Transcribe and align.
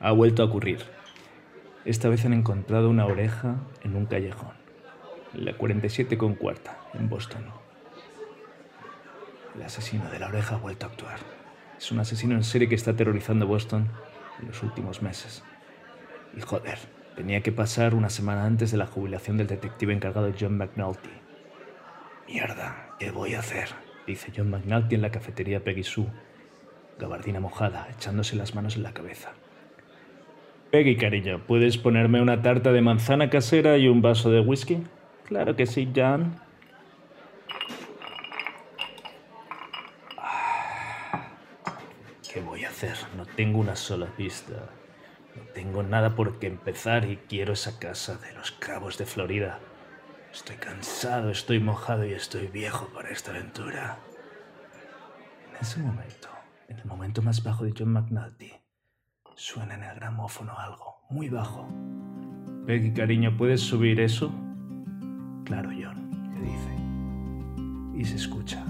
Ha 0.00 0.12
vuelto 0.12 0.42
a 0.42 0.46
ocurrir. 0.46 0.78
Esta 1.84 2.08
vez 2.08 2.24
han 2.24 2.32
encontrado 2.32 2.88
una 2.88 3.04
oreja 3.06 3.56
en 3.82 3.96
un 3.96 4.06
callejón. 4.06 4.52
La 5.34 5.54
47 5.54 6.16
con 6.16 6.36
cuarta, 6.36 6.78
en 6.94 7.08
Boston. 7.08 7.44
El 9.56 9.62
asesino 9.62 10.08
de 10.08 10.20
la 10.20 10.28
oreja 10.28 10.54
ha 10.54 10.58
vuelto 10.58 10.86
a 10.86 10.90
actuar. 10.90 11.18
Es 11.76 11.90
un 11.90 11.98
asesino 11.98 12.36
en 12.36 12.44
serie 12.44 12.68
que 12.68 12.76
está 12.76 12.92
aterrorizando 12.92 13.48
Boston 13.48 13.90
en 14.40 14.46
los 14.46 14.62
últimos 14.62 15.02
meses. 15.02 15.42
Y 16.36 16.42
joder, 16.42 16.78
tenía 17.16 17.40
que 17.40 17.50
pasar 17.50 17.96
una 17.96 18.08
semana 18.08 18.44
antes 18.44 18.70
de 18.70 18.78
la 18.78 18.86
jubilación 18.86 19.36
del 19.36 19.48
detective 19.48 19.92
encargado 19.92 20.32
John 20.38 20.58
McNulty. 20.58 21.10
Mierda, 22.28 22.94
¿qué 23.00 23.10
voy 23.10 23.34
a 23.34 23.40
hacer? 23.40 23.70
Dice 24.06 24.30
John 24.34 24.50
McNulty 24.50 24.94
en 24.94 25.02
la 25.02 25.10
cafetería 25.10 25.64
Peggy 25.64 25.82
Sue, 25.82 26.06
gabardina 27.00 27.40
mojada, 27.40 27.88
echándose 27.90 28.36
las 28.36 28.54
manos 28.54 28.76
en 28.76 28.84
la 28.84 28.94
cabeza. 28.94 29.32
Peggy, 30.70 30.96
cariño, 30.96 31.40
¿puedes 31.46 31.78
ponerme 31.78 32.20
una 32.20 32.42
tarta 32.42 32.72
de 32.72 32.82
manzana 32.82 33.30
casera 33.30 33.78
y 33.78 33.88
un 33.88 34.02
vaso 34.02 34.30
de 34.30 34.40
whisky? 34.40 34.84
Claro 35.24 35.56
que 35.56 35.64
sí, 35.64 35.90
John. 35.96 36.38
¿Qué 42.30 42.42
voy 42.42 42.64
a 42.64 42.68
hacer? 42.68 42.96
No 43.16 43.24
tengo 43.24 43.60
una 43.60 43.76
sola 43.76 44.08
pista. 44.14 44.68
No 45.34 45.42
tengo 45.54 45.82
nada 45.82 46.14
por 46.14 46.38
qué 46.38 46.48
empezar 46.48 47.06
y 47.06 47.16
quiero 47.16 47.54
esa 47.54 47.78
casa 47.78 48.18
de 48.18 48.34
los 48.34 48.52
cabos 48.52 48.98
de 48.98 49.06
Florida. 49.06 49.60
Estoy 50.30 50.56
cansado, 50.56 51.30
estoy 51.30 51.60
mojado 51.60 52.04
y 52.04 52.12
estoy 52.12 52.46
viejo 52.48 52.90
para 52.94 53.08
esta 53.08 53.30
aventura. 53.30 54.00
En 55.48 55.56
ese 55.62 55.80
momento, 55.80 56.28
en 56.68 56.78
el 56.78 56.84
momento 56.84 57.22
más 57.22 57.42
bajo 57.42 57.64
de 57.64 57.72
John 57.76 57.92
McNulty, 57.92 58.52
suena 59.38 59.76
en 59.76 59.84
el 59.84 59.94
gramófono 59.94 60.52
algo 60.58 60.98
muy 61.10 61.28
bajo. 61.28 61.68
Peggy, 62.66 62.92
cariño, 62.92 63.36
¿puedes 63.36 63.60
subir 63.60 64.00
eso? 64.00 64.32
Claro, 65.44 65.70
John, 65.70 66.10
le 66.34 66.40
dice. 66.40 68.00
Y 68.00 68.04
se 68.04 68.16
escucha. 68.16 68.62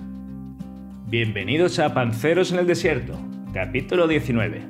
Bienvenidos 1.07 1.79
a 1.79 1.95
Panceros 1.95 2.53
en 2.53 2.59
el 2.59 2.67
Desierto, 2.67 3.19
capítulo 3.55 4.07
19. 4.07 4.63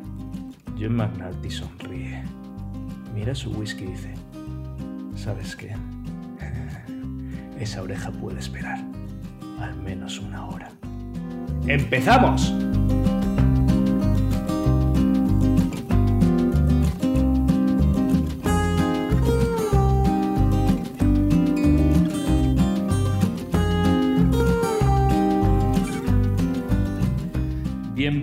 John 0.78 0.94
McNulty 0.94 1.50
sonríe. 1.50 2.22
Mira 3.12 3.34
su 3.34 3.50
whisky 3.50 3.82
y 3.82 3.88
dice, 3.88 4.14
¿sabes 5.16 5.56
qué? 5.56 5.74
Esa 7.58 7.82
oreja 7.82 8.12
puede 8.12 8.38
esperar 8.38 8.78
al 9.60 9.74
menos 9.82 10.20
una 10.20 10.46
hora. 10.46 10.70
¡Empezamos! 11.66 12.54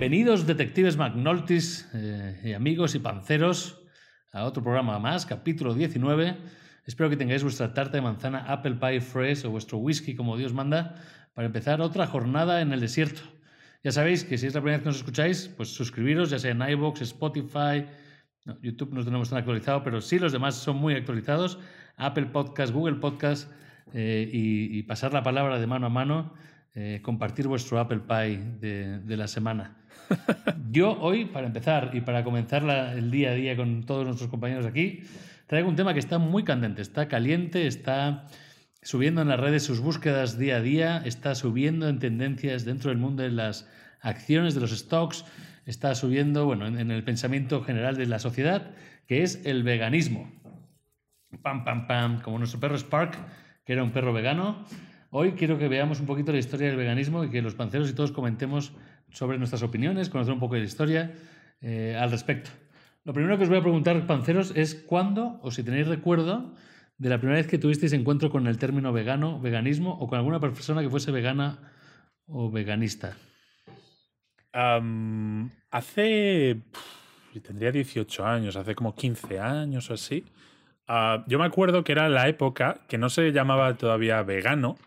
Bienvenidos 0.05 0.45
detectives 0.45 0.97
McNultys 0.97 1.89
eh, 1.95 2.39
y 2.43 2.53
amigos 2.53 2.93
y 2.93 2.99
panceros 2.99 3.81
a 4.31 4.43
otro 4.43 4.61
programa 4.61 4.99
más, 4.99 5.25
capítulo 5.25 5.73
19. 5.73 6.37
Espero 6.85 7.09
que 7.09 7.17
tengáis 7.17 7.41
vuestra 7.41 7.73
tarta 7.73 7.97
de 7.97 8.01
manzana, 8.01 8.45
apple 8.47 8.75
pie 8.75 9.01
fresh 9.01 9.47
o 9.47 9.49
vuestro 9.49 9.79
whisky 9.79 10.13
como 10.13 10.37
Dios 10.37 10.53
manda 10.53 10.93
para 11.33 11.47
empezar 11.47 11.81
otra 11.81 12.05
jornada 12.05 12.61
en 12.61 12.71
el 12.71 12.81
desierto. 12.81 13.21
Ya 13.83 13.91
sabéis 13.91 14.23
que 14.23 14.37
si 14.37 14.45
es 14.45 14.53
la 14.53 14.61
primera 14.61 14.77
vez 14.77 14.83
que 14.83 14.89
nos 14.89 14.97
escucháis, 14.97 15.47
pues 15.57 15.69
suscribiros, 15.69 16.29
ya 16.29 16.37
sea 16.37 16.51
en 16.51 16.61
iVoox, 16.61 17.01
Spotify, 17.01 17.87
no, 18.45 18.61
YouTube 18.61 18.93
no 18.93 19.03
tenemos 19.03 19.31
tan 19.31 19.39
actualizado, 19.39 19.81
pero 19.81 20.01
sí 20.01 20.19
los 20.19 20.31
demás 20.31 20.53
son 20.53 20.77
muy 20.77 20.93
actualizados, 20.93 21.57
Apple 21.97 22.27
Podcast, 22.27 22.71
Google 22.71 22.97
Podcast 22.97 23.51
eh, 23.91 24.29
y, 24.31 24.77
y 24.77 24.83
pasar 24.83 25.13
la 25.13 25.23
palabra 25.23 25.57
de 25.57 25.65
mano 25.65 25.87
a 25.87 25.89
mano 25.89 26.31
eh, 26.77 26.99
compartir 27.01 27.47
vuestro 27.47 27.79
Apple 27.79 28.01
Pie 28.01 28.37
de, 28.59 28.99
de, 28.99 29.15
la 29.15 29.29
semana. 29.29 29.77
Yo 30.71 30.99
hoy, 30.99 31.25
para 31.25 31.47
empezar 31.47 31.91
y 31.93 32.01
para 32.01 32.23
comenzar 32.23 32.63
el 32.95 33.11
día 33.11 33.31
a 33.31 33.33
día 33.33 33.55
con 33.55 33.83
todos 33.83 34.05
nuestros 34.05 34.29
compañeros 34.29 34.65
aquí, 34.65 35.03
traigo 35.47 35.69
un 35.69 35.75
tema 35.75 35.93
que 35.93 35.99
está 35.99 36.17
muy 36.17 36.43
candente, 36.43 36.81
está 36.81 37.07
caliente, 37.07 37.67
está 37.67 38.27
subiendo 38.81 39.21
en 39.21 39.29
las 39.29 39.39
redes 39.39 39.63
sus 39.63 39.79
búsquedas 39.79 40.37
día 40.37 40.57
a 40.57 40.61
día, 40.61 41.01
está 41.05 41.33
subiendo 41.35 41.87
en 41.87 41.99
tendencias 41.99 42.65
dentro 42.65 42.89
del 42.89 42.97
mundo 42.97 43.23
de 43.23 43.31
las 43.31 43.69
acciones, 44.01 44.53
de 44.53 44.61
los 44.61 44.71
stocks, 44.71 45.25
está 45.65 45.95
subiendo 45.95 46.45
bueno, 46.45 46.67
en, 46.67 46.79
en 46.79 46.91
el 46.91 47.03
pensamiento 47.03 47.63
general 47.63 47.95
de 47.95 48.05
la 48.05 48.19
sociedad, 48.19 48.71
que 49.07 49.23
es 49.23 49.45
el 49.45 49.63
veganismo. 49.63 50.31
Pam, 51.41 51.63
pam, 51.63 51.87
pam, 51.87 52.21
como 52.21 52.37
nuestro 52.37 52.59
perro 52.59 52.77
Spark, 52.77 53.17
que 53.65 53.73
era 53.73 53.83
un 53.83 53.91
perro 53.91 54.13
vegano. 54.13 54.65
Hoy 55.09 55.33
quiero 55.33 55.57
que 55.57 55.67
veamos 55.67 55.99
un 55.99 56.05
poquito 56.05 56.31
la 56.31 56.37
historia 56.37 56.67
del 56.67 56.75
veganismo 56.75 57.23
y 57.23 57.29
que 57.29 57.41
los 57.41 57.55
panceros 57.55 57.89
y 57.89 57.93
todos 57.93 58.11
comentemos 58.11 58.73
sobre 59.15 59.37
nuestras 59.37 59.63
opiniones, 59.63 60.09
conocer 60.09 60.33
un 60.33 60.39
poco 60.39 60.55
de 60.55 60.61
la 60.61 60.67
historia 60.67 61.13
eh, 61.61 61.97
al 61.99 62.11
respecto. 62.11 62.51
Lo 63.05 63.13
primero 63.13 63.37
que 63.37 63.43
os 63.43 63.49
voy 63.49 63.59
a 63.59 63.61
preguntar, 63.61 64.05
panceros, 64.07 64.51
es 64.55 64.75
cuándo, 64.75 65.39
o 65.41 65.51
si 65.51 65.63
tenéis 65.63 65.87
recuerdo, 65.87 66.53
de 66.97 67.09
la 67.09 67.17
primera 67.17 67.37
vez 67.37 67.47
que 67.47 67.57
tuvisteis 67.57 67.93
encuentro 67.93 68.29
con 68.29 68.47
el 68.47 68.57
término 68.57 68.91
vegano, 68.91 69.39
veganismo, 69.39 69.97
o 69.99 70.07
con 70.07 70.17
alguna 70.17 70.39
persona 70.39 70.81
que 70.81 70.89
fuese 70.89 71.11
vegana 71.11 71.71
o 72.27 72.51
veganista. 72.51 73.15
Hace. 75.71 76.61
Tendría 77.43 77.71
18 77.71 78.25
años, 78.25 78.55
hace 78.55 78.75
como 78.75 78.95
15 78.95 79.39
años 79.39 79.89
o 79.89 79.93
así. 79.93 80.23
Uh, 80.87 81.23
yo 81.27 81.37
me 81.39 81.45
acuerdo 81.45 81.83
que 81.83 81.91
era 81.91 82.07
la 82.09 82.29
época 82.29 82.79
que 82.87 82.97
no 82.97 83.09
se 83.09 83.31
llamaba 83.31 83.73
todavía 83.75 84.21
vegano, 84.21 84.77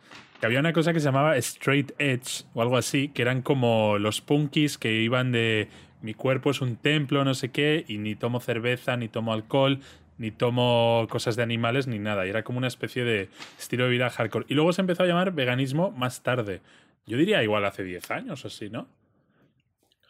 que 0.40 0.46
había 0.46 0.60
una 0.60 0.72
cosa 0.72 0.92
que 0.92 1.00
se 1.00 1.06
llamaba 1.06 1.36
straight 1.36 1.92
edge 1.98 2.44
o 2.54 2.62
algo 2.62 2.76
así, 2.76 3.08
que 3.08 3.22
eran 3.22 3.42
como 3.42 3.98
los 3.98 4.20
punkis 4.20 4.78
que 4.78 5.00
iban 5.00 5.32
de 5.32 5.68
mi 6.00 6.14
cuerpo 6.14 6.50
es 6.50 6.60
un 6.60 6.76
templo, 6.76 7.24
no 7.24 7.34
sé 7.34 7.50
qué, 7.50 7.84
y 7.88 7.98
ni 7.98 8.14
tomo 8.14 8.40
cerveza, 8.40 8.96
ni 8.96 9.08
tomo 9.08 9.32
alcohol, 9.32 9.80
ni 10.16 10.30
tomo 10.30 11.06
cosas 11.10 11.36
de 11.36 11.42
animales, 11.42 11.86
ni 11.86 11.98
nada. 11.98 12.26
Y 12.26 12.30
era 12.30 12.44
como 12.44 12.58
una 12.58 12.68
especie 12.68 13.04
de 13.04 13.28
estilo 13.58 13.84
de 13.84 13.90
vida 13.90 14.10
hardcore. 14.10 14.46
Y 14.48 14.54
luego 14.54 14.72
se 14.72 14.80
empezó 14.80 15.02
a 15.02 15.06
llamar 15.06 15.32
veganismo 15.32 15.90
más 15.90 16.22
tarde. 16.22 16.60
Yo 17.06 17.16
diría 17.16 17.42
igual 17.42 17.64
hace 17.64 17.82
10 17.82 18.10
años 18.10 18.44
o 18.44 18.48
así, 18.48 18.70
¿no? 18.70 18.86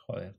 Joder. 0.06 0.34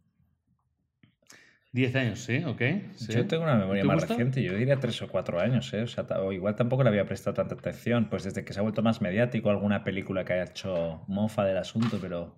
10 1.72 1.96
años, 1.96 2.20
sí, 2.20 2.44
ok. 2.44 2.62
Sí. 2.96 3.14
Yo 3.14 3.28
tengo 3.28 3.44
una 3.44 3.56
memoria 3.56 3.84
más 3.84 3.98
gusta? 3.98 4.16
reciente, 4.16 4.42
yo 4.42 4.56
diría 4.56 4.80
3 4.80 5.04
o 5.04 5.08
4 5.08 5.40
años, 5.40 5.72
¿eh? 5.74 5.84
O 5.84 5.88
sea, 5.88 6.04
o 6.20 6.32
igual 6.32 6.56
tampoco 6.56 6.84
le 6.84 6.90
había 6.90 7.06
prestado 7.06 7.36
tanta 7.36 7.56
atención, 7.56 8.10
pues 8.10 8.24
desde 8.24 8.44
que 8.44 8.54
se 8.54 8.60
ha 8.60 8.64
vuelto 8.64 8.82
más 8.82 9.02
mediático, 9.02 9.52
alguna 9.52 9.84
película 9.84 10.26
que 10.26 10.34
haya 10.34 10.46
hecho 10.46 11.04
mofa 11.08 11.46
del 11.46 11.58
asunto, 11.58 12.00
pero 12.02 12.38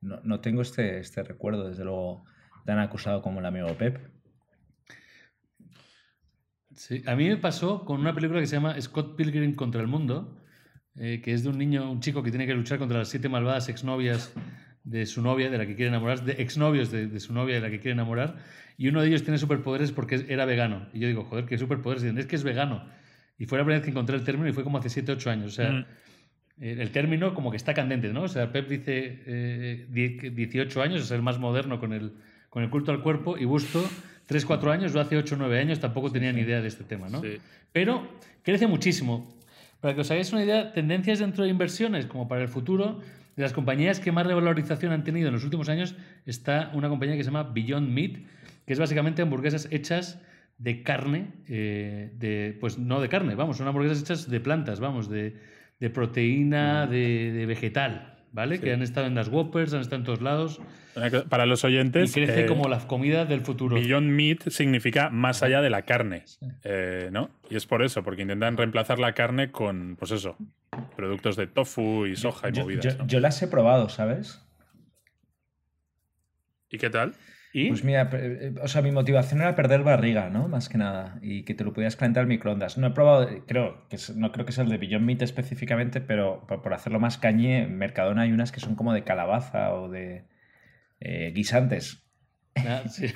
no, 0.00 0.20
no 0.24 0.40
tengo 0.40 0.62
este, 0.62 0.98
este 0.98 1.22
recuerdo, 1.22 1.68
desde 1.68 1.84
luego, 1.84 2.24
tan 2.64 2.78
acusado 2.78 3.20
como 3.20 3.40
el 3.40 3.46
amigo 3.46 3.68
Pep. 3.76 3.98
Sí, 6.74 7.02
a 7.06 7.14
mí 7.16 7.28
me 7.28 7.36
pasó 7.36 7.84
con 7.84 8.00
una 8.00 8.14
película 8.14 8.40
que 8.40 8.46
se 8.46 8.56
llama 8.56 8.80
Scott 8.80 9.14
Pilgrim 9.14 9.54
contra 9.54 9.82
el 9.82 9.88
mundo, 9.88 10.40
eh, 10.96 11.20
que 11.22 11.34
es 11.34 11.42
de 11.42 11.50
un 11.50 11.58
niño, 11.58 11.90
un 11.90 12.00
chico 12.00 12.22
que 12.22 12.30
tiene 12.30 12.46
que 12.46 12.54
luchar 12.54 12.78
contra 12.78 12.98
las 12.98 13.08
siete 13.08 13.28
malvadas 13.28 13.68
exnovias 13.68 14.32
de 14.84 15.06
su 15.06 15.22
novia, 15.22 15.50
de 15.50 15.58
la 15.58 15.66
que 15.66 15.76
quiere 15.76 15.88
enamorar, 15.88 16.24
de 16.24 16.42
exnovios 16.42 16.90
de, 16.90 17.06
de, 17.06 17.20
su 17.20 17.32
novia, 17.32 17.56
de 17.56 17.60
la 17.60 17.70
que 17.70 17.80
quiere 17.80 17.92
enamorar, 17.92 18.36
y 18.80 18.88
uno 18.88 19.02
de 19.02 19.08
ellos 19.08 19.22
tiene 19.22 19.36
superpoderes 19.38 19.92
porque 19.92 20.24
era 20.28 20.46
vegano. 20.46 20.88
Y 20.94 21.00
yo 21.00 21.08
digo, 21.08 21.24
joder, 21.24 21.44
¿qué 21.44 21.58
superpoderes? 21.58 22.02
Y 22.02 22.18
es 22.18 22.26
que 22.26 22.36
es 22.36 22.42
vegano. 22.42 22.82
Y 23.38 23.46
fue 23.46 23.58
la 23.58 23.64
primera 23.64 23.78
vez 23.78 23.84
que 23.84 23.90
encontré 23.90 24.16
el 24.16 24.24
término 24.24 24.48
y 24.48 24.52
fue 24.52 24.64
como 24.64 24.78
hace 24.78 24.88
7, 24.88 25.12
8 25.12 25.30
años. 25.30 25.46
O 25.52 25.54
sea, 25.54 25.70
mm. 25.70 25.84
el 26.58 26.90
término 26.90 27.34
como 27.34 27.50
que 27.50 27.58
está 27.58 27.74
candente, 27.74 28.12
¿no? 28.12 28.22
O 28.22 28.28
sea, 28.28 28.52
Pep 28.52 28.68
dice 28.68 29.22
eh, 29.26 29.86
18 30.32 30.82
años, 30.82 31.02
es 31.02 31.10
el 31.10 31.22
más 31.22 31.38
moderno 31.38 31.78
con 31.78 31.92
el, 31.92 32.12
con 32.48 32.62
el 32.62 32.70
culto 32.70 32.92
al 32.92 33.02
cuerpo, 33.02 33.36
y 33.36 33.44
Busto 33.44 33.82
3, 34.26 34.44
4 34.46 34.72
años, 34.72 34.92
yo 34.92 35.00
hace 35.00 35.16
8, 35.16 35.36
9 35.38 35.58
años 35.58 35.80
tampoco 35.80 36.10
tenía 36.12 36.32
ni 36.32 36.42
idea 36.42 36.60
de 36.60 36.68
este 36.68 36.84
tema, 36.84 37.08
¿no? 37.08 37.20
Sí. 37.20 37.38
Pero 37.72 38.08
crece 38.42 38.66
muchísimo. 38.66 39.38
Para 39.80 39.94
que 39.94 40.02
os 40.02 40.10
hagáis 40.10 40.32
una 40.32 40.44
idea, 40.44 40.72
tendencias 40.72 41.18
dentro 41.18 41.44
de 41.44 41.50
inversiones, 41.50 42.06
como 42.06 42.28
para 42.28 42.42
el 42.42 42.48
futuro, 42.48 43.00
de 43.40 43.44
las 43.44 43.54
compañías 43.54 44.00
que 44.00 44.12
más 44.12 44.26
revalorización 44.26 44.92
han 44.92 45.02
tenido 45.02 45.28
en 45.28 45.34
los 45.34 45.44
últimos 45.44 45.70
años 45.70 45.96
está 46.26 46.70
una 46.74 46.90
compañía 46.90 47.16
que 47.16 47.24
se 47.24 47.30
llama 47.30 47.50
Beyond 47.54 47.88
Meat, 47.88 48.18
que 48.66 48.72
es 48.74 48.78
básicamente 48.78 49.22
hamburguesas 49.22 49.66
hechas 49.70 50.20
de 50.58 50.82
carne, 50.82 51.32
eh, 51.48 52.12
de, 52.18 52.58
pues 52.60 52.78
no 52.78 53.00
de 53.00 53.08
carne, 53.08 53.34
vamos, 53.34 53.56
son 53.56 53.66
hamburguesas 53.66 54.02
hechas 54.02 54.28
de 54.28 54.40
plantas, 54.40 54.78
vamos, 54.78 55.08
de, 55.08 55.38
de 55.80 55.88
proteína, 55.90 56.86
de, 56.86 57.32
de, 57.32 57.46
vegetal, 57.46 58.09
¿vale? 58.32 58.56
Sí. 58.56 58.62
Que 58.62 58.72
han 58.72 58.82
estado 58.82 59.06
en 59.06 59.14
las 59.14 59.28
Whoppers, 59.28 59.72
han 59.72 59.80
estado 59.80 59.96
en 59.96 60.04
todos 60.04 60.20
lados. 60.20 60.60
Para 61.28 61.46
los 61.46 61.64
oyentes. 61.64 62.10
Y 62.10 62.12
crece 62.12 62.42
eh, 62.42 62.46
como 62.46 62.68
la 62.68 62.78
comida 62.86 63.24
del 63.24 63.42
futuro. 63.42 63.76
Beyond 63.76 64.10
Meat 64.10 64.48
significa 64.48 65.10
más 65.10 65.42
allá 65.42 65.60
de 65.60 65.70
la 65.70 65.82
carne, 65.82 66.22
sí. 66.26 66.46
eh, 66.64 67.10
¿no? 67.12 67.30
Y 67.48 67.56
es 67.56 67.66
por 67.66 67.82
eso, 67.82 68.02
porque 68.02 68.22
intentan 68.22 68.56
reemplazar 68.56 68.98
la 68.98 69.14
carne 69.14 69.50
con, 69.50 69.96
pues 69.96 70.10
eso, 70.10 70.36
productos 70.96 71.36
de 71.36 71.46
tofu 71.46 72.06
y 72.06 72.16
soja 72.16 72.50
yo, 72.50 72.62
y 72.62 72.64
movidas. 72.64 72.84
Yo, 72.84 72.98
¿no? 72.98 73.06
yo, 73.06 73.20
las 73.20 73.40
he 73.42 73.48
probado, 73.48 73.88
¿sabes? 73.88 74.42
¿Y 76.70 76.78
qué 76.78 76.90
tal? 76.90 77.14
¿Y? 77.52 77.68
Pues 77.68 77.82
mira, 77.82 78.08
eh, 78.12 78.54
o 78.62 78.68
sea, 78.68 78.80
mi 78.80 78.92
motivación 78.92 79.40
era 79.40 79.56
perder 79.56 79.82
barriga, 79.82 80.30
¿no? 80.30 80.46
Más 80.46 80.68
que 80.68 80.78
nada. 80.78 81.18
Y 81.20 81.42
que 81.44 81.54
te 81.54 81.64
lo 81.64 81.72
podías 81.72 81.96
calentar 81.96 82.20
al 82.22 82.28
microondas. 82.28 82.78
No 82.78 82.86
he 82.86 82.90
probado, 82.90 83.28
creo, 83.46 83.88
que 83.88 83.96
es- 83.96 84.14
no 84.16 84.30
creo 84.30 84.46
que 84.46 84.52
sea 84.52 84.62
el 84.64 84.70
de 84.70 84.78
Beyond 84.78 85.04
Meat 85.04 85.22
específicamente, 85.22 86.00
pero 86.00 86.46
por, 86.46 86.62
por 86.62 86.74
hacerlo 86.74 87.00
más 87.00 87.18
cañé, 87.18 87.62
en 87.62 87.76
Mercadona 87.76 88.22
hay 88.22 88.32
unas 88.32 88.52
que 88.52 88.60
son 88.60 88.76
como 88.76 88.92
de 88.94 89.02
calabaza 89.02 89.74
o 89.74 89.88
de 89.88 90.24
eh, 91.00 91.32
guisantes. 91.34 92.04
Ah, 92.56 92.82
sí. 92.88 93.06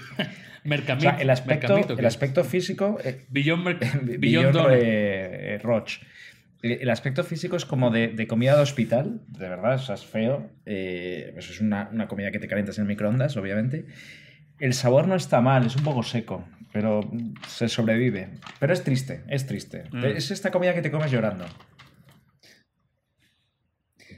O 0.64 0.69
Mercamit. 0.69 1.02
sea, 1.02 1.16
el 1.20 1.28
aspecto, 1.28 1.76
el 1.98 2.06
aspecto 2.06 2.42
físico, 2.42 2.96
eh, 3.04 3.26
Beyond, 3.28 3.78
Beyond 4.19 4.56
eh, 4.72 5.58
Roch. 5.62 5.98
El 6.62 6.88
aspecto 6.88 7.22
físico 7.22 7.56
es 7.56 7.66
como 7.66 7.90
de, 7.90 8.08
de 8.08 8.26
comida 8.26 8.56
de 8.56 8.62
hospital, 8.62 9.20
de 9.28 9.48
verdad, 9.50 9.75
o 9.75 9.78
sea, 9.78 9.96
es 9.96 10.06
feo. 10.06 10.50
eh, 10.64 11.28
pues 11.34 11.50
es 11.50 11.60
una, 11.60 11.90
una 11.92 12.08
comida 12.08 12.30
que 12.30 12.38
te 12.38 12.48
calientas 12.48 12.78
en 12.78 12.82
el 12.84 12.88
microondas, 12.88 13.37
obviamente. 13.37 13.84
El 14.58 14.72
sabor 14.74 15.08
no 15.08 15.14
está 15.16 15.40
mal, 15.40 15.66
es 15.66 15.76
un 15.76 15.82
poco 15.84 16.02
seco, 16.02 16.44
pero 16.72 17.00
se 17.48 17.68
sobrevive. 17.68 18.30
Pero 18.60 18.72
es 18.72 18.82
triste, 18.84 19.24
es 19.28 19.46
triste. 19.46 19.84
Mm. 19.92 20.04
Es 20.04 20.30
esta 20.30 20.50
comida 20.50 20.74
que 20.74 20.82
te 20.82 20.90
comes 20.90 21.10
llorando. 21.10 21.44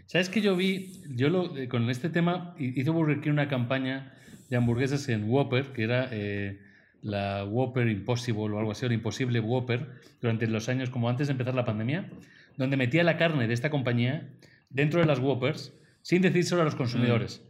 ¿Sabes 0.07 0.29
que 0.29 0.41
yo 0.41 0.57
vi? 0.57 1.03
Yo 1.11 1.29
lo, 1.31 1.57
eh, 1.57 1.69
con 1.69 1.89
este 1.91 2.09
tema 2.11 2.55
hi- 2.59 2.73
hizo 2.77 2.93
Burger 2.93 3.21
King 3.21 3.31
una 3.33 3.49
campaña 3.49 4.13
de 4.49 4.57
hamburguesas 4.57 5.09
en 5.09 5.29
Whopper, 5.29 5.73
que 5.73 5.83
era 5.83 6.09
eh, 6.13 6.61
la 7.03 7.45
Whopper 7.45 7.89
Impossible 7.89 8.55
o 8.55 8.59
algo 8.59 8.71
así, 8.73 8.87
o 8.87 8.89
la 8.89 8.95
Imposible 8.95 9.41
Whopper, 9.41 9.87
durante 10.21 10.47
los 10.47 10.69
años 10.69 10.91
como 10.91 11.09
antes 11.09 11.27
de 11.27 11.33
empezar 11.33 11.55
la 11.55 11.65
pandemia, 11.65 12.09
donde 12.57 12.77
metía 12.77 13.03
la 13.05 13.17
carne 13.17 13.49
de 13.49 13.55
esta 13.55 13.71
compañía 13.71 14.29
dentro 14.71 15.01
de 15.01 15.07
las 15.07 15.19
Whoppers 15.19 15.73
sin 16.03 16.23
decírselo 16.23 16.63
a 16.63 16.65
los 16.65 16.77
consumidores. 16.77 17.43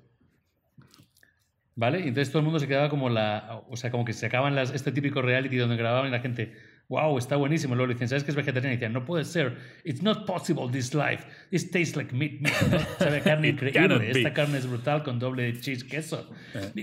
¿Vale? 1.76 2.00
Y 2.00 2.08
entonces 2.08 2.30
todo 2.32 2.38
el 2.38 2.44
mundo 2.44 2.58
se 2.58 2.66
quedaba 2.66 2.88
como 2.88 3.10
la. 3.10 3.62
O 3.68 3.76
sea, 3.76 3.90
como 3.90 4.06
que 4.06 4.14
se 4.14 4.24
acaban 4.24 4.54
las, 4.54 4.72
este 4.72 4.92
típico 4.92 5.20
reality 5.20 5.56
donde 5.56 5.76
grababan 5.76 6.08
y 6.08 6.10
la 6.10 6.20
gente. 6.20 6.54
Wow, 6.88 7.18
está 7.18 7.36
buenísimo. 7.36 7.74
Luego 7.74 7.88
le 7.88 7.94
dicen, 7.94 8.08
¿sabes 8.08 8.24
que 8.24 8.30
es 8.30 8.36
vegetariano? 8.36 8.72
Y 8.72 8.76
decían, 8.76 8.92
no 8.92 9.04
puede 9.04 9.24
ser. 9.24 9.58
It's 9.84 10.02
not 10.02 10.24
possible 10.24 10.68
this 10.70 10.94
life. 10.94 11.24
This 11.50 11.70
tastes 11.70 11.96
like 11.96 12.14
meat. 12.14 12.40
meat. 12.40 12.54
¿no? 12.70 12.78
Sabe 12.98 13.20
carne 13.20 13.48
increíble. 13.50 14.10
Esta 14.10 14.32
carne 14.32 14.58
es 14.58 14.66
brutal 14.66 15.02
con 15.02 15.18
doble 15.18 15.52
cheese 15.60 15.84
queso. 15.84 16.30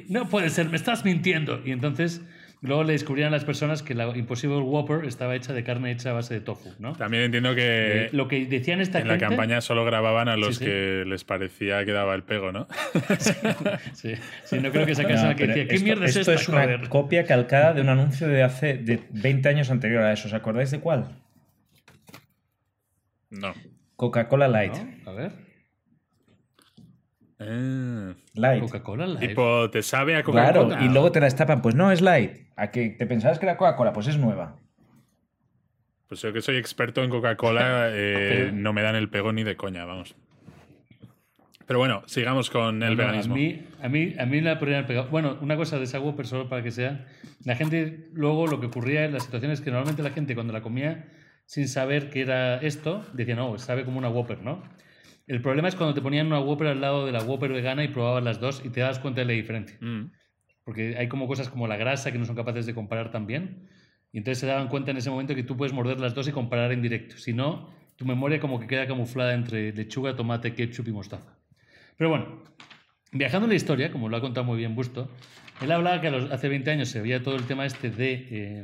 No 0.10 0.30
puede 0.30 0.50
ser, 0.50 0.70
me 0.70 0.76
estás 0.76 1.06
mintiendo. 1.06 1.62
Y 1.66 1.72
entonces 1.72 2.22
luego 2.64 2.84
le 2.84 2.94
descubrían 2.94 3.28
a 3.28 3.32
las 3.32 3.46
personas 3.46 3.84
que 3.84 3.94
la 3.94 4.08
Impossible 4.18 4.58
Whopper 4.58 5.06
estaba 5.06 5.36
hecha 5.36 5.54
de 5.54 5.64
carne 5.64 5.92
hecha 5.92 6.10
a 6.10 6.14
base 6.14 6.34
de 6.34 6.40
tofu, 6.42 6.74
¿no? 6.80 6.94
También 6.94 7.24
entiendo 7.24 7.54
que 7.54 8.06
Eh, 8.06 8.10
lo 8.14 8.28
que 8.28 8.46
decían 8.46 8.82
esta 8.82 9.00
en 9.00 9.08
la 9.08 9.14
gente... 9.16 9.28
campaña 9.28 9.62
solo 9.62 9.86
grababan 9.86 10.30
a 10.30 10.38
los 10.38 10.56
Sí, 10.58 10.64
sí. 10.64 10.66
que 10.66 11.04
les 11.06 11.24
parecía 11.24 11.84
que 11.86 11.92
daba 11.92 12.16
el 12.16 12.24
pego, 12.24 12.52
¿no? 12.52 12.68
Sí, 13.94 14.14
sí, 14.46 14.60
no 14.60 14.72
creo 14.72 14.86
que 14.86 14.96
sacasen 14.96 15.24
No, 15.24 15.30
la 15.30 15.36
que 15.36 15.48
decía, 15.48 15.68
¿qué 15.68 15.76
esto, 15.76 15.84
mierda 15.86 16.06
es 16.06 16.16
esto 16.16 16.32
esta? 16.32 16.42
es 16.42 16.50
una 16.50 16.64
joder?". 16.64 16.90
copia 16.90 17.26
calcada 17.26 17.74
de 17.74 17.82
un 17.82 17.90
anuncio 17.90 18.28
de 18.28 18.42
hace 18.44 18.76
de 18.78 19.00
20 19.12 19.50
años 19.50 19.70
anterior 19.70 20.02
a 20.04 20.14
eso. 20.14 20.28
¿Os 20.28 20.34
acordáis 20.34 20.72
de 20.72 20.80
cuál? 20.80 21.22
No. 23.30 23.54
Coca-Cola 23.96 24.48
Light. 24.48 24.74
¿No? 24.76 25.12
A 25.12 25.14
ver. 25.14 25.32
Ah, 27.40 28.14
Light. 28.36 28.62
Coca-Cola 28.62 29.08
Live. 29.08 29.28
tipo, 29.28 29.70
te 29.70 29.82
sabe 29.84 30.16
a 30.16 30.24
Coca-Cola. 30.24 30.52
Claro, 30.78 30.86
y 30.86 30.90
luego 30.90 31.12
te 31.12 31.20
la 31.20 31.26
destapan. 31.26 31.62
Pues 31.62 31.76
no, 31.76 31.92
es 31.92 32.02
light. 32.02 32.32
¿A 32.56 32.72
que 32.72 32.90
te 32.90 33.06
pensabas 33.06 33.40
que 33.40 33.46
era 33.46 33.58
Coca-Cola? 33.58 33.92
Pues 33.94 34.08
es 34.08 34.18
nueva. 34.18 34.58
Pues 36.08 36.22
yo 36.22 36.32
que 36.32 36.42
soy 36.42 36.58
experto 36.58 37.04
en 37.04 37.10
Coca-Cola, 37.10 37.88
eh, 37.92 38.46
Pero- 38.48 38.52
no 38.54 38.74
me 38.74 38.82
dan 38.82 38.96
el 38.96 39.10
pego 39.10 39.34
ni 39.34 39.44
de 39.44 39.56
coña, 39.56 39.86
vamos. 39.86 40.16
Pero 41.66 41.80
bueno, 41.80 42.04
sigamos 42.08 42.50
con 42.50 42.84
el 42.84 42.92
No, 42.92 42.98
veganismo. 42.98 43.36
A 43.36 43.38
mí, 43.38 43.66
a 43.82 43.88
mí, 43.90 44.14
a 44.20 44.26
mí 44.26 44.42
la 44.42 44.60
podrían 44.60 44.86
pegado. 44.86 45.08
Bueno, 45.10 45.38
una 45.42 45.56
cosa 45.56 45.78
de 45.78 45.86
esa 45.86 46.00
Whopper, 46.00 46.28
solo 46.28 46.50
para 46.50 46.62
que 46.62 46.72
sea. 46.72 47.08
La 47.46 47.56
gente, 47.56 48.10
luego 48.14 48.48
lo 48.48 48.60
que 48.60 48.66
ocurría 48.68 49.06
en 49.06 49.14
las 49.14 49.24
situaciones 49.24 49.62
que 49.62 49.72
normalmente 49.72 50.04
la 50.04 50.10
gente 50.12 50.36
cuando 50.36 50.52
la 50.52 50.62
comía 50.62 51.06
sin 51.46 51.68
saber 51.70 52.10
que 52.10 52.22
era 52.22 52.58
esto, 52.58 53.06
decía, 53.14 53.36
no, 53.36 53.58
sabe 53.60 53.86
como 53.86 53.98
una 53.98 54.10
Whopper, 54.10 54.42
¿no? 54.42 54.62
El 55.28 55.42
problema 55.42 55.68
es 55.70 55.76
cuando 55.76 55.94
te 55.94 56.02
ponían 56.02 56.28
una 56.28 56.40
Whopper 56.40 56.68
al 56.68 56.82
lado 56.82 57.06
de 57.06 57.12
la 57.12 57.22
Whopper 57.24 57.52
vegana 57.52 57.84
y 57.84 57.88
probabas 57.88 58.24
las 58.24 58.40
dos 58.40 58.62
y 58.66 58.70
te 58.70 58.82
das 58.82 59.00
cuenta 59.00 59.22
de 59.22 59.26
la 59.28 59.34
diferencia. 59.34 59.78
Mm. 59.80 60.12
Porque 60.66 60.96
hay 60.98 61.08
como 61.08 61.28
cosas 61.28 61.50
como 61.50 61.68
la 61.68 61.78
grasa 61.78 62.12
que 62.12 62.18
no 62.20 62.26
son 62.26 62.36
capaces 62.36 62.66
de 62.66 62.74
comparar 62.74 63.12
también. 63.12 63.68
Y 64.12 64.18
entonces 64.20 64.40
se 64.40 64.48
daban 64.48 64.68
cuenta 64.68 64.92
en 64.92 64.98
ese 64.98 65.10
momento 65.10 65.34
que 65.36 65.44
tú 65.44 65.58
puedes 65.58 65.74
morder 65.74 66.00
las 66.00 66.14
dos 66.14 66.28
y 66.28 66.32
comparar 66.32 66.72
en 66.72 66.82
directo. 66.82 67.18
Si 67.18 67.34
no, 67.34 67.70
tu 67.96 68.06
memoria 68.06 68.40
como 68.40 68.60
que 68.60 68.68
queda 68.68 68.86
camuflada 68.86 69.34
entre 69.34 69.74
lechuga, 69.74 70.16
tomate, 70.16 70.54
ketchup 70.54 70.88
y 70.88 70.92
mostaza. 70.92 71.38
Pero 71.98 72.10
bueno, 72.10 72.44
viajando 73.12 73.46
en 73.46 73.50
la 73.52 73.56
historia, 73.56 73.92
como 73.92 74.10
lo 74.10 74.18
ha 74.18 74.22
contado 74.22 74.46
muy 74.46 74.58
bien 74.58 74.76
Busto, 74.76 75.10
él 75.62 75.72
hablaba 75.72 76.02
que 76.02 76.12
los- 76.12 76.32
hace 76.32 76.48
20 76.50 76.70
años 76.72 76.90
se 76.90 77.00
había 77.00 77.24
todo 77.24 77.36
el 77.36 77.44
tema 77.44 77.66
este 77.66 77.90
de... 77.90 78.28
eh, 78.30 78.64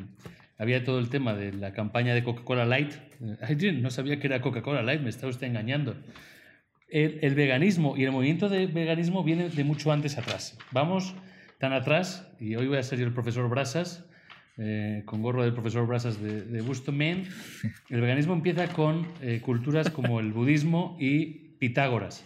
había 0.57 0.83
todo 0.83 0.99
el 0.99 1.09
tema 1.09 1.33
de 1.33 1.53
la 1.53 1.71
campaña 1.73 2.13
de 2.13 2.23
Coca-Cola 2.23 2.65
Light. 2.65 2.93
Eh, 3.21 3.71
no 3.73 3.89
sabía 3.91 4.19
que 4.19 4.27
era 4.27 4.41
Coca-Cola 4.41 4.83
Light, 4.83 5.01
me 5.01 5.09
está 5.09 5.27
usted 5.27 5.47
engañando. 5.47 5.95
El, 6.91 7.35
veganismo 7.35 7.95
y 7.95 8.03
el 8.03 8.11
movimiento 8.11 8.49
de 8.49 8.65
veganismo 8.65 9.23
viene 9.23 9.49
de 9.49 9.63
mucho 9.63 9.91
antes 9.91 10.17
atrás. 10.17 10.57
Vamos 10.71 11.15
tan 11.59 11.73
atrás, 11.73 12.31
y 12.39 12.55
hoy 12.55 12.67
voy 12.67 12.77
a 12.77 12.83
ser 12.83 12.99
el 13.01 13.13
profesor 13.13 13.49
Brasas, 13.49 14.05
eh, 14.57 15.03
con 15.05 15.21
gorro 15.21 15.43
del 15.43 15.53
profesor 15.53 15.85
Brasas 15.85 16.21
de, 16.21 16.41
de 16.41 16.61
Busto 16.61 16.91
Men. 16.91 17.27
El 17.89 18.01
veganismo 18.01 18.33
empieza 18.33 18.67
con 18.69 19.07
eh, 19.21 19.39
culturas 19.41 19.89
como 19.89 20.19
el 20.19 20.33
budismo 20.33 20.97
y 20.99 21.49
Pitágoras. 21.59 22.25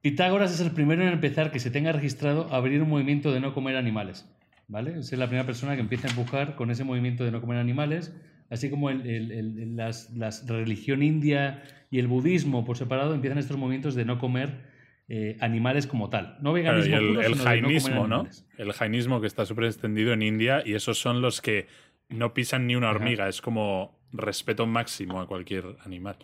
Pitágoras 0.00 0.52
es 0.52 0.60
el 0.60 0.72
primero 0.72 1.02
en 1.02 1.08
empezar 1.08 1.50
que 1.50 1.60
se 1.60 1.70
tenga 1.70 1.92
registrado 1.92 2.52
abrir 2.52 2.82
un 2.82 2.88
movimiento 2.88 3.32
de 3.32 3.40
no 3.40 3.54
comer 3.54 3.76
animales. 3.76 4.28
¿Vale? 4.68 4.98
Es 4.98 5.10
la 5.12 5.26
primera 5.26 5.46
persona 5.46 5.74
que 5.74 5.80
empieza 5.80 6.08
a 6.08 6.10
empujar 6.10 6.54
con 6.54 6.70
ese 6.70 6.84
movimiento 6.84 7.24
de 7.24 7.30
no 7.30 7.40
comer 7.40 7.56
animales, 7.56 8.14
así 8.50 8.70
como 8.70 8.90
el, 8.90 9.06
el- 9.06 9.30
el- 9.32 9.76
las, 9.76 10.10
las 10.16 10.46
religión 10.48 11.02
india 11.02 11.62
y 11.90 11.98
el 11.98 12.06
budismo 12.06 12.64
por 12.64 12.76
separado 12.76 13.14
empiezan 13.14 13.38
estos 13.38 13.56
movimientos 13.56 13.94
de 13.94 14.04
no 14.04 14.18
comer 14.18 14.66
eh, 15.08 15.36
animales 15.40 15.86
como 15.86 16.10
tal. 16.10 16.36
No 16.42 16.52
Claro, 16.52 16.78
veganismo 16.78 16.94
y 16.96 16.98
el, 16.98 17.14
puro, 17.14 17.36
no 17.36 17.42
jainismo, 17.44 18.06
¿no? 18.08 18.28
El 18.58 18.72
jainismo 18.72 19.20
que 19.22 19.26
está 19.26 19.46
súper 19.46 19.64
extendido 19.64 20.12
en 20.12 20.22
India 20.22 20.62
y 20.64 20.74
esos 20.74 20.98
son 20.98 21.22
los 21.22 21.40
que 21.40 21.66
no 22.10 22.34
pisan 22.34 22.66
ni 22.66 22.76
una 22.76 22.88
Ajá. 22.90 22.96
hormiga. 22.98 23.28
Es 23.28 23.40
como 23.40 23.98
respeto 24.12 24.66
máximo 24.66 25.20
a 25.20 25.26
cualquier 25.26 25.64
animal. 25.84 26.16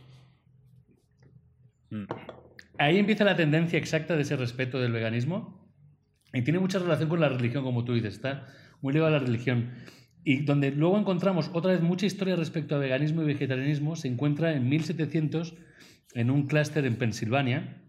Mm. 1.90 2.04
Ahí 2.78 2.98
empieza 2.98 3.24
la 3.24 3.36
tendencia 3.36 3.78
exacta 3.78 4.16
de 4.16 4.22
ese 4.22 4.36
respeto 4.36 4.80
del 4.80 4.92
veganismo 4.92 5.64
y 6.32 6.42
tiene 6.42 6.58
mucha 6.58 6.78
relación 6.78 7.08
con 7.08 7.20
la 7.20 7.28
religión, 7.28 7.62
como 7.62 7.84
tú 7.84 7.94
dices, 7.94 8.14
está 8.14 8.46
muy 8.82 8.92
ligado 8.92 9.14
a 9.14 9.18
la 9.18 9.24
religión. 9.24 9.70
Y 10.24 10.42
donde 10.44 10.70
luego 10.70 10.98
encontramos 10.98 11.50
otra 11.52 11.72
vez 11.72 11.82
mucha 11.82 12.06
historia 12.06 12.34
respecto 12.36 12.74
a 12.74 12.78
veganismo 12.78 13.22
y 13.22 13.26
vegetarianismo, 13.26 13.94
se 13.94 14.08
encuentra 14.08 14.54
en 14.54 14.68
1700 14.68 15.54
en 16.14 16.30
un 16.30 16.46
clúster 16.46 16.86
en 16.86 16.96
Pensilvania, 16.96 17.82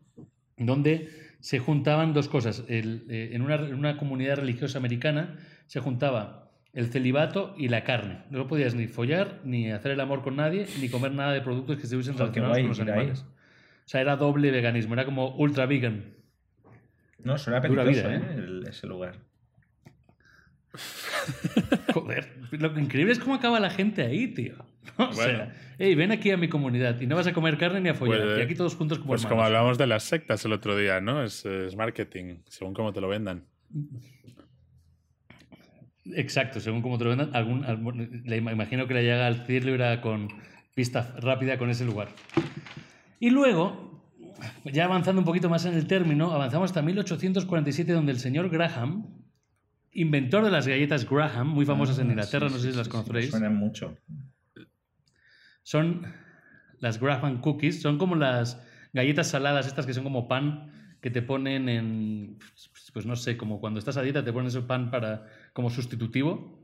donde 0.57 1.09
se 1.39 1.59
juntaban 1.59 2.13
dos 2.13 2.27
cosas. 2.27 2.63
El, 2.67 3.05
eh, 3.09 3.29
en, 3.33 3.41
una, 3.41 3.55
en 3.55 3.75
una 3.75 3.97
comunidad 3.97 4.37
religiosa 4.37 4.77
americana 4.79 5.37
se 5.67 5.79
juntaba 5.79 6.51
el 6.73 6.87
celibato 6.87 7.55
y 7.57 7.69
la 7.69 7.83
carne. 7.83 8.23
No 8.29 8.47
podías 8.47 8.75
ni 8.75 8.87
follar, 8.87 9.39
ni 9.45 9.71
hacer 9.71 9.91
el 9.91 9.99
amor 10.01 10.21
con 10.21 10.35
nadie, 10.35 10.65
ni 10.81 10.89
comer 10.89 11.13
nada 11.13 11.31
de 11.31 11.41
productos 11.41 11.77
que 11.77 11.87
se 11.87 11.95
qué 11.97 12.11
relacionados 12.11 12.57
con 12.57 12.67
los 12.67 12.79
ahí. 12.79 12.87
animales. 12.89 13.21
O 13.21 13.87
sea, 13.87 14.01
era 14.01 14.17
doble 14.17 14.51
veganismo, 14.51 14.93
era 14.93 15.05
como 15.05 15.35
ultra 15.35 15.65
vegan. 15.67 16.15
No, 17.23 17.37
suena 17.37 17.59
apetitoso, 17.59 17.87
vida, 17.89 18.15
¿eh? 18.15 18.17
¿eh? 18.17 18.33
El- 18.37 18.67
ese 18.67 18.87
lugar. 18.87 19.15
Joder, 21.93 22.33
lo 22.51 22.79
increíble 22.79 23.13
es 23.13 23.19
cómo 23.19 23.35
acaba 23.35 23.59
la 23.59 23.69
gente 23.69 24.01
ahí, 24.03 24.27
tío. 24.27 24.55
O 24.97 25.07
Bueno. 25.07 25.15
sea, 25.15 25.55
hey, 25.79 25.95
ven 25.95 26.11
aquí 26.11 26.29
a 26.31 26.37
mi 26.37 26.47
comunidad 26.47 27.01
y 27.01 27.07
no 27.07 27.15
vas 27.15 27.25
a 27.27 27.33
comer 27.33 27.57
carne 27.57 27.81
ni 27.81 27.89
a 27.89 27.95
follar. 27.95 28.21
Pues, 28.23 28.37
y 28.37 28.41
aquí 28.41 28.53
todos 28.55 28.75
juntos 28.75 28.99
como 28.99 29.09
Pues 29.09 29.25
como 29.25 29.43
hablamos 29.43 29.77
de 29.79 29.87
las 29.87 30.03
sectas 30.03 30.45
el 30.45 30.53
otro 30.53 30.77
día, 30.77 31.01
¿no? 31.01 31.23
Es, 31.23 31.43
es 31.45 31.75
marketing, 31.75 32.37
según 32.47 32.73
cómo 32.75 32.93
te 32.93 33.01
lo 33.01 33.07
vendan. 33.09 33.45
Exacto, 36.13 36.59
según 36.59 36.81
como 36.81 36.97
te 36.97 37.03
lo 37.03 37.09
vendan. 37.11 37.31
Algún, 37.35 37.65
algún- 37.65 38.21
le 38.25 38.41
im- 38.41 38.51
imagino 38.51 38.87
que 38.87 38.93
la 38.93 39.01
llega 39.01 39.25
al 39.27 39.45
Cirlo 39.47 39.73
era 39.73 40.01
con 40.01 40.27
pista 40.75 41.15
rápida 41.19 41.57
con 41.57 41.69
ese 41.69 41.83
lugar. 41.83 42.09
Y 43.19 43.31
luego, 43.31 44.05
ya 44.65 44.85
avanzando 44.85 45.19
un 45.21 45.25
poquito 45.25 45.49
más 45.49 45.65
en 45.65 45.73
el 45.73 45.87
término, 45.87 46.31
avanzamos 46.31 46.69
hasta 46.69 46.81
1847, 46.83 47.91
donde 47.91 48.11
el 48.11 48.19
señor 48.19 48.49
Graham, 48.49 49.07
inventor 49.95 50.45
de 50.45 50.51
las 50.51 50.67
galletas 50.67 51.09
Graham, 51.09 51.47
muy 51.47 51.65
famosas 51.65 51.97
en 51.99 52.07
Ah, 52.07 52.11
Inglaterra, 52.11 52.47
sí, 52.49 52.53
no 52.53 52.59
sé 52.59 52.67
si 52.67 52.71
sí, 52.73 52.77
las 52.77 52.87
conoceréis. 52.89 53.31
Suenan 53.31 53.55
mucho. 53.55 53.97
Son 55.63 56.05
las 56.79 56.99
Graham 56.99 57.41
Cookies, 57.41 57.81
son 57.81 57.97
como 57.97 58.15
las 58.15 58.61
galletas 58.93 59.27
saladas, 59.29 59.65
estas 59.67 59.85
que 59.85 59.93
son 59.93 60.03
como 60.03 60.27
pan 60.27 60.71
que 61.01 61.09
te 61.09 61.21
ponen 61.21 61.69
en, 61.69 62.37
pues 62.93 63.05
no 63.05 63.15
sé, 63.15 63.37
como 63.37 63.59
cuando 63.59 63.79
estás 63.79 63.97
a 63.97 64.01
dieta 64.01 64.23
te 64.23 64.33
ponen 64.33 64.47
ese 64.47 64.61
pan 64.61 64.89
para 64.91 65.25
como 65.53 65.69
sustitutivo 65.69 66.63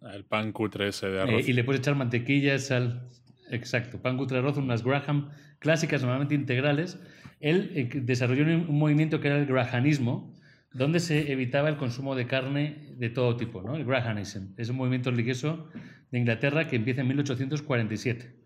El 0.00 0.24
pan 0.24 0.52
cutre 0.52 0.88
ese 0.88 1.08
de 1.08 1.18
eh, 1.18 1.20
arroz. 1.22 1.48
y 1.48 1.52
le 1.52 1.64
puedes 1.64 1.80
echar 1.80 1.94
mantequilla, 1.94 2.58
sal, 2.58 3.08
exacto, 3.50 4.00
pan 4.00 4.16
cutre 4.16 4.38
arroz, 4.38 4.56
unas 4.56 4.82
Graham 4.82 5.30
clásicas, 5.58 6.02
normalmente 6.02 6.34
integrales. 6.34 6.98
Él 7.40 7.70
eh, 7.74 7.88
desarrolló 8.02 8.44
un, 8.44 8.66
un 8.68 8.78
movimiento 8.78 9.20
que 9.20 9.28
era 9.28 9.38
el 9.38 9.46
grahanismo, 9.46 10.34
donde 10.72 11.00
se 11.00 11.32
evitaba 11.32 11.68
el 11.68 11.76
consumo 11.76 12.14
de 12.14 12.26
carne 12.26 12.94
de 12.96 13.10
todo 13.10 13.36
tipo, 13.36 13.62
¿no? 13.62 13.76
El 13.76 13.84
Grahanism. 13.84 14.52
Es 14.56 14.68
un 14.68 14.76
movimiento 14.76 15.10
religioso 15.10 15.68
de 16.10 16.18
Inglaterra 16.18 16.68
que 16.68 16.76
empieza 16.76 17.00
en 17.00 17.08
1847. 17.08 18.36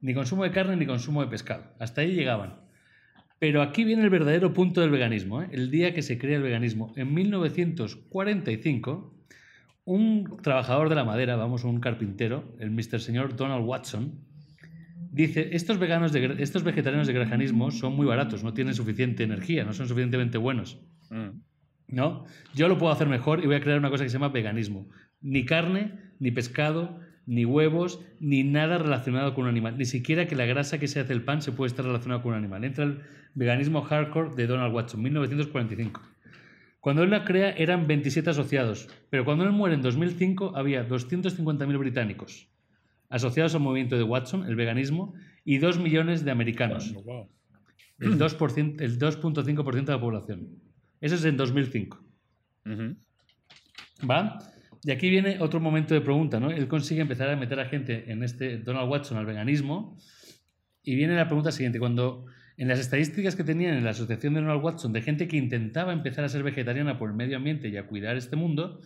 Ni 0.00 0.14
consumo 0.14 0.44
de 0.44 0.50
carne 0.50 0.76
ni 0.76 0.86
consumo 0.86 1.22
de 1.22 1.28
pescado. 1.28 1.64
Hasta 1.78 2.00
ahí 2.00 2.12
llegaban. 2.12 2.60
Pero 3.38 3.62
aquí 3.62 3.84
viene 3.84 4.02
el 4.02 4.10
verdadero 4.10 4.52
punto 4.52 4.80
del 4.80 4.90
veganismo, 4.90 5.42
¿eh? 5.42 5.48
el 5.50 5.70
día 5.70 5.92
que 5.92 6.02
se 6.02 6.16
crea 6.16 6.36
el 6.36 6.44
veganismo. 6.44 6.92
En 6.96 7.12
1945, 7.12 9.18
un 9.84 10.36
trabajador 10.42 10.88
de 10.88 10.94
la 10.94 11.04
madera, 11.04 11.34
vamos, 11.34 11.64
un 11.64 11.80
carpintero, 11.80 12.54
el 12.60 12.70
Mr. 12.70 13.00
Señor 13.00 13.34
Donald 13.34 13.66
Watson, 13.66 14.20
dice, 15.10 15.48
estos, 15.52 15.78
veganos 15.78 16.14
estos 16.14 16.62
vegetarianos 16.62 17.08
de 17.08 17.14
grajanismo 17.14 17.72
son 17.72 17.96
muy 17.96 18.06
baratos, 18.06 18.44
no 18.44 18.54
tienen 18.54 18.74
suficiente 18.74 19.24
energía, 19.24 19.64
no 19.64 19.72
son 19.72 19.88
suficientemente 19.88 20.38
buenos. 20.38 20.80
Mm. 21.10 21.30
¿No? 21.92 22.24
Yo 22.54 22.68
lo 22.68 22.78
puedo 22.78 22.92
hacer 22.92 23.06
mejor 23.06 23.44
y 23.44 23.46
voy 23.46 23.54
a 23.54 23.60
crear 23.60 23.78
una 23.78 23.90
cosa 23.90 24.02
que 24.02 24.10
se 24.10 24.14
llama 24.14 24.30
veganismo. 24.30 24.88
Ni 25.20 25.44
carne, 25.44 25.92
ni 26.18 26.30
pescado, 26.30 26.98
ni 27.26 27.44
huevos, 27.44 28.00
ni 28.18 28.42
nada 28.42 28.78
relacionado 28.78 29.34
con 29.34 29.44
un 29.44 29.50
animal. 29.50 29.76
Ni 29.76 29.84
siquiera 29.84 30.26
que 30.26 30.34
la 30.34 30.46
grasa 30.46 30.80
que 30.80 30.88
se 30.88 31.00
hace 31.00 31.12
el 31.12 31.22
pan 31.22 31.42
se 31.42 31.52
puede 31.52 31.68
estar 31.68 31.84
relacionada 31.84 32.22
con 32.22 32.32
un 32.32 32.38
animal. 32.38 32.64
Entra 32.64 32.84
el 32.84 33.00
veganismo 33.34 33.82
hardcore 33.82 34.34
de 34.34 34.46
Donald 34.46 34.74
Watson, 34.74 35.02
1945. 35.02 36.00
Cuando 36.80 37.02
él 37.02 37.10
la 37.10 37.24
crea 37.24 37.50
eran 37.52 37.86
27 37.86 38.30
asociados, 38.30 38.88
pero 39.10 39.24
cuando 39.24 39.44
él 39.44 39.52
muere 39.52 39.76
en 39.76 39.82
2005 39.82 40.56
había 40.56 40.88
250.000 40.88 41.78
británicos 41.78 42.48
asociados 43.10 43.54
al 43.54 43.60
movimiento 43.60 43.96
de 43.98 44.02
Watson, 44.04 44.46
el 44.46 44.56
veganismo, 44.56 45.12
y 45.44 45.58
2 45.58 45.78
millones 45.78 46.24
de 46.24 46.30
americanos, 46.30 46.94
Wow. 46.94 47.28
el 48.00 48.18
2%, 48.18 48.80
el 48.80 48.98
2.5% 48.98 49.84
de 49.84 49.92
la 49.92 50.00
población. 50.00 50.48
Eso 51.02 51.16
es 51.16 51.24
en 51.26 51.36
2005. 51.36 52.00
Ujú. 52.64 52.96
¿Va? 54.08 54.38
Y 54.84 54.90
aquí 54.90 55.10
viene 55.10 55.36
otro 55.40 55.60
momento 55.60 55.94
de 55.94 56.00
pregunta, 56.00 56.40
¿no? 56.40 56.50
Él 56.50 56.68
consigue 56.68 57.02
empezar 57.02 57.28
a 57.28 57.36
meter 57.36 57.60
a 57.60 57.66
gente 57.66 58.10
en 58.10 58.22
este 58.22 58.58
Donald 58.58 58.90
Watson 58.90 59.18
al 59.18 59.26
veganismo 59.26 59.98
y 60.82 60.94
viene 60.94 61.14
la 61.14 61.26
pregunta 61.26 61.52
siguiente. 61.52 61.78
Cuando 61.78 62.26
en 62.56 62.68
las 62.68 62.78
estadísticas 62.78 63.36
que 63.36 63.44
tenían 63.44 63.74
en 63.74 63.84
la 63.84 63.90
asociación 63.90 64.34
de 64.34 64.40
Donald 64.40 64.62
Watson 64.64 64.92
de 64.92 65.02
gente 65.02 65.28
que 65.28 65.36
intentaba 65.36 65.92
empezar 65.92 66.24
a 66.24 66.28
ser 66.28 66.42
vegetariana 66.42 66.98
por 66.98 67.10
el 67.10 67.16
medio 67.16 67.36
ambiente 67.36 67.68
y 67.68 67.76
a 67.76 67.86
cuidar 67.86 68.16
este 68.16 68.36
mundo, 68.36 68.80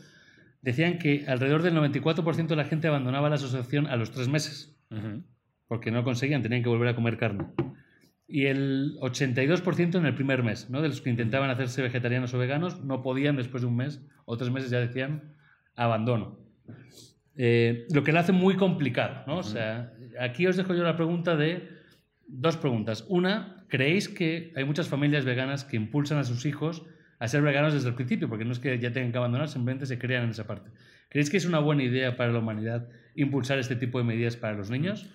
decían 0.63 0.99
que 0.99 1.25
alrededor 1.29 1.63
del 1.63 1.75
94% 1.75 2.47
de 2.47 2.57
la 2.57 2.65
gente 2.65 2.89
abandonaba 2.89 3.29
la 3.29 3.37
asociación 3.37 3.87
a 3.87 3.97
los 3.97 4.11
tres 4.11 4.29
meses 4.29 4.75
porque 5.69 5.91
no 5.91 6.05
conseguían, 6.05 6.43
tenían 6.43 6.63
que 6.63 6.69
volver 6.69 6.89
a 6.89 6.95
comer 6.95 7.19
carne. 7.19 7.47
Y 8.29 8.47
el 8.47 8.97
82% 9.01 9.97
en 9.97 10.07
el 10.07 10.15
primer 10.15 10.43
mes, 10.43 10.69
¿no? 10.69 10.83
De 10.83 10.89
los 10.89 11.01
que 11.01 11.11
intentaban 11.11 11.51
hacerse 11.51 11.83
vegetarianos 11.83 12.35
o 12.35 12.39
veganos, 12.39 12.85
no 12.85 13.03
podían 13.03 13.37
después 13.37 13.63
de 13.63 13.69
un 13.69 13.77
mes 13.77 14.05
o 14.25 14.37
tres 14.37 14.51
meses 14.51 14.71
ya 14.71 14.81
decían 14.81 15.35
abandono. 15.77 16.39
Eh, 17.37 17.87
lo 17.93 18.03
que 18.03 18.13
lo 18.13 18.19
hace 18.19 18.33
muy 18.33 18.57
complicado, 18.57 19.25
¿no? 19.27 19.39
O 19.39 19.43
sea, 19.43 19.93
aquí 20.19 20.47
os 20.47 20.57
dejo 20.57 20.75
yo 20.75 20.83
la 20.83 20.97
pregunta 20.97 21.37
de 21.37 21.69
dos 22.27 22.57
preguntas. 22.57 23.05
Una, 23.09 23.65
¿creéis 23.69 24.09
que 24.09 24.53
hay 24.57 24.65
muchas 24.65 24.89
familias 24.89 25.25
veganas 25.25 25.65
que 25.65 25.77
impulsan 25.77 26.19
a 26.19 26.25
sus 26.25 26.47
hijos 26.47 26.85
a 27.19 27.29
ser 27.29 27.43
veganos 27.43 27.75
desde 27.75 27.89
el 27.89 27.95
principio? 27.95 28.29
Porque 28.29 28.45
no 28.45 28.53
es 28.53 28.59
que 28.59 28.79
ya 28.79 28.93
tengan 28.93 29.13
que 29.13 29.19
abandonar, 29.19 29.49
simplemente 29.49 29.87
se 29.87 29.99
crean 29.99 30.25
en 30.25 30.31
esa 30.31 30.47
parte. 30.47 30.71
¿Creéis 31.09 31.31
que 31.31 31.37
es 31.37 31.47
una 31.47 31.59
buena 31.59 31.85
idea 31.85 32.17
para 32.17 32.33
la 32.33 32.39
humanidad 32.39 32.89
impulsar 33.15 33.59
este 33.59 33.77
tipo 33.77 33.99
de 33.99 34.05
medidas 34.05 34.37
para 34.37 34.55
los 34.55 34.71
niños? 34.71 35.09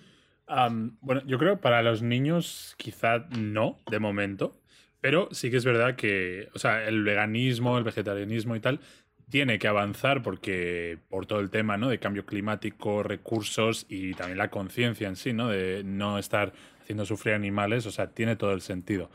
Am, 0.46 0.98
bueno, 1.00 1.22
yo 1.26 1.38
creo 1.38 1.60
para 1.60 1.82
los 1.82 2.02
niños 2.02 2.74
quizá 2.76 3.26
no, 3.38 3.78
de 3.90 3.98
momento, 3.98 4.60
pero 5.00 5.28
sí 5.32 5.50
que 5.50 5.56
es 5.56 5.64
verdad 5.64 5.96
que, 5.96 6.48
o 6.54 6.58
sea, 6.58 6.86
el 6.86 7.02
veganismo, 7.04 7.78
el 7.78 7.84
vegetarianismo 7.84 8.56
y 8.56 8.60
tal, 8.60 8.80
tiene 9.28 9.58
que 9.58 9.66
avanzar 9.66 10.22
porque 10.22 10.98
por 11.08 11.24
todo 11.26 11.40
el 11.40 11.50
tema, 11.50 11.78
¿no? 11.78 11.88
De 11.88 11.98
cambio 11.98 12.26
climático, 12.26 13.02
recursos 13.02 13.86
y 13.88 14.12
también 14.14 14.36
la 14.36 14.50
conciencia 14.50 15.08
en 15.08 15.16
sí, 15.16 15.32
¿no? 15.32 15.48
De 15.48 15.82
no 15.84 16.18
estar 16.18 16.52
haciendo 16.82 17.06
sufrir 17.06 17.34
animales, 17.34 17.86
o 17.86 17.90
sea, 17.90 18.08
tiene 18.08 18.36
todo 18.36 18.52
el 18.52 18.60
sentido. 18.60 19.10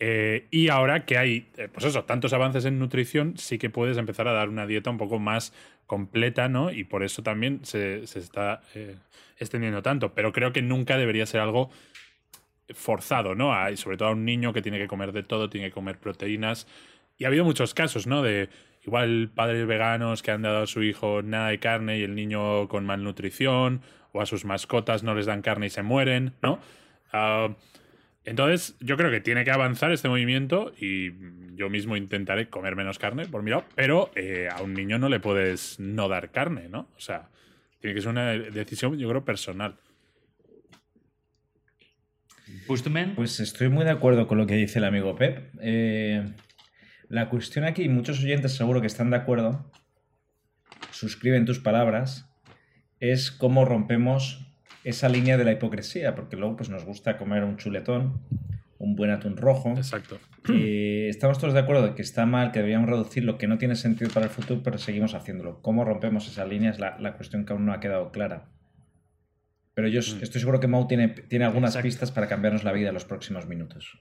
Eh, 0.00 0.48
y 0.50 0.68
ahora 0.68 1.04
que 1.06 1.18
hay, 1.18 1.48
eh, 1.56 1.68
pues 1.72 1.86
eso, 1.86 2.04
tantos 2.04 2.32
avances 2.32 2.64
en 2.64 2.78
nutrición, 2.78 3.36
sí 3.38 3.58
que 3.58 3.70
puedes 3.70 3.96
empezar 3.96 4.28
a 4.28 4.32
dar 4.32 4.48
una 4.48 4.66
dieta 4.66 4.90
un 4.90 4.98
poco 4.98 5.18
más 5.18 5.52
completa, 5.86 6.48
¿no? 6.48 6.70
Y 6.72 6.84
por 6.84 7.02
eso 7.04 7.22
también 7.22 7.64
se, 7.64 8.02
está 8.04 8.62
eh, 8.74 8.96
extendiendo 9.38 9.82
tanto. 9.82 10.12
Pero 10.14 10.32
creo 10.32 10.52
que 10.52 10.62
nunca 10.62 10.98
debería 10.98 11.26
ser 11.26 11.40
algo 11.40 11.70
forzado, 12.72 13.34
¿no? 13.34 13.54
A- 13.54 13.70
y 13.70 13.76
sobre 13.76 13.96
todo 13.96 14.08
a 14.08 14.12
un 14.12 14.24
niño 14.24 14.52
que 14.52 14.62
tiene 14.62 14.78
que 14.78 14.88
comer 14.88 15.12
de 15.12 15.22
todo, 15.22 15.50
tiene 15.50 15.68
que 15.68 15.72
comer 15.74 15.98
proteínas. 15.98 16.66
Y 17.18 17.24
ha 17.24 17.28
habido 17.28 17.44
muchos 17.44 17.74
casos, 17.74 18.06
¿no? 18.06 18.22
De 18.22 18.48
igual 18.84 19.30
padres 19.34 19.66
veganos 19.66 20.22
que 20.22 20.30
han 20.30 20.42
dado 20.42 20.62
a 20.62 20.66
su 20.66 20.82
hijo 20.82 21.22
nada 21.22 21.48
de 21.48 21.58
carne 21.58 21.98
y 21.98 22.02
el 22.02 22.14
niño 22.14 22.68
con 22.68 22.84
malnutrición, 22.86 23.82
o 24.12 24.20
a 24.20 24.26
sus 24.26 24.44
mascotas 24.44 25.02
no 25.02 25.14
les 25.14 25.26
dan 25.26 25.42
carne 25.42 25.66
y 25.66 25.70
se 25.70 25.82
mueren, 25.82 26.34
¿no? 26.42 26.58
Ah, 27.12 27.48
entonces, 28.24 28.76
yo 28.80 28.96
creo 28.96 29.10
que 29.10 29.20
tiene 29.20 29.44
que 29.44 29.50
avanzar 29.50 29.92
este 29.92 30.08
movimiento 30.08 30.72
y 30.80 31.12
yo 31.56 31.68
mismo 31.68 31.96
intentaré 31.96 32.48
comer 32.48 32.74
menos 32.74 32.98
carne, 32.98 33.26
por 33.26 33.42
mi 33.42 33.50
lado, 33.50 33.64
pero 33.74 34.10
eh, 34.14 34.48
a 34.50 34.62
un 34.62 34.74
niño 34.74 34.98
no 34.98 35.08
le 35.08 35.20
puedes 35.20 35.78
no 35.78 36.08
dar 36.08 36.30
carne, 36.30 36.68
¿no? 36.68 36.88
O 36.96 37.00
sea, 37.00 37.28
tiene 37.80 37.94
que 37.94 38.00
ser 38.00 38.10
una 38.10 38.32
decisión, 38.32 38.98
yo 38.98 39.08
creo, 39.08 39.24
personal. 39.24 39.76
Postman, 42.66 43.14
Pues 43.14 43.40
estoy 43.40 43.68
muy 43.68 43.84
de 43.84 43.90
acuerdo 43.90 44.26
con 44.26 44.38
lo 44.38 44.46
que 44.46 44.54
dice 44.54 44.78
el 44.78 44.84
amigo 44.84 45.16
Pep. 45.16 45.54
Eh, 45.60 46.24
la 47.08 47.28
cuestión 47.28 47.64
aquí, 47.64 47.82
y 47.82 47.88
muchos 47.88 48.22
oyentes 48.22 48.56
seguro 48.56 48.80
que 48.80 48.86
están 48.86 49.10
de 49.10 49.16
acuerdo, 49.16 49.70
suscriben 50.90 51.44
tus 51.44 51.58
palabras, 51.58 52.30
es 53.00 53.30
cómo 53.30 53.64
rompemos 53.66 54.43
esa 54.84 55.08
línea 55.08 55.36
de 55.36 55.44
la 55.44 55.52
hipocresía, 55.52 56.14
porque 56.14 56.36
luego 56.36 56.56
pues, 56.56 56.68
nos 56.70 56.84
gusta 56.84 57.16
comer 57.16 57.42
un 57.42 57.56
chuletón, 57.56 58.20
un 58.78 58.96
buen 58.96 59.10
atún 59.10 59.36
rojo. 59.36 59.70
Exacto. 59.76 60.18
Eh, 60.52 61.06
estamos 61.08 61.38
todos 61.38 61.54
de 61.54 61.60
acuerdo 61.60 61.82
de 61.88 61.94
que 61.94 62.02
está 62.02 62.26
mal, 62.26 62.52
que 62.52 62.58
deberíamos 62.58 62.88
reducirlo, 62.90 63.38
que 63.38 63.46
no 63.48 63.56
tiene 63.58 63.76
sentido 63.76 64.10
para 64.12 64.26
el 64.26 64.30
futuro, 64.32 64.60
pero 64.62 64.78
seguimos 64.78 65.14
haciéndolo. 65.14 65.62
¿Cómo 65.62 65.84
rompemos 65.84 66.28
esa 66.28 66.44
línea? 66.44 66.70
Es 66.70 66.78
la, 66.78 66.98
la 67.00 67.14
cuestión 67.16 67.44
que 67.46 67.52
aún 67.54 67.64
no 67.66 67.72
ha 67.72 67.80
quedado 67.80 68.12
clara. 68.12 68.46
Pero 69.74 69.88
yo 69.88 70.00
Mm. 70.00 70.22
estoy 70.22 70.40
seguro 70.40 70.60
que 70.60 70.68
Mau 70.68 70.86
tiene, 70.86 71.08
tiene 71.08 71.44
algunas 71.46 71.70
Exacto. 71.72 71.88
pistas 71.88 72.12
para 72.12 72.28
cambiarnos 72.28 72.62
la 72.62 72.72
vida 72.72 72.88
en 72.88 72.94
los 72.94 73.04
próximos 73.04 73.46
minutos. 73.48 73.98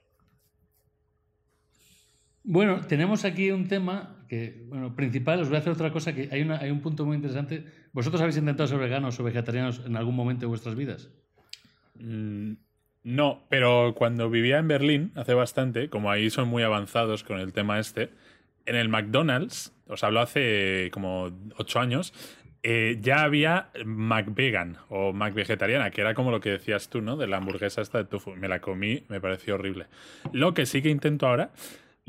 Bueno, 2.43 2.81
tenemos 2.81 3.23
aquí 3.23 3.51
un 3.51 3.67
tema 3.67 4.25
que, 4.27 4.63
bueno, 4.67 4.95
principal, 4.95 5.39
os 5.39 5.47
voy 5.47 5.55
a 5.55 5.59
hacer 5.59 5.71
otra 5.71 5.91
cosa 5.91 6.13
que 6.13 6.27
hay, 6.31 6.41
una, 6.41 6.57
hay 6.57 6.71
un 6.71 6.81
punto 6.81 7.05
muy 7.05 7.15
interesante. 7.15 7.65
¿Vosotros 7.93 8.21
habéis 8.21 8.37
intentado 8.37 8.67
ser 8.67 8.79
veganos 8.79 9.19
o 9.19 9.23
vegetarianos 9.23 9.81
en 9.85 9.95
algún 9.95 10.15
momento 10.15 10.41
de 10.41 10.47
vuestras 10.47 10.75
vidas? 10.75 11.09
Mm, 11.99 12.53
No, 13.03 13.43
pero 13.49 13.93
cuando 13.95 14.29
vivía 14.29 14.57
en 14.59 14.67
Berlín, 14.67 15.11
hace 15.15 15.33
bastante, 15.33 15.89
como 15.89 16.11
ahí 16.11 16.29
son 16.29 16.47
muy 16.49 16.63
avanzados 16.63 17.23
con 17.23 17.39
el 17.39 17.53
tema 17.53 17.79
este, 17.79 18.09
en 18.65 18.75
el 18.75 18.89
McDonald's, 18.89 19.73
os 19.87 20.03
hablo 20.03 20.21
hace 20.21 20.89
como 20.91 21.31
ocho 21.57 21.79
años, 21.79 22.13
eh, 22.63 22.97
ya 23.01 23.23
había 23.23 23.69
McVegan 23.85 24.77
o 24.87 25.11
McVegetariana, 25.11 25.91
que 25.91 25.99
era 25.99 26.13
como 26.13 26.31
lo 26.31 26.39
que 26.39 26.49
decías 26.51 26.89
tú, 26.89 27.01
¿no? 27.01 27.17
De 27.17 27.27
la 27.27 27.37
hamburguesa 27.37 27.81
esta 27.81 27.97
de 27.97 28.05
tofu. 28.05 28.35
Me 28.37 28.47
la 28.47 28.61
comí, 28.61 29.03
me 29.09 29.19
pareció 29.19 29.55
horrible. 29.55 29.87
Lo 30.31 30.53
que 30.53 30.65
sí 30.65 30.81
que 30.81 30.89
intento 30.89 31.27
ahora 31.27 31.51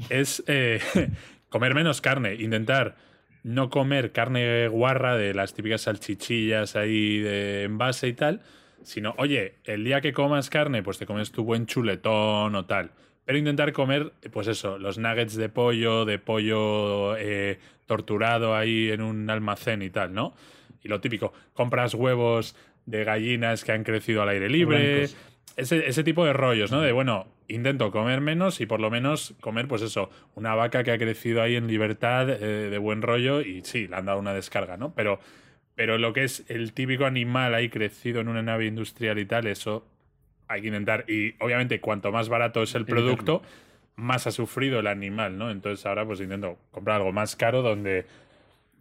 es 0.09 0.43
eh, 0.47 0.81
comer 1.49 1.75
menos 1.75 2.01
carne, 2.01 2.35
intentar 2.35 2.97
no 3.43 3.69
comer 3.71 4.13
carne 4.13 4.69
guarra 4.69 5.17
de 5.17 5.35
las 5.35 5.55
típicas 5.55 5.83
salchichillas 5.83 6.77
ahí 6.77 7.19
de 7.19 7.65
envase 7.65 8.09
y 8.09 8.15
tal, 8.15 8.41
sino, 8.83 9.15
oye, 9.19 9.57
el 9.65 9.85
día 9.85 10.01
que 10.01 10.13
comas 10.13 10.51
carne, 10.51 10.83
pues 10.83 10.99
te 10.99 11.07
comes 11.07 11.31
tu 11.31 11.45
buen 11.45 11.67
chuletón 11.67 12.55
o 12.55 12.65
tal. 12.67 12.91
Pero 13.25 13.39
intentar 13.39 13.73
comer, 13.73 14.13
pues 14.33 14.49
eso, 14.49 14.79
los 14.79 14.99
nuggets 14.99 15.35
de 15.35 15.49
pollo, 15.49 16.05
de 16.05 16.19
pollo 16.19 17.17
eh, 17.17 17.59
torturado 17.87 18.55
ahí 18.55 18.91
en 18.91 19.01
un 19.01 19.31
almacén 19.31 19.83
y 19.83 19.91
tal, 19.91 20.13
¿no? 20.13 20.35
Y 20.83 20.89
lo 20.89 21.01
típico, 21.01 21.33
compras 21.55 21.95
huevos 21.95 22.55
de 22.85 23.05
gallinas 23.05 23.65
que 23.65 23.73
han 23.73 23.85
crecido 23.85 24.23
al 24.23 24.29
aire 24.29 24.51
libre. 24.51 25.09
Ese, 25.57 25.89
ese 25.89 26.05
tipo 26.05 26.25
de 26.25 26.33
rollos, 26.33 26.73
¿no? 26.73 26.81
De, 26.81 26.93
bueno, 26.93 27.27
intento 27.49 27.91
comer 27.91 28.21
menos 28.21 28.61
y 28.61 28.67
por 28.67 28.81
lo 28.81 28.91
menos 28.91 29.35
comer, 29.41 29.69
pues 29.69 29.83
eso, 29.83 30.11
una 30.35 30.55
vaca 30.55 30.83
que 30.85 30.91
ha 30.91 30.99
crecido 30.99 31.43
ahí 31.43 31.57
en 31.57 31.67
libertad, 31.67 32.29
eh, 32.31 32.71
de 32.71 32.79
buen 32.79 33.03
rollo, 33.03 33.41
y 33.41 33.63
sí, 33.65 33.87
le 33.87 33.97
han 33.97 34.07
dado 34.07 34.19
una 34.19 34.33
descarga, 34.33 34.77
¿no? 34.77 34.95
Pero, 34.95 35.21
pero 35.75 35.99
lo 35.99 36.13
que 36.13 36.25
es 36.25 36.45
el 36.49 36.73
típico 36.73 37.05
animal 37.05 37.55
ahí 37.55 37.69
crecido 37.69 38.21
en 38.21 38.29
una 38.29 38.43
nave 38.43 38.67
industrial 38.67 39.19
y 39.19 39.27
tal, 39.27 39.47
eso 39.47 39.87
hay 40.49 40.63
que 40.63 40.69
intentar. 40.69 41.05
Y 41.09 41.35
obviamente, 41.41 41.81
cuanto 41.81 42.13
más 42.13 42.29
barato 42.29 42.63
es 42.63 42.75
el 42.75 42.85
producto, 42.85 43.43
más 43.97 44.27
ha 44.27 44.31
sufrido 44.31 44.81
el 44.81 44.87
animal, 44.87 45.39
¿no? 45.39 45.51
Entonces 45.51 45.85
ahora 45.87 46.05
pues 46.05 46.21
intento 46.21 46.59
comprar 46.71 46.97
algo 46.97 47.13
más 47.13 47.37
caro 47.37 47.63
donde 47.63 48.07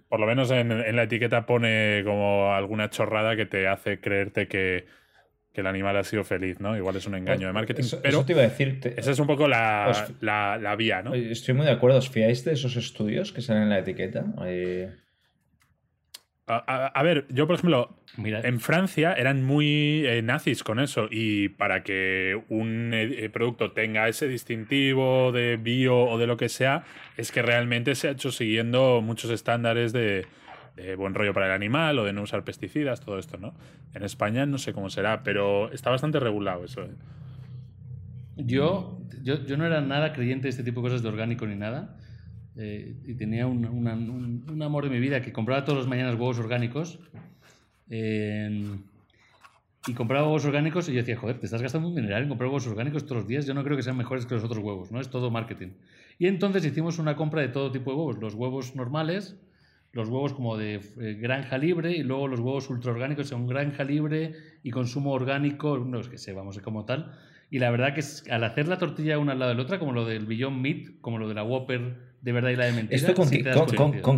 por 0.10 0.20
lo 0.20 0.25
menos 0.25 0.51
en, 0.51 0.72
en 0.72 0.96
la 0.96 1.03
etiqueta 1.03 1.46
pone 1.46 2.01
como 2.03 2.53
alguna 2.53 2.89
chorrada 2.89 3.36
que 3.36 3.46
te 3.46 3.68
hace 3.68 4.00
creerte 4.00 4.48
que 4.48 4.86
que 5.54 5.62
el 5.62 5.68
animal 5.68 5.96
ha 5.98 6.04
sido 6.04 6.24
feliz, 6.24 6.60
¿no? 6.60 6.76
Igual 6.76 6.96
es 6.96 7.06
un 7.06 7.14
engaño 7.16 7.46
de 7.48 7.54
marketing, 7.54 7.84
Eso, 7.84 8.00
pero 8.02 8.18
eso 8.18 8.26
te 8.26 8.34
iba 8.34 8.42
a 8.42 8.46
decir. 8.46 8.80
te- 8.82 9.00
esa 9.00 9.12
es 9.12 9.20
un 9.20 9.28
poco 9.28 9.48
la, 9.48 9.86
Os- 9.90 10.14
la, 10.22 10.58
la 10.60 10.76
vía, 10.76 11.02
¿no? 11.04 11.14
Estoy 11.14 11.54
muy 11.54 11.66
de 11.66 11.72
acuerdo. 11.72 12.00
¿Os 12.00 12.10
fiáis 12.10 12.44
de 12.44 12.54
esos 12.54 12.76
estudios 12.76 13.32
que 13.32 13.42
salen 13.42 13.64
en 13.64 13.70
la 13.70 13.80
etiqueta? 13.80 14.26
Eh, 14.46 14.90
A, 16.46 16.56
a- 16.68 16.88
a 16.88 17.04
ver, 17.04 17.26
yo 17.30 17.48
por 17.48 17.56
ejemplo, 17.56 17.96
Mira, 18.18 18.42
en 18.44 18.60
Francia 18.60 19.14
eran 19.14 19.44
muy 19.46 20.06
eh, 20.06 20.22
nazis 20.22 20.62
con 20.64 20.80
eso 20.80 21.08
y 21.10 21.48
para 21.50 21.84
que 21.84 22.38
un 22.50 22.92
eh, 22.94 23.30
producto 23.32 23.72
tenga 23.72 24.10
ese 24.10 24.28
distintivo 24.28 25.32
de 25.32 25.56
bio 25.56 25.98
o 26.00 26.18
de 26.18 26.28
lo 26.28 26.36
que 26.36 26.50
sea, 26.50 26.84
es 27.16 27.32
que 27.32 27.42
realmente 27.42 27.96
se 27.96 28.10
ha 28.10 28.12
hecho 28.12 28.30
siguiendo 28.32 29.02
muchos 29.02 29.32
estándares 29.32 29.94
de, 29.94 30.26
de 30.75 30.96
buen 30.96 31.13
rollo 31.13 31.34
para 31.34 31.46
el 31.48 31.51
animal 31.51 32.00
o 32.00 32.03
de 32.03 32.13
no 32.13 32.22
usar 32.24 32.44
pesticidas, 32.44 33.00
todo 33.01 33.20
esto, 33.20 33.38
¿no? 33.38 33.53
En 33.94 34.03
España 34.03 34.46
no 34.46 34.58
sé 34.58 34.74
cómo 34.74 34.89
será, 34.89 35.24
pero 35.24 35.72
está 35.72 35.89
bastante 35.89 36.20
regulado 36.20 36.63
eso. 36.65 36.82
¿eh? 36.84 36.89
Yo, 38.38 39.00
yo, 39.22 39.46
yo 39.46 39.58
no 39.58 39.65
era 39.65 39.82
nada 39.82 40.13
creyente 40.13 40.44
de 40.44 40.50
este 40.50 40.63
tipo 40.63 40.82
de 40.82 40.86
cosas 40.88 41.03
de 41.03 41.10
orgánico 41.10 41.46
ni 41.46 41.56
nada. 41.56 41.98
eh, 42.56 42.96
y 43.06 43.15
tenía 43.15 43.48
un, 43.48 43.65
un- 43.65 44.46
un 44.50 44.62
amor 44.62 44.84
de 44.84 44.89
mi 44.92 45.00
vida 45.00 45.22
que 45.22 45.32
compraba 45.34 45.65
todos 45.65 45.77
los 45.80 45.88
mañanas 45.88 46.13
huevos 46.15 46.38
orgánicos. 46.39 47.00
eh, 47.89 48.75
y 49.86 49.94
compraba 49.94 50.25
huevos 50.25 50.46
orgánicos 50.46 50.88
y 50.88 50.94
yo 50.94 51.00
decía, 51.00 51.18
joder, 51.18 51.39
te 51.39 51.46
estás 51.46 51.62
gastando 51.62 51.89
un 51.89 51.96
dineral 51.96 52.24
en 52.24 52.30
comprar 52.30 52.48
huevos 52.48 52.65
orgánicos 52.68 53.03
todos 53.06 53.18
los 53.24 53.27
días. 53.27 53.46
Yo 53.46 53.53
no 53.53 53.63
creo 53.65 53.75
que 53.75 53.84
sean 53.84 53.98
mejores 53.98 54.25
que 54.25 54.34
los 54.36 54.44
otros 54.44 54.63
huevos, 54.63 54.92
¿no? 54.94 55.01
Es 55.01 55.10
todo 55.10 55.30
marketing. 55.30 55.72
Y 56.18 56.27
entonces 56.27 56.63
hicimos 56.65 57.00
una 57.00 57.18
compra 57.18 57.42
de 57.42 57.50
todo 57.50 57.70
tipo 57.72 57.92
de 57.92 57.98
huevos. 57.98 58.18
Los 58.18 58.34
huevos 58.34 58.75
normales, 58.75 59.36
los 59.94 60.10
huevos 60.10 60.34
como 60.34 60.58
de 60.58 60.76
eh, 60.76 61.14
granja 61.20 61.58
libre 61.58 61.92
y 61.92 62.04
luego 62.04 62.28
los 62.28 62.40
huevos 62.40 62.70
ultra 62.70 62.92
orgánicos 62.92 63.28
son 63.28 63.48
granja 63.48 63.84
libre 63.84 64.34
y 64.64 64.72
consumo 64.72 65.12
orgánico, 65.12 65.78
no 65.78 66.00
es 66.00 66.10
que 66.10 66.18
sé, 66.18 66.34
vamos, 66.34 66.58
como 66.60 66.84
tal. 66.84 67.14
Y 67.52 67.60
la 67.60 67.70
verdad 67.70 67.94
que 67.94 68.00
es, 68.00 68.26
al 68.32 68.44
hacer 68.44 68.68
la 68.68 68.80
tortilla 68.80 69.20
una 69.20 69.34
al 69.34 69.40
lado 69.40 69.52
de 69.52 69.58
la 69.58 69.62
otra, 69.62 69.78
como 69.78 69.94
lo 69.94 70.06
del 70.06 70.26
Beyond 70.26 70.60
Meat, 70.60 71.00
como 71.00 71.20
lo 71.20 71.28
de 71.28 71.36
la 71.36 71.44
Whopper 71.44 72.14
de 72.22 72.32
verdad 72.32 72.50
y 72.50 72.56
la 72.56 72.66
de 72.66 72.72
mentira. 72.72 72.96
¿Esto 72.96 73.14
con, 73.14 73.28
sí 73.28 73.44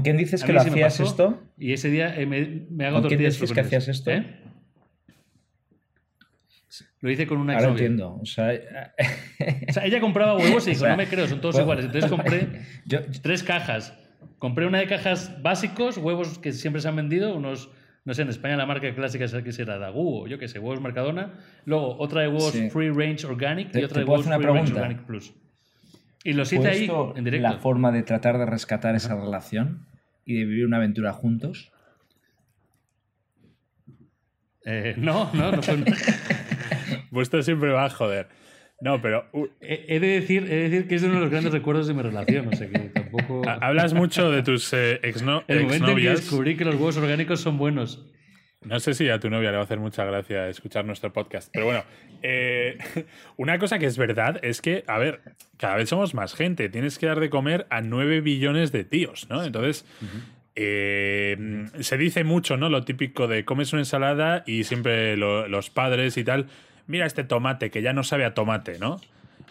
quién 0.04 0.16
dices 0.16 0.44
que 0.44 0.54
lo 0.54 0.62
hacías 0.62 1.00
esto? 1.02 1.44
Y 1.58 1.74
ese 1.74 1.90
día 1.90 2.16
eh, 2.16 2.26
me, 2.26 2.66
me 2.70 2.86
hago 2.86 3.02
¿Con 3.02 3.10
quién 3.10 3.20
tortillas 3.20 3.34
decís 3.34 3.40
que 3.40 3.48
sorprendentes. 3.48 3.90
hacías 3.90 3.98
esto? 3.98 4.12
¿Eh? 4.12 4.42
Lo 7.02 7.12
hice 7.12 7.28
con 7.28 7.38
una 7.40 7.54
Ahora 7.54 7.66
exnovia. 7.66 7.86
entiendo. 7.86 8.20
O 8.22 8.26
sea, 8.26 8.52
O 9.70 9.74
sea, 9.74 9.86
ella 9.86 10.00
compraba 10.00 10.38
huevos 10.38 10.66
y 10.68 10.70
dijo, 10.72 10.84
O 10.84 10.86
sea, 10.86 10.92
no 10.92 10.98
me 10.98 11.08
creo, 11.08 11.28
son 11.28 11.42
todos 11.42 11.56
bueno, 11.56 11.82
iguales. 11.82 11.86
Entonces 11.86 12.10
compré 12.16 12.62
yo, 12.86 13.00
tres 13.22 13.44
cajas. 13.44 13.94
Compré 14.40 14.68
una 14.68 14.80
de 14.80 14.88
cajas 14.88 15.42
básicos, 15.42 15.98
huevos 15.98 16.40
que 16.40 16.52
siempre 16.52 16.82
se 16.82 16.88
han 16.88 16.96
vendido, 16.96 17.36
unos, 17.36 17.70
no 18.04 18.14
sé, 18.14 18.22
en 18.24 18.30
España 18.30 18.58
la 18.58 18.66
marca 18.66 18.94
clásica 18.94 19.26
es 19.26 19.34
que 19.34 19.52
será 19.52 19.78
Dagú 19.78 20.24
o 20.24 20.28
yo 20.28 20.38
qué 20.38 20.48
sé, 20.48 20.60
huevos 20.60 20.82
Mercadona. 20.82 21.34
Luego 21.66 21.98
otra 22.00 22.22
de 22.22 22.28
huevos 22.28 22.52
Sí. 22.52 22.70
Free 22.70 22.90
Range 22.90 23.26
Organic 23.26 23.72
Te- 23.72 23.82
y 23.82 23.84
otra 23.84 24.00
de 24.00 24.06
huevos 24.06 24.26
Free 24.26 24.38
Range. 24.46 24.74
Organic 24.74 25.02
Plus. 25.06 25.34
Y 26.24 26.34
los 26.34 26.52
hice 26.52 26.68
ahí 26.68 26.88
¿Fue 26.88 26.96
esto 26.98 27.14
en 27.18 27.24
directo. 27.24 27.48
la 27.48 27.58
forma 27.58 27.92
de 27.92 28.04
tratar 28.04 28.38
de 28.38 28.46
rescatar 28.46 28.96
esa 28.96 29.16
relación 29.16 29.86
y 30.26 30.36
de 30.40 30.46
vivir 30.46 30.66
una 30.66 30.78
aventura 30.78 31.14
juntos? 31.14 31.72
Eh, 34.66 34.96
no, 34.98 35.30
no, 35.34 35.52
no 35.52 35.62
fue. 35.62 35.84
Vuestro 37.12 37.44
siempre 37.44 37.72
va 37.72 37.86
a 37.86 37.90
joder. 37.90 38.28
No, 38.86 39.02
pero 39.02 39.26
uh, 39.34 39.48
he, 39.62 39.86
he 39.96 40.00
de 40.00 40.08
decir, 40.20 40.44
he 40.44 40.56
de 40.56 40.70
decir 40.70 40.88
que 40.88 40.96
es 40.96 41.02
uno 41.04 41.16
de 41.16 41.20
los 41.22 41.30
grandes 41.32 41.52
recuerdos 41.52 41.88
de 41.88 41.94
mi 41.96 42.04
relación, 42.04 42.48
o 42.48 42.56
sea 42.56 42.70
que 42.70 42.78
tampoco... 42.90 43.42
ha- 43.50 43.54
hablas 43.68 43.94
mucho 43.96 44.30
de 44.32 44.44
tus 44.44 44.72
eh, 44.74 45.00
exno- 45.02 45.44
El 45.48 45.64
momento 45.64 45.90
en 45.90 45.98
que 45.98 46.10
descubrí 46.10 46.56
que 46.56 46.66
los 46.66 46.76
huevos 46.76 46.96
orgánicos 46.98 47.40
son 47.42 47.58
buenos. 47.58 48.06
No 48.64 48.80
sé 48.80 48.94
si 48.94 49.10
a 49.10 49.20
tu 49.20 49.30
novia 49.30 49.50
le 49.52 49.58
va 49.58 49.62
a 49.62 49.66
hacer 49.66 49.80
mucha 49.80 50.06
gracia 50.06 50.50
escuchar 50.50 50.86
nuestro 50.86 51.12
podcast, 51.14 51.50
pero 51.54 51.66
bueno, 51.66 51.84
eh, 52.24 52.78
una 53.38 53.58
cosa 53.60 53.80
que 53.80 53.86
es 53.88 53.98
verdad 53.98 54.40
es 54.44 54.62
que, 54.62 54.84
a 54.88 54.98
ver, 55.00 55.22
cada 55.58 55.76
vez 55.78 55.90
somos 55.90 56.14
más 56.14 56.34
gente, 56.36 56.70
tienes 56.70 56.98
que 57.00 57.06
dar 57.08 57.20
de 57.20 57.30
comer 57.30 57.66
a 57.72 57.82
9 57.82 58.22
billones 58.22 58.72
de 58.72 58.84
tíos, 58.84 59.28
¿no? 59.32 59.44
Entonces, 59.44 59.86
eh, 60.56 61.66
se 61.80 61.98
dice 61.98 62.24
mucho, 62.24 62.58
¿no? 62.58 62.70
Lo 62.70 62.84
típico 62.84 63.28
de 63.28 63.46
comes 63.46 63.74
una 63.74 63.82
ensalada 63.82 64.44
y 64.48 64.64
siempre 64.64 65.18
lo- 65.18 65.48
los 65.48 65.70
padres 65.70 66.18
y 66.18 66.24
tal, 66.24 66.48
mira 66.88 67.06
este 67.06 67.24
tomate 67.24 67.72
que 67.72 67.82
ya 67.82 67.94
no 67.94 68.04
sabe 68.04 68.26
a 68.26 68.34
tomate, 68.34 68.80
¿no? 68.80 69.00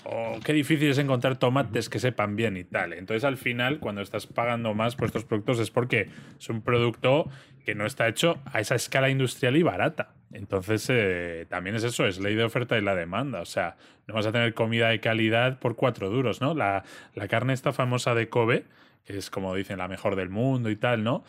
O 0.04 0.38
qué 0.44 0.52
difícil 0.52 0.90
es 0.90 0.98
encontrar 0.98 1.36
tomates 1.36 1.88
que 1.88 1.98
sepan 1.98 2.36
bien 2.36 2.56
y 2.56 2.64
tal. 2.64 2.92
Entonces, 2.92 3.24
al 3.24 3.38
final, 3.38 3.78
cuando 3.78 4.02
estás 4.02 4.26
pagando 4.26 4.74
más 4.74 4.96
por 4.96 5.06
estos 5.06 5.24
productos 5.24 5.58
es 5.58 5.70
porque 5.70 6.08
es 6.38 6.48
un 6.50 6.60
producto 6.60 7.30
que 7.64 7.74
no 7.74 7.86
está 7.86 8.06
hecho 8.08 8.38
a 8.44 8.60
esa 8.60 8.74
escala 8.74 9.08
industrial 9.08 9.56
y 9.56 9.62
barata. 9.62 10.12
Entonces, 10.32 10.86
eh, 10.90 11.46
también 11.48 11.76
es 11.76 11.84
eso, 11.84 12.06
es 12.06 12.20
ley 12.20 12.34
de 12.34 12.44
oferta 12.44 12.76
y 12.76 12.82
la 12.82 12.94
demanda. 12.94 13.40
O 13.40 13.46
sea, 13.46 13.76
no 14.06 14.14
vas 14.14 14.26
a 14.26 14.32
tener 14.32 14.52
comida 14.52 14.88
de 14.88 15.00
calidad 15.00 15.58
por 15.58 15.74
cuatro 15.74 16.10
duros, 16.10 16.40
¿no? 16.42 16.54
La, 16.54 16.84
la 17.14 17.28
carne 17.28 17.54
esta 17.54 17.72
famosa 17.72 18.14
de 18.14 18.28
Kobe, 18.28 18.64
que 19.06 19.16
es 19.16 19.30
como 19.30 19.54
dicen 19.54 19.78
la 19.78 19.88
mejor 19.88 20.16
del 20.16 20.28
mundo 20.28 20.68
y 20.70 20.76
tal, 20.76 21.02
¿no? 21.02 21.24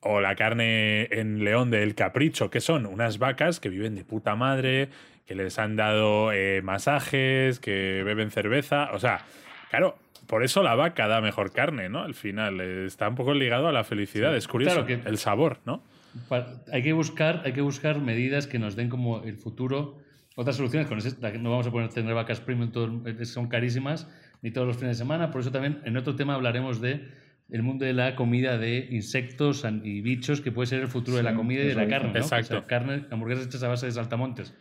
O 0.00 0.20
la 0.20 0.36
carne 0.36 1.08
en 1.10 1.42
León 1.42 1.70
del 1.70 1.96
Capricho, 1.96 2.50
que 2.50 2.60
son 2.60 2.86
unas 2.86 3.18
vacas 3.18 3.58
que 3.58 3.70
viven 3.70 3.96
de 3.96 4.04
puta 4.04 4.36
madre, 4.36 4.90
que 5.28 5.34
les 5.34 5.58
han 5.58 5.76
dado 5.76 6.32
eh, 6.32 6.62
masajes, 6.62 7.60
que 7.60 8.02
beben 8.02 8.30
cerveza. 8.30 8.88
O 8.94 8.98
sea, 8.98 9.20
claro, 9.68 9.98
por 10.26 10.42
eso 10.42 10.62
la 10.62 10.74
vaca 10.74 11.06
da 11.06 11.20
mejor 11.20 11.52
carne, 11.52 11.90
¿no? 11.90 12.02
Al 12.02 12.14
final, 12.14 12.62
eh, 12.62 12.86
está 12.86 13.08
un 13.10 13.14
poco 13.14 13.34
ligado 13.34 13.68
a 13.68 13.72
la 13.72 13.84
felicidad. 13.84 14.34
Es 14.34 14.48
curioso, 14.48 14.86
Claro 14.86 15.02
que- 15.02 15.06
el 15.08 15.18
sabor, 15.18 15.58
¿no? 15.66 15.84
Pa- 16.30 16.46
hay, 16.72 16.82
que 16.82 16.94
buscar, 16.94 17.42
hay 17.44 17.52
que 17.52 17.60
buscar 17.60 18.00
medidas 18.00 18.46
que 18.46 18.58
nos 18.58 18.74
den 18.74 18.88
como 18.88 19.22
el 19.22 19.36
futuro, 19.36 19.98
otras 20.34 20.56
soluciones. 20.56 20.88
Con 20.88 20.96
ese- 20.96 21.14
no 21.38 21.50
vamos 21.50 21.66
a 21.66 21.70
poder 21.70 21.90
tener 21.90 22.14
vacas 22.14 22.40
premium, 22.40 22.72
todo- 22.72 23.02
eh, 23.06 23.26
son 23.26 23.48
carísimas, 23.48 24.08
ni 24.40 24.50
todos 24.50 24.66
los 24.66 24.78
fines 24.78 24.96
de 24.96 25.04
semana. 25.04 25.30
Por 25.30 25.42
eso 25.42 25.52
también 25.52 25.82
en 25.84 25.94
otro 25.98 26.16
tema 26.16 26.34
hablaremos 26.36 26.80
de 26.80 27.06
el 27.50 27.62
mundo 27.62 27.84
de 27.84 27.92
la 27.92 28.14
comida 28.16 28.56
de 28.56 28.88
insectos 28.92 29.62
y 29.84 30.00
bichos, 30.00 30.40
que 30.40 30.52
puede 30.52 30.68
ser 30.68 30.80
el 30.80 30.88
futuro 30.88 31.18
de 31.18 31.22
la 31.22 31.30
Sí, 31.32 31.36
comida 31.36 31.62
y 31.64 31.66
de 31.66 31.74
la 31.74 31.86
carne. 31.86 32.12
¿no? 32.14 32.18
Exacto. 32.18 32.54
O 32.56 32.58
sea, 32.60 32.66
carne, 32.66 33.04
hamburguesas 33.10 33.46
hechas 33.46 33.62
a 33.62 33.68
base 33.68 33.84
de 33.86 33.92
saltamontes. 33.92 34.54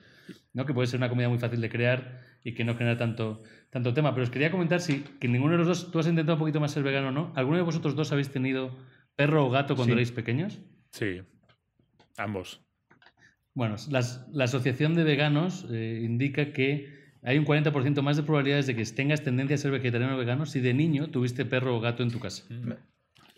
¿No? 0.54 0.66
Que 0.66 0.74
puede 0.74 0.88
ser 0.88 0.98
una 1.00 1.10
comida 1.10 1.30
muy 1.30 1.38
fácil 1.40 1.62
de 1.62 1.70
crear 1.70 2.22
y 2.44 2.54
que 2.54 2.64
no 2.64 2.76
genera 2.76 2.98
tanto, 2.98 3.44
tanto 3.70 3.94
tema. 3.94 4.12
Pero 4.14 4.24
os 4.24 4.30
quería 4.30 4.52
comentar 4.52 4.80
si 4.82 5.02
que 5.20 5.28
ninguno 5.28 5.54
de 5.54 5.58
los 5.60 5.68
dos, 5.68 5.92
tú 5.92 6.00
has 6.00 6.08
intentado 6.08 6.36
un 6.36 6.40
poquito 6.40 6.60
más 6.60 6.72
ser 6.72 6.84
vegano 6.84 7.10
o 7.10 7.12
no. 7.12 7.34
¿Alguno 7.36 7.58
de 7.58 7.64
vosotros 7.64 7.96
dos 7.96 8.12
habéis 8.12 8.30
tenido 8.30 8.78
perro 9.16 9.46
o 9.46 9.50
gato 9.50 9.76
cuando 9.76 9.92
Sí. 9.94 10.00
erais 10.00 10.12
pequeños? 10.12 10.60
Sí, 10.92 11.22
ambos. 12.18 12.62
Bueno, 13.54 13.76
las- 13.90 14.28
la 14.32 14.44
Asociación 14.46 14.94
de 14.96 15.04
Veganos 15.04 15.66
eh, 15.72 16.02
indica 16.04 16.54
que 16.54 16.96
hay 17.24 17.38
un 17.40 17.46
40% 17.46 18.02
más 18.04 18.16
de 18.16 18.24
probabilidades 18.24 18.68
de 18.68 18.76
que 18.76 18.86
tengas 18.86 19.24
tendencia 19.24 19.56
a 19.56 19.58
ser 19.58 19.72
vegetariano 19.72 20.14
o 20.16 20.18
vegano 20.18 20.46
si 20.46 20.60
de 20.62 20.74
niño 20.74 21.10
tuviste 21.10 21.44
perro 21.46 21.76
o 21.76 21.80
gato 21.82 22.04
en 22.04 22.12
tu 22.12 22.20
casa. 22.20 22.44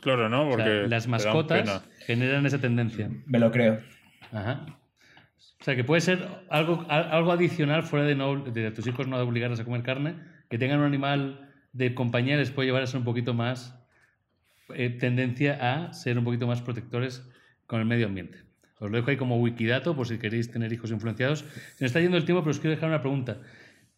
Claro, 0.01 0.29
¿no? 0.29 0.41
O 0.49 0.55
sea, 0.55 0.65
Porque 0.65 0.87
las 0.87 1.07
mascotas 1.07 1.83
generan 2.05 2.45
esa 2.45 2.59
tendencia. 2.59 3.09
Me 3.25 3.39
lo 3.39 3.51
creo. 3.51 3.79
Ajá. 4.31 4.78
O 5.59 5.63
sea, 5.63 5.75
que 5.75 5.83
puede 5.83 6.01
ser 6.01 6.25
algo, 6.49 6.85
al- 6.89 7.11
algo 7.11 7.31
adicional 7.31 7.83
fuera 7.83 8.05
de, 8.05 8.15
no, 8.15 8.43
de 8.43 8.67
a 8.67 8.73
tus 8.73 8.87
hijos 8.87 9.07
no 9.07 9.17
obligarles 9.17 9.59
a 9.59 9.65
comer 9.65 9.83
carne, 9.83 10.15
que 10.49 10.57
tengan 10.57 10.79
un 10.79 10.85
animal 10.85 11.49
de 11.73 11.93
compañía 11.93 12.37
les 12.37 12.51
puede 12.51 12.67
llevar 12.67 12.83
a 12.83 12.87
ser 12.87 12.97
un 12.99 13.03
poquito 13.05 13.33
más 13.33 13.75
eh, 14.73 14.89
tendencia 14.89 15.57
a 15.87 15.93
ser 15.93 16.17
un 16.17 16.23
poquito 16.23 16.47
más 16.47 16.61
protectores 16.61 17.27
con 17.67 17.79
el 17.79 17.85
medio 17.85 18.07
ambiente. 18.07 18.39
Os 18.79 18.89
lo 18.89 18.97
dejo 18.97 19.09
ahí 19.11 19.17
como 19.17 19.37
wikidato 19.37 19.95
por 19.95 20.07
si 20.07 20.17
queréis 20.17 20.49
tener 20.51 20.71
hijos 20.71 20.91
influenciados. 20.91 21.39
Se 21.75 21.83
nos 21.83 21.89
está 21.89 21.99
yendo 21.99 22.17
el 22.17 22.23
tiempo, 22.25 22.41
pero 22.43 22.51
os 22.51 22.59
quiero 22.59 22.75
dejar 22.75 22.89
una 22.89 23.01
pregunta. 23.01 23.37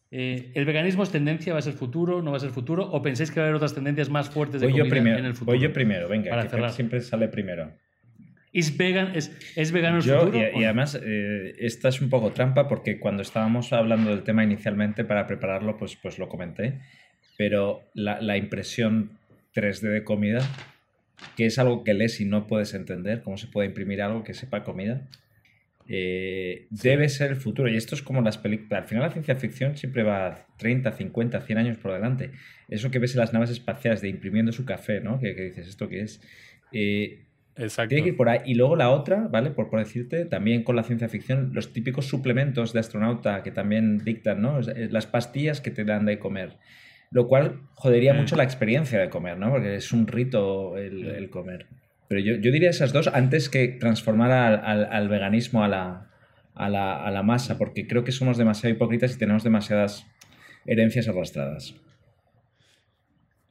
Eh, 0.09 0.51
¿El 0.55 0.65
veganismo 0.65 1.03
es 1.03 1.11
tendencia? 1.11 1.53
¿Va 1.53 1.59
a 1.59 1.61
ser 1.61 1.73
futuro? 1.73 2.21
¿No 2.21 2.31
va 2.31 2.37
a 2.37 2.39
ser 2.39 2.49
futuro? 2.49 2.89
¿O 2.91 3.01
pensáis 3.01 3.29
que 3.31 3.39
va 3.39 3.45
a 3.45 3.47
haber 3.47 3.55
otras 3.55 3.73
tendencias 3.75 4.09
más 4.09 4.29
fuertes 4.29 4.59
de 4.59 4.67
Voy 4.67 4.77
yo 4.77 4.89
primero. 4.89 5.17
en 5.19 5.25
el 5.25 5.33
futuro? 5.35 5.55
Voy 5.55 5.63
yo 5.63 5.71
primero, 5.71 6.09
venga, 6.09 6.31
Para 6.31 6.47
que 6.49 6.69
siempre 6.69 6.99
sale 6.99 7.27
primero. 7.27 7.71
¿Es, 8.53 8.75
vegan, 8.77 9.15
es, 9.15 9.31
¿Es 9.55 9.71
vegano 9.71 9.97
el 9.97 10.03
Yo, 10.03 10.19
futuro? 10.25 10.37
y, 10.37 10.59
y 10.61 10.63
además, 10.65 10.99
eh, 11.01 11.53
esta 11.59 11.89
es 11.89 12.01
un 12.01 12.09
poco 12.09 12.31
trampa 12.31 12.67
porque 12.67 12.99
cuando 12.99 13.21
estábamos 13.21 13.71
hablando 13.71 14.09
del 14.09 14.23
tema 14.23 14.43
inicialmente 14.43 15.05
para 15.05 15.25
prepararlo, 15.27 15.77
pues, 15.77 15.95
pues 15.95 16.19
lo 16.19 16.27
comenté. 16.27 16.79
Pero 17.37 17.81
la, 17.93 18.21
la 18.21 18.37
impresión 18.37 19.17
3D 19.55 19.89
de 19.91 20.03
comida, 20.03 20.41
que 21.37 21.45
es 21.45 21.59
algo 21.59 21.83
que 21.83 21.93
lees 21.93 22.19
y 22.19 22.25
no 22.25 22.47
puedes 22.47 22.73
entender, 22.73 23.21
cómo 23.23 23.37
se 23.37 23.47
puede 23.47 23.67
imprimir 23.69 24.01
algo 24.01 24.23
que 24.23 24.33
sepa 24.33 24.63
comida, 24.63 25.07
eh, 25.87 26.67
debe 26.69 27.09
ser 27.09 27.31
el 27.31 27.37
futuro. 27.37 27.69
Y 27.69 27.77
esto 27.77 27.95
es 27.95 28.01
como 28.01 28.21
las 28.21 28.37
películas. 28.37 28.83
Al 28.83 28.87
final, 28.87 29.03
la 29.03 29.11
ciencia 29.11 29.35
ficción 29.35 29.77
siempre 29.77 30.03
va 30.03 30.45
30, 30.57 30.91
50, 30.91 31.41
100 31.41 31.57
años 31.57 31.77
por 31.77 31.93
delante. 31.93 32.31
Eso 32.69 32.91
que 32.91 32.99
ves 32.99 33.13
en 33.13 33.21
las 33.21 33.33
naves 33.33 33.49
espaciales 33.49 34.01
de 34.01 34.09
imprimiendo 34.09 34.51
su 34.51 34.65
café, 34.65 34.99
¿no? 34.99 35.19
Que, 35.19 35.35
que 35.35 35.43
dices, 35.43 35.67
¿esto 35.67 35.89
qué 35.89 36.01
es? 36.01 36.21
Eh, 36.71 37.25
Exacto. 37.57 37.89
tiene 37.89 38.03
que 38.03 38.09
ir 38.09 38.17
por 38.17 38.29
ahí. 38.29 38.39
Y 38.45 38.55
luego 38.55 38.75
la 38.75 38.89
otra, 38.91 39.27
¿vale? 39.29 39.51
Por, 39.51 39.69
por 39.69 39.79
decirte, 39.79 40.25
también 40.25 40.63
con 40.63 40.75
la 40.75 40.83
ciencia 40.83 41.09
ficción, 41.09 41.51
los 41.53 41.73
típicos 41.73 42.05
suplementos 42.07 42.73
de 42.73 42.79
astronauta 42.79 43.43
que 43.43 43.51
también 43.51 43.99
dictan, 43.99 44.41
¿no? 44.41 44.59
Las 44.61 45.05
pastillas 45.07 45.61
que 45.61 45.71
te 45.71 45.83
dan 45.83 46.05
de 46.05 46.17
comer. 46.19 46.57
Lo 47.11 47.27
cual 47.27 47.61
jodería 47.73 48.13
Mm. 48.13 48.17
mucho 48.17 48.35
la 48.37 48.43
experiencia 48.43 48.99
de 48.99 49.09
comer, 49.09 49.37
¿no? 49.37 49.49
Porque 49.51 49.75
es 49.75 49.91
un 49.91 50.07
rito 50.07 50.77
el, 50.77 51.05
el 51.07 51.29
comer. 51.29 51.65
Pero 52.07 52.21
yo, 52.21 52.35
yo 52.35 52.51
diría 52.51 52.69
esas 52.69 52.93
dos 52.93 53.07
antes 53.07 53.49
que 53.49 53.67
transformar 53.67 54.31
al, 54.31 54.55
al- 54.63 54.85
al 54.91 55.09
veganismo 55.09 55.63
a 55.63 55.67
la, 55.67 56.07
a 56.55 56.69
la, 56.69 57.03
a 57.05 57.11
la 57.11 57.23
masa, 57.23 57.57
porque 57.57 57.85
creo 57.87 58.03
que 58.03 58.11
somos 58.11 58.37
demasiado 58.37 58.73
hipócritas 58.75 59.13
y 59.15 59.17
tenemos 59.19 59.43
demasiadas 59.43 60.05
herencias 60.65 61.07
arrastradas. 61.07 61.75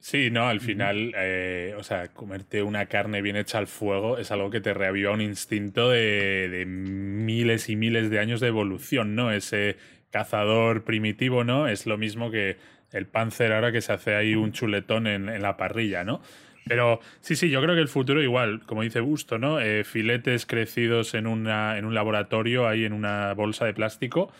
Sí, 0.03 0.31
no, 0.31 0.47
al 0.47 0.61
final, 0.61 1.13
eh, 1.15 1.75
o 1.77 1.83
sea, 1.83 2.07
comerte 2.07 2.63
una 2.63 2.87
carne 2.87 3.21
bien 3.21 3.35
hecha 3.35 3.59
al 3.59 3.67
fuego 3.67 4.17
es 4.17 4.31
algo 4.31 4.49
que 4.49 4.59
te 4.59 4.73
reaviva 4.73 5.11
un 5.11 5.21
instinto 5.21 5.91
de, 5.91 6.49
de 6.49 6.65
miles 6.65 7.69
y 7.69 7.75
miles 7.75 8.09
de 8.09 8.17
años 8.17 8.39
de 8.39 8.47
evolución, 8.47 9.13
¿no? 9.13 9.31
Ese 9.31 9.77
cazador 10.09 10.83
primitivo, 10.85 11.43
¿no? 11.43 11.67
Es 11.67 11.85
lo 11.85 11.99
mismo 11.99 12.31
que 12.31 12.57
el 12.91 13.05
panzer 13.05 13.53
ahora 13.53 13.71
que 13.71 13.81
se 13.81 13.93
hace 13.93 14.15
ahí 14.15 14.33
un 14.33 14.53
chuletón 14.53 15.05
en, 15.05 15.29
en 15.29 15.41
la 15.43 15.55
parrilla, 15.55 16.03
¿no? 16.03 16.21
Pero 16.65 16.99
sí, 17.19 17.35
sí, 17.35 17.51
yo 17.51 17.61
creo 17.61 17.75
que 17.75 17.81
el 17.81 17.87
futuro 17.87 18.23
igual, 18.23 18.61
como 18.65 18.81
dice 18.81 19.01
Busto, 19.01 19.37
¿no? 19.37 19.59
Eh, 19.59 19.83
filetes 19.83 20.47
crecidos 20.47 21.13
en, 21.13 21.27
una, 21.27 21.77
en 21.77 21.85
un 21.85 21.93
laboratorio, 21.93 22.67
ahí 22.67 22.85
en 22.85 22.93
una 22.93 23.33
bolsa 23.35 23.65
de 23.65 23.73
plástico. 23.75 24.31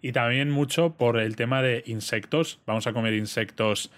Y 0.00 0.12
también 0.12 0.50
mucho 0.50 0.96
por 0.96 1.18
el 1.20 1.36
tema 1.36 1.60
de 1.60 1.82
insectos. 1.86 2.60
Vamos 2.66 2.86
a 2.86 2.94
comer 2.94 3.12
insectos 3.12 3.90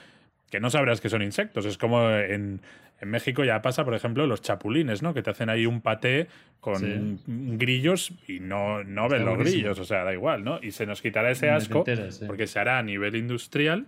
que 0.53 0.61
no 0.61 0.69
sabrás 0.71 1.01
que 1.01 1.09
son 1.09 1.23
insectos. 1.23 1.65
Es 1.65 1.79
como 1.79 2.11
en, 2.11 2.61
en 3.01 3.09
México 3.11 3.43
ya 3.43 3.62
pasa, 3.62 3.87
por 3.87 3.95
ejemplo, 3.95 4.27
los 4.27 4.43
chapulines, 4.43 5.03
¿no? 5.03 5.15
Que 5.15 5.23
te 5.23 5.31
hacen 5.31 5.49
ahí 5.49 5.65
un 5.65 5.81
paté 5.81 6.29
con 6.61 6.77
Sí. 6.77 7.19
grillos 7.27 8.12
y 8.29 8.38
no, 8.41 8.85
no 8.85 9.09
ven 9.09 9.21
Está 9.21 9.25
los 9.31 9.37
buenísimo. 9.37 9.62
grillos, 9.62 9.79
o 9.79 9.85
sea, 9.87 10.05
da 10.05 10.12
igual, 10.12 10.45
¿no? 10.45 10.61
Y 10.62 10.73
se 10.73 10.85
nos 10.85 11.01
quitará 11.01 11.31
ese 11.31 11.49
asco 11.49 11.79
enteras, 11.79 12.17
sí. 12.19 12.27
porque 12.27 12.47
se 12.47 12.59
hará 12.59 12.79
a 12.79 12.83
nivel 12.83 13.17
industrial. 13.17 13.87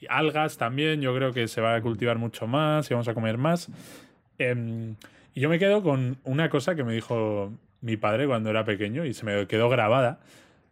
Y 0.00 0.06
algas 0.08 0.56
también, 0.56 1.02
yo 1.02 1.14
creo 1.14 1.32
que 1.34 1.48
se 1.48 1.60
va 1.60 1.74
a 1.74 1.80
cultivar 1.82 2.16
mucho 2.18 2.46
más 2.46 2.90
y 2.90 2.94
vamos 2.94 3.08
a 3.08 3.14
comer 3.14 3.36
más. 3.36 3.68
Em, 4.38 4.96
y 5.34 5.40
yo 5.40 5.48
me 5.50 5.58
quedo 5.58 5.82
con 5.82 6.16
una 6.24 6.48
cosa 6.48 6.74
que 6.74 6.82
me 6.82 6.94
dijo 6.94 7.52
mi 7.82 7.98
padre 7.98 8.26
cuando 8.26 8.48
era 8.50 8.64
pequeño 8.64 9.04
y 9.04 9.12
se 9.14 9.24
me 9.26 9.46
quedó 9.46 9.68
grabada, 9.68 10.20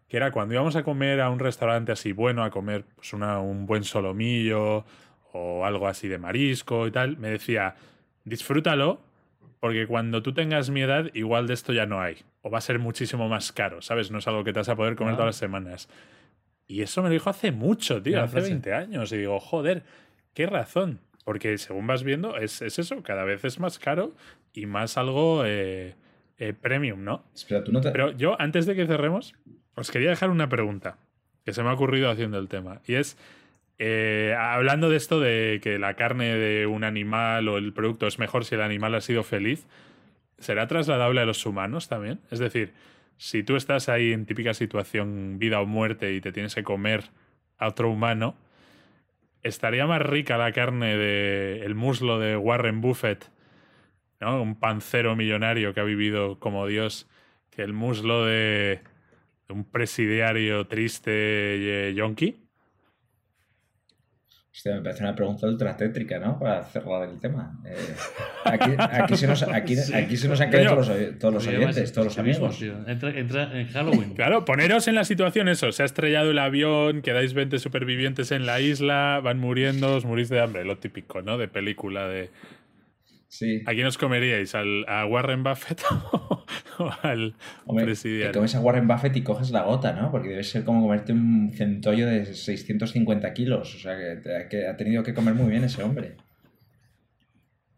que 0.08 0.16
era 0.16 0.30
cuando 0.30 0.54
íbamos 0.54 0.74
a 0.76 0.82
comer 0.82 1.20
a 1.20 1.28
un 1.28 1.38
restaurante 1.38 1.92
así 1.92 2.12
bueno, 2.12 2.44
a 2.44 2.50
comer 2.50 2.84
pues, 2.96 3.12
una- 3.12 3.40
un 3.40 3.66
buen 3.66 3.84
solomillo 3.84 4.84
o 5.36 5.64
algo 5.66 5.88
así 5.88 6.06
de 6.08 6.18
marisco 6.18 6.86
y 6.86 6.90
tal, 6.92 7.16
me 7.18 7.28
decía, 7.28 7.74
disfrútalo, 8.24 9.00
porque 9.60 9.86
cuando 9.86 10.22
tú 10.22 10.32
tengas 10.32 10.70
mi 10.70 10.82
edad, 10.82 11.10
igual 11.14 11.46
de 11.46 11.54
esto 11.54 11.72
ya 11.72 11.86
no 11.86 12.00
hay. 12.00 12.18
O 12.42 12.50
va 12.50 12.58
a 12.58 12.60
ser 12.60 12.78
muchísimo 12.78 13.28
más 13.28 13.50
caro, 13.50 13.82
¿sabes? 13.82 14.10
No 14.10 14.18
es 14.18 14.28
algo 14.28 14.44
que 14.44 14.52
te 14.52 14.60
vas 14.60 14.68
a 14.68 14.76
poder 14.76 14.94
comer 14.94 15.14
Ah. 15.14 15.16
todas 15.16 15.28
las 15.30 15.36
semanas. 15.36 15.88
Y 16.66 16.82
eso 16.82 17.02
me 17.02 17.08
lo 17.08 17.12
dijo 17.14 17.30
hace 17.30 17.50
mucho, 17.52 18.00
tío, 18.02 18.22
hace 18.22 18.32
frase. 18.32 18.48
20 18.50 18.72
años. 18.74 19.12
Y 19.12 19.18
digo, 19.18 19.40
joder, 19.40 19.82
qué 20.34 20.46
razón. 20.46 21.00
Porque 21.24 21.56
según 21.58 21.86
vas 21.86 22.02
viendo, 22.04 22.36
es, 22.36 22.62
es 22.62 22.78
eso, 22.78 23.02
cada 23.02 23.24
vez 23.24 23.44
es 23.44 23.58
más 23.58 23.78
caro 23.78 24.12
y 24.52 24.66
más 24.66 24.96
algo 24.98 25.42
eh, 25.46 25.94
eh, 26.38 26.52
premium, 26.52 27.02
¿no? 27.02 27.24
Espera, 27.34 27.64
tú 27.64 27.72
no 27.72 27.80
te... 27.80 27.90
Pero 27.90 28.12
yo, 28.12 28.40
antes 28.40 28.66
de 28.66 28.74
que 28.76 28.86
cerremos, 28.86 29.34
os 29.74 29.90
quería 29.90 30.10
dejar 30.10 30.30
una 30.30 30.48
pregunta 30.48 30.98
que 31.44 31.52
se 31.52 31.62
me 31.62 31.70
ha 31.70 31.72
ocurrido 31.72 32.10
haciendo 32.10 32.38
el 32.38 32.48
tema. 32.48 32.82
Y 32.86 32.94
es, 32.94 33.16
eh, 33.78 34.34
hablando 34.38 34.88
de 34.88 34.96
esto 34.96 35.18
de 35.20 35.60
que 35.62 35.78
la 35.78 35.94
carne 35.94 36.36
de 36.36 36.66
un 36.66 36.84
animal 36.84 37.48
o 37.48 37.58
el 37.58 37.72
producto 37.72 38.06
es 38.06 38.18
mejor 38.18 38.44
si 38.44 38.54
el 38.54 38.62
animal 38.62 38.94
ha 38.94 39.00
sido 39.00 39.24
feliz, 39.24 39.66
¿será 40.38 40.66
trasladable 40.66 41.20
a 41.20 41.24
los 41.24 41.44
humanos 41.44 41.88
también? 41.88 42.20
Es 42.30 42.38
decir, 42.38 42.72
si 43.16 43.42
tú 43.42 43.56
estás 43.56 43.88
ahí 43.88 44.12
en 44.12 44.26
típica 44.26 44.54
situación 44.54 45.38
vida 45.38 45.60
o 45.60 45.66
muerte 45.66 46.14
y 46.14 46.20
te 46.20 46.32
tienes 46.32 46.54
que 46.54 46.62
comer 46.62 47.04
a 47.58 47.68
otro 47.68 47.90
humano, 47.90 48.36
¿estaría 49.42 49.86
más 49.86 50.02
rica 50.02 50.38
la 50.38 50.52
carne 50.52 50.96
del 50.96 51.62
el 51.62 51.74
muslo 51.74 52.18
de 52.18 52.36
Warren 52.36 52.80
Buffett, 52.80 53.30
¿no? 54.20 54.40
un 54.40 54.58
pancero 54.58 55.16
millonario 55.16 55.74
que 55.74 55.80
ha 55.80 55.84
vivido 55.84 56.38
como 56.38 56.66
Dios, 56.66 57.08
que 57.50 57.62
el 57.62 57.72
muslo 57.72 58.24
de, 58.24 58.80
de 59.48 59.54
un 59.54 59.64
presidiario 59.64 60.66
triste 60.66 61.88
eh, 61.88 61.94
yonki? 61.94 62.43
Hostia, 64.54 64.76
me 64.76 64.82
parece 64.82 65.02
una 65.02 65.16
pregunta 65.16 65.48
ultra 65.48 65.76
tétrica, 65.76 66.20
¿no? 66.20 66.38
Para 66.38 66.62
cerrar 66.62 67.08
el 67.08 67.18
tema. 67.18 67.58
Eh, 67.66 67.74
aquí, 68.44 68.70
aquí 68.78 69.16
se 69.16 69.26
nos, 69.26 69.42
aquí, 69.42 69.74
aquí 69.94 70.16
se 70.16 70.28
nos 70.28 70.40
han 70.40 70.50
caído 70.52 70.70
todos 70.70 70.88
los, 70.88 71.18
todos 71.18 71.34
los 71.34 71.46
oyentes, 71.48 71.92
todos 71.92 72.04
los 72.04 72.18
amigos. 72.18 72.62
Entra, 72.86 73.10
entra 73.10 73.60
en 73.60 73.66
Halloween. 73.68 74.14
Claro, 74.14 74.44
poneros 74.44 74.86
en 74.86 74.94
la 74.94 75.04
situación 75.04 75.48
eso, 75.48 75.72
se 75.72 75.82
ha 75.82 75.86
estrellado 75.86 76.30
el 76.30 76.38
avión, 76.38 77.02
quedáis 77.02 77.34
20 77.34 77.58
supervivientes 77.58 78.30
en 78.30 78.46
la 78.46 78.60
isla, 78.60 79.20
van 79.24 79.40
muriendo, 79.40 79.96
os 79.96 80.04
murís 80.04 80.28
de 80.28 80.40
hambre, 80.40 80.64
lo 80.64 80.78
típico, 80.78 81.20
¿no? 81.20 81.36
De 81.36 81.48
película 81.48 82.06
de... 82.06 82.30
Sí. 83.36 83.62
¿A 83.66 83.72
quién 83.72 83.84
os 83.88 83.98
comeríais? 83.98 84.54
¿Al, 84.54 84.84
¿A 84.86 85.06
Warren 85.06 85.42
Buffett 85.42 85.82
o 86.78 86.90
al 87.02 87.34
Hombre, 87.66 87.82
te 87.82 87.86
presidiario? 87.86 88.32
comes 88.32 88.54
a 88.54 88.60
Warren 88.60 88.86
Buffett 88.86 89.16
y 89.16 89.22
coges 89.22 89.50
la 89.50 89.62
gota, 89.64 89.92
¿no? 89.92 90.12
Porque 90.12 90.28
debe 90.28 90.44
ser 90.44 90.62
como 90.62 90.82
comerte 90.82 91.12
un 91.12 91.50
centollo 91.52 92.06
de 92.06 92.26
650 92.26 93.32
kilos. 93.34 93.74
O 93.74 93.78
sea, 93.80 93.96
que, 93.98 94.20
te- 94.22 94.48
que 94.48 94.68
ha 94.68 94.76
tenido 94.76 95.02
que 95.02 95.14
comer 95.14 95.34
muy 95.34 95.50
bien 95.50 95.64
ese 95.64 95.82
hombre. 95.82 96.14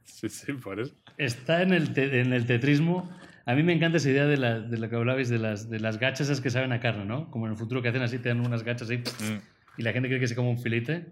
Sí, 0.05 0.29
sí, 0.29 0.53
por 0.53 0.79
eso. 0.79 0.95
Está 1.17 1.63
en 1.63 1.73
el, 1.73 1.95
te- 1.95 2.21
en 2.21 2.35
el 2.35 2.45
tetrismo. 2.45 3.11
A 3.47 3.55
mí 3.55 3.63
me 3.63 3.73
encanta 3.73 3.97
esa 3.97 4.11
idea 4.11 4.27
de, 4.27 4.37
la, 4.37 4.61
de 4.61 4.77
lo 4.77 4.91
que 4.91 4.97
hablabais 4.97 5.31
de 5.31 5.39
las, 5.39 5.71
de 5.71 5.81
las 5.81 5.99
gachas 5.99 6.27
esas 6.29 6.43
que 6.43 6.51
saben 6.51 6.73
a 6.73 6.81
carne, 6.81 7.07
¿no? 7.07 7.31
Como 7.31 7.47
en 7.47 7.53
el 7.53 7.59
futuro 7.59 7.81
que 7.81 7.89
hacen 7.89 8.03
así, 8.03 8.19
te 8.19 8.29
dan 8.29 8.41
unas 8.45 8.63
gachas 8.63 8.91
ahí 8.91 8.99
Mm. 8.99 9.39
y 9.79 9.83
la 9.85 9.93
gente 9.95 10.09
cree 10.09 10.21
que 10.21 10.29
se 10.29 10.35
come 10.37 10.51
un 10.51 10.59
filete. 10.59 11.07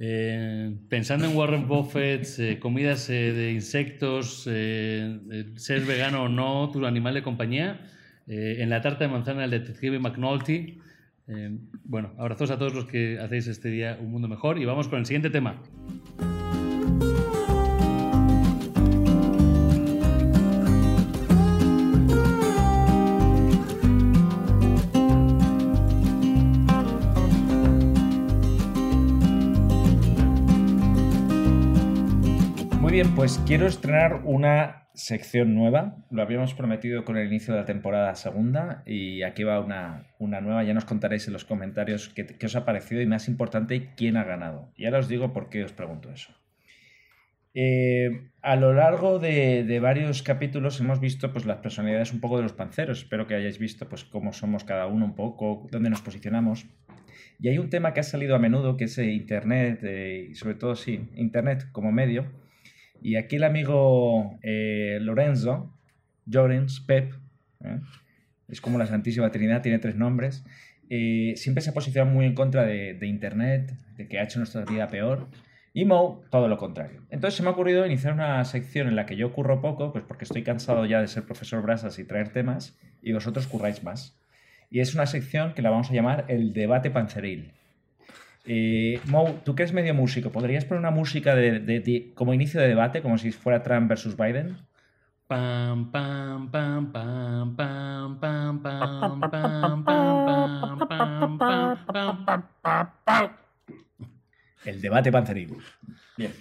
Eh, 0.00 0.76
pensando 0.88 1.26
en 1.26 1.36
Warren 1.36 1.66
Buffett, 1.66 2.26
eh, 2.38 2.58
comidas 2.60 3.10
eh, 3.10 3.32
de 3.32 3.52
insectos, 3.52 4.42
ser 4.42 5.80
vegano 5.86 6.24
o 6.24 6.28
no, 6.28 6.70
tu 6.70 6.86
animal 6.86 7.14
de 7.14 7.22
compañía, 7.22 7.80
en 8.30 8.68
la 8.68 8.82
tarta 8.82 9.04
de 9.04 9.08
manzana 9.10 9.42
del 9.42 9.52
detective 9.52 9.98
McNulty. 9.98 10.78
Bueno, 11.84 12.12
abrazos 12.18 12.50
a 12.50 12.58
todos 12.58 12.74
los 12.74 12.84
que 12.84 13.18
hacéis 13.18 13.46
este 13.46 13.70
día 13.70 13.98
un 13.98 14.10
mundo 14.10 14.28
mejor 14.28 14.58
y 14.58 14.66
vamos 14.66 14.88
con 14.88 14.98
el 14.98 15.06
siguiente 15.06 15.30
tema. 15.30 15.62
Bien, 33.02 33.14
pues 33.14 33.40
quiero 33.46 33.68
estrenar 33.68 34.22
una 34.24 34.88
sección 34.92 35.54
nueva. 35.54 36.04
Lo 36.10 36.20
habíamos 36.20 36.54
prometido 36.54 37.04
con 37.04 37.16
el 37.16 37.28
inicio 37.28 37.54
de 37.54 37.60
la 37.60 37.64
temporada 37.64 38.12
segunda 38.16 38.82
y 38.86 39.22
aquí 39.22 39.44
va 39.44 39.60
una, 39.60 40.08
nueva. 40.18 40.64
Ya 40.64 40.74
nos 40.74 40.84
contaréis 40.84 41.28
en 41.28 41.32
los 41.32 41.44
comentarios 41.44 42.08
qué, 42.08 42.26
os 42.44 42.56
ha 42.56 42.64
parecido 42.64 43.00
y 43.00 43.06
más 43.06 43.28
importante, 43.28 43.90
quién 43.96 44.16
ha 44.16 44.24
ganado. 44.24 44.72
Y 44.74 44.86
ahora 44.86 44.98
os 44.98 45.06
digo 45.06 45.32
por 45.32 45.48
qué 45.48 45.62
os 45.62 45.70
pregunto 45.70 46.10
eso. 46.10 46.32
Eh, 47.54 48.32
a 48.42 48.56
lo 48.56 48.74
largo 48.74 49.20
de, 49.20 49.78
varios 49.80 50.24
capítulos 50.24 50.80
hemos 50.80 50.98
visto 50.98 51.32
pues, 51.32 51.46
las 51.46 51.58
personalidades 51.58 52.12
un 52.12 52.18
poco 52.18 52.38
de 52.38 52.42
los 52.42 52.52
panceros. 52.52 53.02
Espero 53.02 53.28
que 53.28 53.36
hayáis 53.36 53.60
visto 53.60 53.88
pues, 53.88 54.02
cómo 54.02 54.32
somos 54.32 54.64
cada 54.64 54.88
uno 54.88 55.04
un 55.04 55.14
poco, 55.14 55.68
dónde 55.70 55.88
nos 55.88 56.02
posicionamos. 56.02 56.66
Y 57.38 57.46
hay 57.46 57.58
un 57.58 57.70
tema 57.70 57.94
que 57.94 58.00
ha 58.00 58.02
salido 58.02 58.34
a 58.34 58.40
menudo, 58.40 58.76
que 58.76 58.86
es 58.86 58.98
Internet, 58.98 59.82
eh, 59.84 60.30
sobre 60.34 60.56
todo, 60.56 60.74
sí, 60.74 61.08
Internet 61.14 61.68
como 61.70 61.92
medio. 61.92 62.47
Y 63.00 63.16
aquí 63.16 63.36
el 63.36 63.44
amigo 63.44 64.38
eh, 64.42 64.98
Lorenzo, 65.00 65.74
Llorens, 66.26 66.80
Pep, 66.80 67.12
¿eh? 67.64 67.80
es 68.48 68.60
como 68.60 68.78
la 68.78 68.86
Santísima 68.86 69.30
Trinidad, 69.30 69.62
tiene 69.62 69.78
tres 69.78 69.96
nombres, 69.96 70.44
eh, 70.90 71.34
siempre 71.36 71.62
se 71.62 71.70
ha 71.70 71.74
posicionado 71.74 72.12
muy 72.12 72.26
en 72.26 72.34
contra 72.34 72.64
de, 72.64 72.94
de 72.94 73.06
Internet, 73.06 73.72
de 73.96 74.08
que 74.08 74.18
ha 74.18 74.24
hecho 74.24 74.38
nuestra 74.38 74.64
vida 74.64 74.88
peor. 74.88 75.28
Y 75.74 75.84
Mo, 75.84 76.22
todo 76.30 76.48
lo 76.48 76.56
contrario. 76.56 77.02
Entonces 77.10 77.36
se 77.36 77.42
me 77.42 77.50
ha 77.50 77.52
ocurrido 77.52 77.86
iniciar 77.86 78.14
una 78.14 78.44
sección 78.44 78.88
en 78.88 78.96
la 78.96 79.06
que 79.06 79.16
yo 79.16 79.32
curro 79.32 79.60
poco, 79.60 79.92
pues 79.92 80.04
porque 80.04 80.24
estoy 80.24 80.42
cansado 80.42 80.86
ya 80.86 81.00
de 81.00 81.06
ser 81.06 81.24
profesor 81.24 81.62
Brasas 81.62 81.98
y 81.98 82.04
traer 82.04 82.32
temas, 82.32 82.78
y 83.02 83.12
vosotros 83.12 83.46
curráis 83.46 83.84
más. 83.84 84.18
Y 84.70 84.80
es 84.80 84.94
una 84.94 85.06
sección 85.06 85.54
que 85.54 85.62
la 85.62 85.70
vamos 85.70 85.90
a 85.90 85.94
llamar 85.94 86.24
el 86.28 86.52
debate 86.52 86.90
panceril. 86.90 87.52
Eh, 88.50 88.98
Mo, 89.04 89.40
tú 89.44 89.54
que 89.54 89.62
eres 89.62 89.74
medio 89.74 89.92
músico, 89.94 90.32
¿podrías 90.32 90.64
poner 90.64 90.80
una 90.80 90.90
música 90.90 91.34
de, 91.34 91.60
de- 91.60 91.80
de- 91.80 92.12
como 92.14 92.32
inicio 92.32 92.58
de 92.60 92.68
debate, 92.68 93.02
como 93.02 93.18
si 93.18 93.30
fuera 93.30 93.62
Trump 93.62 93.88
versus 93.88 94.16
Biden? 94.16 94.56
Pam, 95.26 95.92
pam, 95.92 96.50
pam, 96.50 96.90
pam, 96.90 97.54
pam, 97.56 97.56
pam, 97.56 98.18
pam, 98.18 98.60
pam, 98.62 99.24
pam, 99.84 99.84
pam, 99.84 101.38
pam, 101.38 101.38
pam, 101.38 102.24
pam, 102.26 102.90
pam. 103.04 103.30
El 104.64 104.80
debate 104.80 105.12
panceril. 105.12 105.54
Bien. 106.16 106.32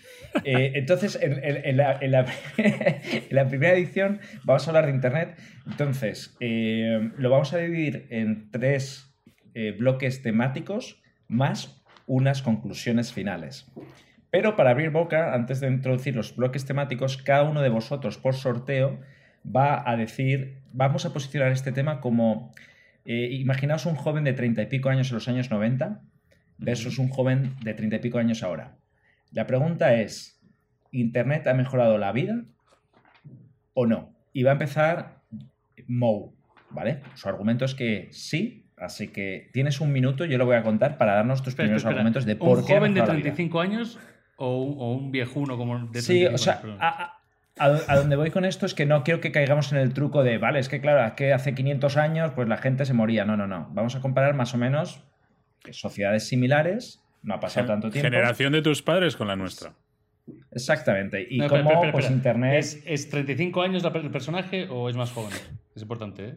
Eh, 0.43 0.72
entonces, 0.76 1.17
en, 1.22 1.34
en- 1.43 1.65
en 1.65 1.78
la, 1.78 1.98
en 2.00 2.12
la- 2.12 2.26
en 2.58 3.28
la 3.36 3.48
primera 3.48 3.74
edición 3.76 4.20
vamos 4.43 4.65
a 4.67 4.72
hablar 4.72 4.86
de 4.86 4.91
Internet. 4.93 5.38
Entonces, 5.65 6.36
eh, 6.39 7.12
lo 7.17 7.30
vamos 7.30 7.52
a 7.54 7.58
dividir 7.58 8.08
en 8.10 8.50
tres 8.52 9.13
eh, 9.54 9.72
bloques 9.78 10.22
temáticos 10.22 11.02
más 11.28 11.77
unas 12.08 12.41
conclusiones 12.41 13.13
finales. 13.13 13.72
Pero 14.32 14.56
para 14.56 14.72
abrir 14.72 14.89
boca, 14.89 15.36
antes 15.36 15.60
de 15.60 15.67
introducir 15.67 16.15
los 16.15 16.36
bloques 16.36 16.65
temáticos, 16.65 17.17
cada 17.17 17.43
uno 17.43 17.62
de 17.62 17.70
vosotros 17.70 18.17
por 18.17 18.34
sorteo 18.34 19.00
va 19.46 19.88
a 19.88 19.96
decir, 19.96 20.63
vamos 20.74 21.06
a 21.06 21.13
posicionar 21.13 21.52
este 21.52 21.72
tema 21.72 22.02
como 22.02 22.52
Eh, 23.10 23.30
imaginaos 23.32 23.86
un 23.86 23.96
joven 23.96 24.26
de 24.26 24.34
30 24.34 24.63
y 24.63 24.65
pico 24.65 24.89
años 24.89 25.10
en 25.10 25.15
los 25.15 25.30
años 25.30 25.50
90 25.50 26.02
versus 26.58 27.00
un 27.00 27.08
joven 27.08 27.56
de 27.63 27.74
30 27.74 27.96
y 27.96 28.00
pico 28.00 28.17
años 28.17 28.43
ahora. 28.43 28.76
La 29.32 29.48
pregunta 29.48 29.96
es, 29.96 30.41
¿Internet 30.91 31.48
ha 31.48 31.54
mejorado 31.54 31.98
la 31.98 32.12
vida 32.12 32.43
o 33.74 33.86
no? 33.86 34.13
Y 34.34 34.43
va 34.43 34.52
a 34.52 34.54
empezar 34.54 35.22
Mo, 35.88 36.36
¿vale? 36.70 37.02
Su 37.15 37.30
argumento 37.30 37.63
es 37.63 37.76
que 37.76 38.10
sí, 38.12 38.66
así 38.78 39.08
que 39.10 39.50
tienes 39.54 39.82
un 39.82 39.92
minuto, 39.92 40.24
yo 40.26 40.38
lo 40.38 40.46
voy 40.46 40.56
a 40.56 40.63
contar 40.63 40.98
para 40.98 41.16
darnos 41.16 41.42
tus 41.42 41.50
Espera, 41.50 41.66
primeros 41.66 41.82
espera, 41.82 41.96
argumentos 41.96 42.26
de 42.26 42.34
¿Un 42.34 42.40
por 42.40 42.66
qué 42.66 42.74
ha 42.74 42.78
joven 42.78 42.94
de 42.94 43.02
mejorado 43.02 43.13
la 43.13 43.24
vida. 43.24 43.34
35 43.36 43.60
años 43.62 44.00
o 44.38 44.58
un, 44.63 44.76
o 44.80 44.92
un 44.94 45.12
viejuno 45.12 45.58
como 45.58 45.80
de 45.80 46.02
35 46.02 46.02
Sí, 46.02 46.26
o 46.26 46.30
años? 46.30 46.42
sea, 46.42 46.62
a, 46.80 47.13
a- 47.60 47.96
donde 47.96 48.16
voy 48.16 48.30
con 48.30 48.46
esto 48.46 48.66
es 48.68 48.74
que 48.76 48.86
no 48.86 49.04
quiero 49.04 49.20
que 49.20 49.32
caigamos 49.32 49.72
en 49.72 49.80
el 49.80 49.94
truco 49.94 50.24
de, 50.24 50.38
vale, 50.38 50.60
es 50.60 50.70
que 50.70 50.80
claro, 50.80 51.06
es 51.08 51.13
que 51.13 51.34
hace 51.34 51.56
500 51.56 51.98
años 51.98 52.32
pues 52.36 52.48
la 52.48 52.58
gente 52.58 52.86
se 52.86 52.94
moría. 52.94 53.26
No, 53.26 53.36
no, 53.36 53.48
no. 53.48 53.68
Vamos 53.74 53.96
a 53.96 54.00
comparar 54.02 54.36
más 54.36 54.54
o 54.54 54.58
menos 54.58 55.04
sociedades 55.72 56.28
similares, 56.28 57.02
no 57.24 57.34
ha 57.34 57.40
pasado 57.40 57.66
tanto 57.66 57.90
tiempo. 57.90 58.08
Generación 58.10 58.54
de 58.54 58.62
tus 58.62 58.84
padres 58.84 59.16
con 59.16 59.28
la 59.28 59.36
nuestra. 59.36 59.74
Exactamente. 60.52 61.26
Y 61.30 61.40
No, 61.40 61.48
cómo 61.48 61.72
espera, 61.72 61.92
pues. 61.92 62.10
Internet... 62.12 62.60
¿Es, 62.60 62.84
es 62.86 63.10
35 63.10 63.62
años 63.62 63.84
el 63.84 64.12
personaje 64.12 64.68
o 64.70 64.90
es 64.90 64.96
más 64.96 65.12
joven? 65.12 65.32
Es 65.76 65.82
importante, 65.82 66.28
¿eh? 66.30 66.36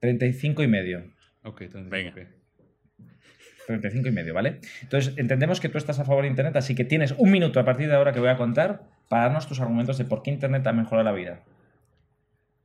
35 0.00 0.62
y 0.62 0.68
medio. 0.68 1.04
Ok, 1.42 1.58
35. 1.70 1.90
Venga. 1.90 2.10
ok. 2.10 2.38
35 3.66 4.08
y 4.08 4.12
medio, 4.12 4.32
¿vale? 4.32 4.60
Entonces, 4.82 5.12
entendemos 5.18 5.60
que 5.60 5.68
tú 5.68 5.76
estás 5.76 5.98
a 5.98 6.04
favor 6.04 6.22
de 6.22 6.30
Internet, 6.30 6.56
así 6.56 6.74
que 6.74 6.84
tienes 6.84 7.12
un 7.18 7.30
minuto 7.30 7.60
a 7.60 7.64
partir 7.64 7.88
de 7.88 7.94
ahora 7.94 8.12
que 8.12 8.20
voy 8.20 8.30
a 8.30 8.36
contar 8.36 8.82
para 9.08 9.24
darnos 9.24 9.46
tus 9.46 9.60
argumentos 9.60 9.98
de 9.98 10.06
por 10.06 10.22
qué 10.22 10.30
Internet 10.30 10.66
ha 10.66 10.72
mejorado 10.72 11.04
la 11.04 11.12
vida. 11.12 11.44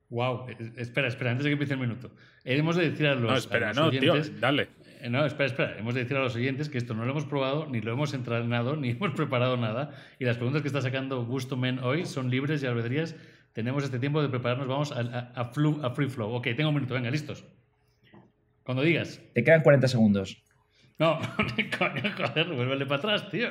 Wow, 0.09 0.45
espera, 0.77 1.07
espera, 1.07 1.31
antes 1.31 1.43
de 1.43 1.49
que 1.49 1.53
empiece 1.53 1.73
el 1.73 1.79
minuto. 1.79 2.11
Hemos 2.45 2.75
de 2.75 2.91
decir 2.91 3.07
a 3.07 3.15
los, 3.15 3.31
No, 3.31 3.35
espera, 3.35 3.73
los 3.73 3.77
no, 3.77 3.89
tío, 3.89 4.13
dale. 4.39 4.69
Eh, 5.01 5.09
No, 5.09 5.25
espera, 5.25 5.47
espera. 5.47 5.77
Hemos 5.77 5.95
de 5.95 6.01
decir 6.01 6.15
a 6.15 6.19
los 6.21 6.35
oyentes 6.35 6.69
que 6.69 6.77
esto 6.77 6.93
no 6.93 7.03
lo 7.03 7.11
hemos 7.11 7.25
probado, 7.25 7.67
ni 7.67 7.81
lo 7.81 7.91
hemos 7.91 8.13
entrenado, 8.13 8.75
ni 8.77 8.91
hemos 8.91 9.11
preparado 9.11 9.57
nada. 9.57 9.91
Y 10.19 10.25
las 10.25 10.37
preguntas 10.37 10.61
que 10.61 10.67
está 10.67 10.81
sacando 10.81 11.25
Gusto 11.25 11.57
Men 11.57 11.79
hoy 11.79 12.05
son 12.05 12.29
libres 12.29 12.61
y 12.61 12.67
albedrías. 12.67 13.15
Tenemos 13.53 13.83
este 13.83 13.99
tiempo 13.99 14.21
de 14.21 14.29
prepararnos. 14.29 14.67
Vamos 14.67 14.91
a, 14.91 14.99
a- 14.99 15.31
a 15.41 15.53
flu- 15.53 15.83
a 15.83 15.91
free 15.91 16.09
flow. 16.09 16.31
Ok, 16.33 16.47
tengo 16.55 16.69
un 16.69 16.75
minuto. 16.75 16.93
Venga, 16.93 17.09
listos. 17.11 17.45
Cuando 18.63 18.81
digas. 18.83 19.21
Te 19.33 19.43
quedan 19.43 19.61
40 19.61 19.87
segundos. 19.87 20.43
No, 20.99 21.19
coño, 21.77 22.01
joder, 22.17 22.47
vuélvele 22.47 22.85
para 22.85 22.99
atrás, 22.99 23.29
tío. 23.29 23.49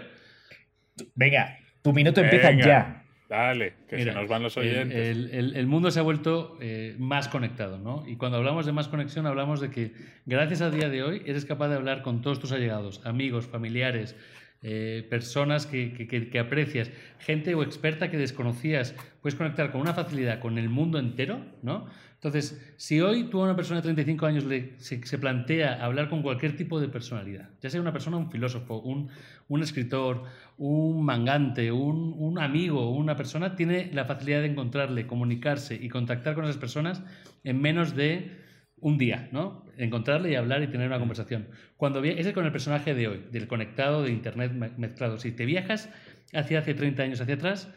Venga, 1.14 1.56
tu 1.82 1.92
minuto 1.92 2.20
empieza 2.20 2.50
Venga, 2.50 2.64
ya. 2.66 2.98
Dale, 3.28 3.74
que 3.88 3.96
Mira, 3.96 4.12
se 4.12 4.18
nos 4.20 4.28
van 4.28 4.42
los 4.42 4.56
oyentes. 4.58 4.94
El, 4.94 5.30
el- 5.30 5.56
el 5.56 5.66
mundo 5.66 5.90
se 5.90 5.98
ha 5.98 6.02
vuelto 6.02 6.58
eh, 6.60 6.94
más 6.98 7.28
conectado, 7.28 7.78
¿no? 7.78 8.04
Y 8.06 8.16
cuando 8.16 8.36
hablamos 8.38 8.66
de 8.66 8.72
más 8.72 8.88
conexión, 8.88 9.26
hablamos 9.26 9.60
de 9.60 9.70
que 9.70 9.92
gracias 10.26 10.60
a 10.60 10.70
día 10.70 10.88
de 10.90 11.02
hoy 11.02 11.22
eres 11.24 11.44
capaz 11.46 11.68
de 11.68 11.76
hablar 11.76 12.02
con 12.02 12.20
todos 12.20 12.40
tus 12.40 12.52
allegados, 12.52 13.00
amigos, 13.06 13.46
familiares, 13.46 14.16
eh, 14.62 15.07
personas 15.11 15.66
que, 15.66 15.92
que- 15.92 16.38
aprecias, 16.38 16.90
gente 17.18 17.55
o 17.55 17.62
experta 17.62 18.11
que 18.11 18.16
desconocías. 18.16 18.94
Puedes 19.20 19.35
conectar 19.37 19.72
con 19.72 19.81
una 19.81 19.94
facilidad 19.94 20.38
con 20.40 20.57
el 20.59 20.68
mundo 20.68 20.98
entero, 20.98 21.40
¿no? 21.62 21.87
Entonces, 22.14 22.62
si 22.77 23.01
hoy 23.01 23.25
tú 23.25 23.40
a 23.40 23.44
una 23.44 23.57
persona 23.57 23.81
de 23.81 23.83
35 23.83 24.27
años 24.27 24.44
le, 24.44 24.75
se, 24.79 25.05
se 25.05 25.18
plantea 25.18 25.85
hablar 25.85 26.09
con 26.09 26.22
cualquier 26.22 26.57
tipo 26.57 26.81
de 26.81 26.87
personalidad, 26.88 27.51
ya 27.61 27.68
sea 27.68 27.81
una 27.81 27.92
persona, 27.92 28.16
un 28.16 28.31
filósofo, 28.31 28.79
un, 28.79 29.09
un 29.48 29.62
escritor, 29.62 30.22
un 30.57 31.05
mangante, 31.05 31.72
un, 31.72 32.14
un 32.16 32.38
amigo, 32.38 32.90
una 32.90 33.16
persona, 33.16 33.57
tiene 33.57 33.90
la 33.92 34.05
facilidad 34.05 34.40
de 34.42 34.46
encontrarle, 34.46 35.09
comunicarse 35.09 35.75
y 35.75 35.88
contactar 35.88 36.37
con 36.37 36.44
esas 36.44 36.59
personas 36.59 37.03
en 37.42 37.61
menos 37.61 37.96
de 37.96 38.41
un 38.83 38.99
día, 38.99 39.29
¿no? 39.33 39.64
Encontrarle 39.79 40.31
y 40.33 40.35
hablar 40.35 40.62
y 40.62 40.66
tener 40.66 40.87
una 40.88 40.99
conversación. 40.99 41.47
Cuando 41.79 42.03
vi- 42.03 42.11
ese 42.11 42.29
es 42.29 42.35
con 42.35 42.45
el 42.45 42.53
personaje 42.53 42.95
de 42.95 43.09
hoy, 43.09 43.25
del 43.33 43.47
conectado, 43.47 44.03
de 44.03 44.11
Internet 44.11 44.53
me- 44.53 44.71
mezclado. 44.77 45.18
Si 45.18 45.33
te 45.33 45.47
viajas 45.47 45.88
hacia 46.35 46.59
hace 46.59 46.75
30 46.75 47.03
años 47.05 47.21
hacia 47.21 47.37
atrás, 47.37 47.71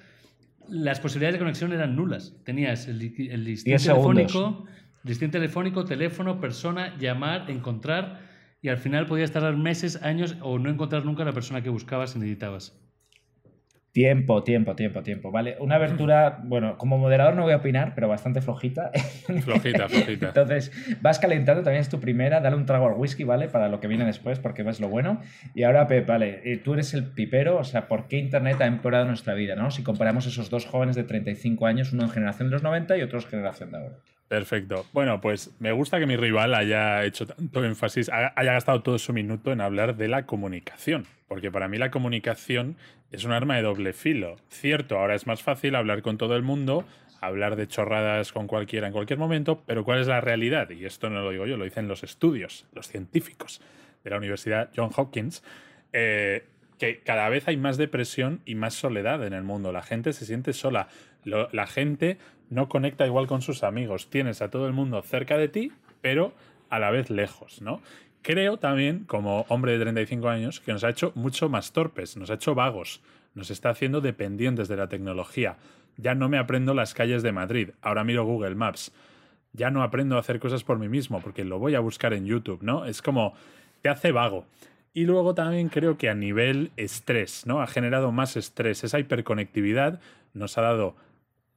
las 0.68 1.00
posibilidades 1.00 1.36
de 1.36 1.40
conexión 1.40 1.72
eran 1.72 1.96
nulas. 1.96 2.36
Tenías 2.44 2.88
el, 2.88 3.02
el 3.30 3.44
listín 3.44 3.72
telefónico, 3.94 4.66
listín 5.04 5.32
telefónico, 5.32 5.86
teléfono, 5.86 6.42
persona, 6.42 6.98
llamar, 6.98 7.50
encontrar, 7.50 8.20
y 8.62 8.70
al 8.70 8.78
final 8.78 9.06
podías 9.06 9.32
tardar 9.32 9.56
meses, 9.58 10.02
años 10.02 10.36
o 10.42 10.58
no 10.58 10.70
encontrar 10.72 11.06
nunca 11.06 11.22
a 11.22 11.26
la 11.28 11.34
persona 11.34 11.62
que 11.62 11.70
buscabas 11.70 12.16
y 12.16 12.20
necesitabas. 12.20 12.82
Tiempo, 13.96 14.44
tiempo, 14.44 14.76
tiempo, 14.76 15.04
tiempo. 15.04 15.32
Vale, 15.32 15.56
una 15.62 15.76
abertura, 15.76 16.42
bueno, 16.44 16.78
como 16.78 16.98
moderador 16.98 17.34
no 17.34 17.44
voy 17.44 17.54
a 17.54 17.56
opinar, 17.56 17.94
pero 17.96 18.10
bastante 18.10 18.42
flojita. 18.42 18.92
Flojita, 19.46 19.88
flojita. 19.88 20.28
Entonces, 20.28 20.74
vas 21.00 21.18
calentando, 21.18 21.64
también 21.64 21.80
es 21.80 21.88
tu 21.88 22.02
primera, 22.02 22.42
dale 22.42 22.58
un 22.58 22.66
trago 22.66 22.88
al 22.88 22.96
whisky, 22.96 23.24
¿vale? 23.24 23.48
Para 23.48 23.70
lo 23.70 23.80
que 23.80 23.88
viene 23.88 24.04
después, 24.04 24.38
porque 24.38 24.64
ves 24.64 24.82
lo 24.82 24.90
bueno. 24.90 25.22
Y 25.54 25.64
ahora, 25.64 25.88
Pep, 25.88 26.06
vale, 26.06 26.42
eh, 26.44 26.58
tú 26.58 26.74
eres 26.74 26.94
el 26.94 27.06
pipero, 27.06 27.56
o 27.58 27.64
sea, 27.64 27.88
¿por 27.88 28.10
qué 28.10 28.18
Internet 28.18 28.60
ha 28.60 28.66
empeorado 28.66 29.06
nuestra 29.06 29.34
vida, 29.34 29.56
no? 29.56 29.72
Si 29.72 29.82
comparamos 29.82 30.26
esos 30.26 30.50
dos 30.50 30.66
jóvenes 30.66 30.98
de 30.98 31.06
35 31.06 31.66
años, 31.66 31.94
uno 31.94 32.04
en 32.04 32.10
generación 32.10 32.50
de 32.50 32.52
los 32.52 32.64
90 32.64 32.98
y 32.98 33.02
otro 33.02 33.20
en 33.20 33.26
generación 33.26 33.72
de 33.72 33.78
ahora. 33.78 33.96
Perfecto. 34.36 34.86
Bueno, 34.92 35.22
pues 35.22 35.56
me 35.60 35.72
gusta 35.72 35.98
que 35.98 36.06
mi 36.06 36.18
rival 36.18 36.54
haya 36.56 37.06
hecho 37.06 37.26
tanto 37.26 37.64
énfasis, 37.64 38.10
ha- 38.10 38.34
haya 38.36 38.52
gastado 38.52 38.82
todo 38.82 39.00
su 39.00 39.14
minuto 39.14 39.54
en 39.54 39.62
hablar 39.62 39.96
de 39.96 40.10
la 40.10 40.26
comunicación, 40.26 41.06
porque 41.30 41.52
para 41.52 41.70
mí 41.70 41.78
la 41.78 41.90
comunicación 41.90 42.76
es 43.14 43.24
un 43.24 43.32
arma 43.32 43.56
de 43.56 43.62
doble 43.62 43.94
filo. 43.94 44.36
Cierto, 44.50 45.00
ahora 45.00 45.16
es 45.16 45.26
más 45.26 45.42
fácil 45.42 45.74
hablar 45.76 46.02
con 46.02 46.18
todo 46.18 46.36
el 46.36 46.44
mundo, 46.44 46.86
hablar 47.22 47.56
de 47.56 47.66
chorradas 47.70 48.34
con 48.34 48.48
cualquiera 48.48 48.88
en 48.88 48.94
cualquier 48.94 49.20
momento, 49.20 49.64
pero 49.66 49.86
¿cuál 49.86 50.02
es 50.02 50.08
la 50.08 50.20
realidad? 50.20 50.70
Y 50.70 50.84
esto 50.84 51.10
no 51.10 51.22
lo 51.22 51.32
digo 51.32 51.46
yo, 51.46 51.56
lo 51.56 51.64
dicen 51.64 51.88
los 51.88 52.04
estudios, 52.04 52.68
los 52.74 52.90
científicos 52.90 53.62
de 54.04 54.10
la 54.10 54.18
Universidad 54.18 54.70
John 54.76 54.90
Hopkins, 54.94 55.44
eh, 55.94 56.44
que 56.78 57.00
cada 57.00 57.30
vez 57.30 57.48
hay 57.48 57.56
más 57.56 57.78
depresión 57.78 58.42
y 58.44 58.56
más 58.56 58.74
soledad 58.74 59.26
en 59.26 59.32
el 59.32 59.44
mundo. 59.44 59.72
La 59.72 59.82
gente 59.82 60.12
se 60.12 60.26
siente 60.26 60.52
sola. 60.52 60.90
La 61.24 61.66
gente 61.66 62.18
no 62.50 62.70
conecta 62.70 63.06
igual 63.06 63.28
con 63.28 63.42
sus 63.42 63.64
amigos. 63.64 64.10
Tienes 64.10 64.42
a 64.42 64.50
todo 64.50 64.68
el 64.68 64.74
mundo 64.74 65.02
cerca 65.02 65.38
de 65.38 65.48
ti, 65.48 65.72
pero 66.02 66.34
a 66.70 66.80
la 66.80 66.92
vez 66.92 67.10
lejos, 67.10 67.62
¿no? 67.62 67.82
Creo 68.22 68.58
también, 68.58 69.04
como 69.06 69.46
hombre 69.50 69.74
de 69.74 69.80
35 69.80 70.30
años, 70.30 70.60
que 70.60 70.74
nos 70.74 70.84
ha 70.84 70.90
hecho 70.90 71.12
mucho 71.14 71.48
más 71.48 71.74
torpes, 71.74 72.18
nos 72.18 72.32
ha 72.32 72.36
hecho 72.36 72.56
vagos, 72.56 73.02
nos 73.36 73.52
está 73.52 73.70
haciendo 73.70 74.02
dependientes 74.02 74.68
de 74.68 74.78
la 74.78 74.90
tecnología. 74.90 75.58
Ya 75.98 76.16
no 76.16 76.28
me 76.28 76.40
aprendo 76.40 76.74
las 76.74 76.94
calles 76.94 77.22
de 77.22 77.32
Madrid, 77.32 77.70
ahora 77.82 78.04
miro 78.04 78.26
Google 78.26 78.56
Maps. 78.56 78.92
Ya 79.54 79.70
no 79.70 79.84
aprendo 79.84 80.18
a 80.18 80.22
hacer 80.22 80.40
cosas 80.40 80.64
por 80.64 80.80
mí 80.80 80.90
mismo, 80.90 81.22
porque 81.22 81.46
lo 81.46 81.60
voy 81.60 81.76
a 81.76 81.80
buscar 81.80 82.14
en 82.14 82.26
YouTube, 82.26 82.64
¿no? 82.64 82.86
Es 82.86 83.02
como, 83.02 83.36
te 83.82 83.90
hace 83.90 84.12
vago. 84.12 84.46
Y 84.92 85.04
luego 85.04 85.36
también 85.36 85.70
creo 85.70 85.98
que 85.98 86.10
a 86.10 86.16
nivel 86.16 86.72
estrés, 86.78 87.46
¿no? 87.46 87.62
Ha 87.62 87.68
generado 87.68 88.12
más 88.12 88.38
estrés. 88.38 88.84
Esa 88.84 88.98
hiperconectividad 88.98 90.00
nos 90.34 90.58
ha 90.58 90.62
dado 90.62 90.96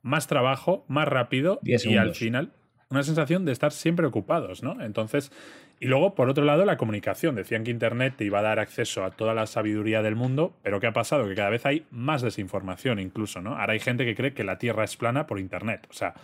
más 0.03 0.27
trabajo, 0.27 0.85
más 0.89 1.09
rápido 1.09 1.61
y 1.63 1.97
al 1.97 2.15
final 2.15 2.53
una 2.91 3.03
sensación 3.03 3.45
de 3.45 3.53
estar 3.53 3.71
siempre 3.73 4.07
ocupados, 4.07 4.63
¿no? 4.63 4.81
Entonces, 4.83 5.31
y 5.79 5.87
luego, 5.87 6.15
por 6.15 6.31
otro 6.31 6.45
lado, 6.45 6.65
la 6.65 6.79
comunicación. 6.79 7.35
Decían 7.35 7.63
que 7.63 7.71
Internet 7.71 8.15
te 8.17 8.25
iba 8.25 8.39
a 8.39 8.43
dar 8.43 8.59
acceso 8.59 9.05
a 9.05 9.11
toda 9.11 9.35
la 9.35 9.47
sabiduría 9.47 10.01
del 10.03 10.17
mundo, 10.17 10.57
pero 10.63 10.81
¿qué 10.81 10.87
ha 10.87 10.93
pasado? 10.93 11.29
Que 11.29 11.35
cada 11.35 11.51
vez 11.51 11.67
hay 11.67 11.85
más 11.91 12.23
desinformación 12.23 12.99
incluso, 12.99 13.43
¿no? 13.43 13.59
Ahora 13.59 13.75
hay 13.75 13.81
gente 13.81 14.05
que 14.07 14.15
cree 14.15 14.33
que 14.33 14.43
la 14.43 14.57
Tierra 14.59 14.85
es 14.85 14.97
plana 14.97 15.27
por 15.27 15.39
Internet. 15.39 15.87
O 15.91 15.93
sea, 15.93 16.15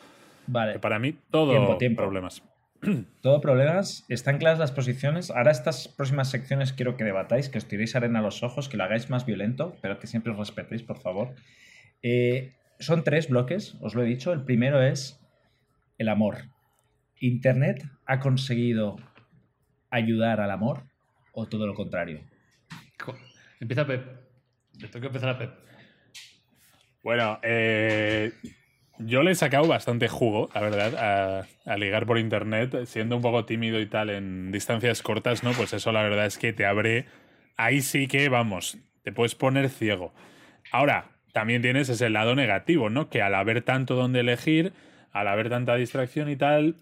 Vale. 0.47 0.73
que 0.73 0.79
para 0.79 0.99
mí 0.99 1.15
todo 1.31 1.51
Tiempo, 1.53 1.77
tiempo. 1.77 2.03
problemas. 2.03 2.43
Todo 3.23 3.41
problemas, 3.41 4.05
están 4.11 4.37
claras 4.37 4.59
las 4.59 4.71
posiciones. 4.73 5.31
Ahora 5.31 5.51
estas 5.53 5.89
próximas 5.89 6.31
secciones 6.31 6.75
quiero 6.75 6.99
que 6.99 7.05
debatáis, 7.05 7.49
que 7.49 7.57
os 7.57 7.67
tiréis 7.67 7.97
arena 7.97 8.19
a 8.19 8.23
los 8.23 8.43
ojos, 8.43 8.69
que 8.69 8.77
lo 8.77 8.85
hagáis 8.85 9.09
más 9.09 9.25
violento, 9.25 9.75
pero 9.81 9.99
que 9.99 10.07
siempre 10.07 10.33
os 10.33 10.39
respetéis, 10.39 10.83
por 10.83 10.99
favor. 10.99 11.35
Eh, 12.03 12.53
son 12.85 13.05
tres 13.05 13.29
bloques, 13.29 13.77
os 13.81 13.94
lo 13.94 14.03
he 14.03 14.07
dicho. 14.07 14.33
El 14.33 14.44
primero 14.44 14.83
es 14.83 15.20
el 15.99 16.09
amor. 16.09 16.38
¿Internet 17.20 17.85
ha 18.07 18.20
conseguido 18.20 18.97
ayudar 19.90 20.40
al 20.40 20.51
amor 20.51 20.85
o 21.33 21.47
todo 21.47 21.66
lo 21.66 21.75
contrario? 21.75 22.20
Empieza 23.61 23.87
Pep. 23.87 24.05
Le 24.79 24.88
toca 24.88 25.07
empezar 25.07 25.31
a 25.31 25.38
Pep. 25.38 25.53
Bueno, 27.03 27.38
eh, 27.42 28.33
yo 28.99 29.23
le 29.23 29.33
he 29.33 29.35
sacado 29.35 29.66
bastante 29.66 30.09
jugo, 30.09 30.49
la 30.55 30.61
verdad, 30.61 30.94
a, 30.97 31.70
a 31.70 31.77
ligar 31.77 32.07
por 32.07 32.18
internet, 32.18 32.87
siendo 32.87 33.16
un 33.16 33.23
poco 33.23 33.44
tímido 33.44 33.81
y 33.81 33.87
tal 33.87 34.11
en 34.11 34.51
distancias 34.53 35.03
cortas, 35.03 35.42
¿no? 35.42 35.53
Pues 35.53 35.73
eso 35.73 35.92
la 35.92 36.03
verdad 36.03 36.27
es 36.27 36.38
que 36.38 36.53
te 36.53 36.66
abre. 36.66 37.07
Ahí 37.57 37.83
sí 37.83 38.09
que, 38.09 38.29
vamos, 38.29 38.79
te 39.03 39.12
puedes 39.12 39.35
poner 39.35 39.68
ciego. 39.68 40.12
Ahora, 40.73 41.13
también 41.35 41.62
tienes 41.62 41.88
ese 41.88 42.11
lado 42.11 42.37
negativo, 42.37 42.90
¿no? 42.90 43.11
Que 43.11 43.20
al 43.20 43.35
haber 43.35 43.62
tanto 43.62 43.97
donde 43.97 44.20
elegir, 44.20 44.73
al 45.11 45.27
haber 45.27 45.51
tanta 45.51 45.75
distracción 45.75 46.31
y 46.31 46.37
tal, 46.37 46.77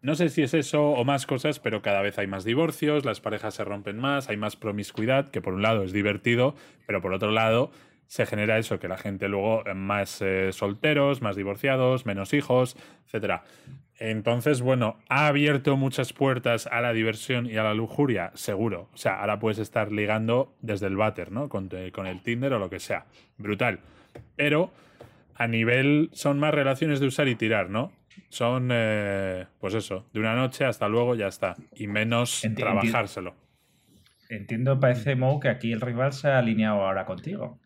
no 0.00 0.16
sé 0.16 0.28
si 0.28 0.42
es 0.42 0.54
eso 0.54 0.90
o 0.90 1.04
más 1.04 1.24
cosas, 1.24 1.60
pero 1.60 1.82
cada 1.82 2.02
vez 2.02 2.18
hay 2.18 2.26
más 2.26 2.44
divorcios, 2.44 3.04
las 3.04 3.20
parejas 3.20 3.54
se 3.54 3.62
rompen 3.62 3.98
más, 3.98 4.28
hay 4.28 4.36
más 4.36 4.56
promiscuidad, 4.56 5.28
que 5.28 5.40
por 5.40 5.54
un 5.54 5.62
lado 5.62 5.84
es 5.84 5.92
divertido, 5.92 6.56
pero 6.84 7.00
por 7.00 7.12
otro 7.12 7.30
lado 7.30 7.70
se 8.08 8.26
genera 8.26 8.58
eso, 8.58 8.80
que 8.80 8.88
la 8.88 8.98
gente 8.98 9.28
luego 9.28 9.64
eh, 9.68 9.74
más 9.74 10.20
eh, 10.20 10.50
solteros, 10.50 11.22
más 11.22 11.36
divorciados, 11.36 12.04
menos 12.04 12.34
hijos, 12.34 12.76
etcétera. 13.06 13.44
Entonces, 14.04 14.62
bueno, 14.62 14.96
ha 15.08 15.28
abierto 15.28 15.76
muchas 15.76 16.12
puertas 16.12 16.66
a 16.66 16.80
la 16.80 16.92
diversión 16.92 17.46
y 17.46 17.56
a 17.56 17.62
la 17.62 17.72
lujuria, 17.72 18.32
seguro. 18.34 18.88
O 18.92 18.96
sea, 18.96 19.20
ahora 19.20 19.38
puedes 19.38 19.60
estar 19.60 19.92
ligando 19.92 20.56
desde 20.60 20.88
el 20.88 20.96
váter, 20.96 21.30
¿no? 21.30 21.48
Con, 21.48 21.70
con 21.92 22.08
el 22.08 22.20
Tinder 22.20 22.52
o 22.54 22.58
lo 22.58 22.68
que 22.68 22.80
sea. 22.80 23.06
Brutal. 23.38 23.78
Pero 24.34 24.72
a 25.36 25.46
nivel 25.46 26.10
son 26.12 26.40
más 26.40 26.52
relaciones 26.52 26.98
de 26.98 27.06
usar 27.06 27.28
y 27.28 27.36
tirar, 27.36 27.70
¿no? 27.70 27.92
Son, 28.28 28.70
eh, 28.72 29.46
pues 29.60 29.74
eso, 29.74 30.08
de 30.12 30.18
una 30.18 30.34
noche 30.34 30.64
hasta 30.64 30.88
luego 30.88 31.14
ya 31.14 31.28
está. 31.28 31.54
Y 31.76 31.86
menos 31.86 32.44
Enti- 32.44 32.56
trabajárselo. 32.56 33.36
Entiendo, 34.28 34.80
parece, 34.80 35.14
Mo, 35.14 35.38
que 35.38 35.48
aquí 35.48 35.70
el 35.70 35.80
rival 35.80 36.12
se 36.12 36.26
ha 36.26 36.38
alineado 36.38 36.80
ahora 36.84 37.04
contigo. 37.04 37.60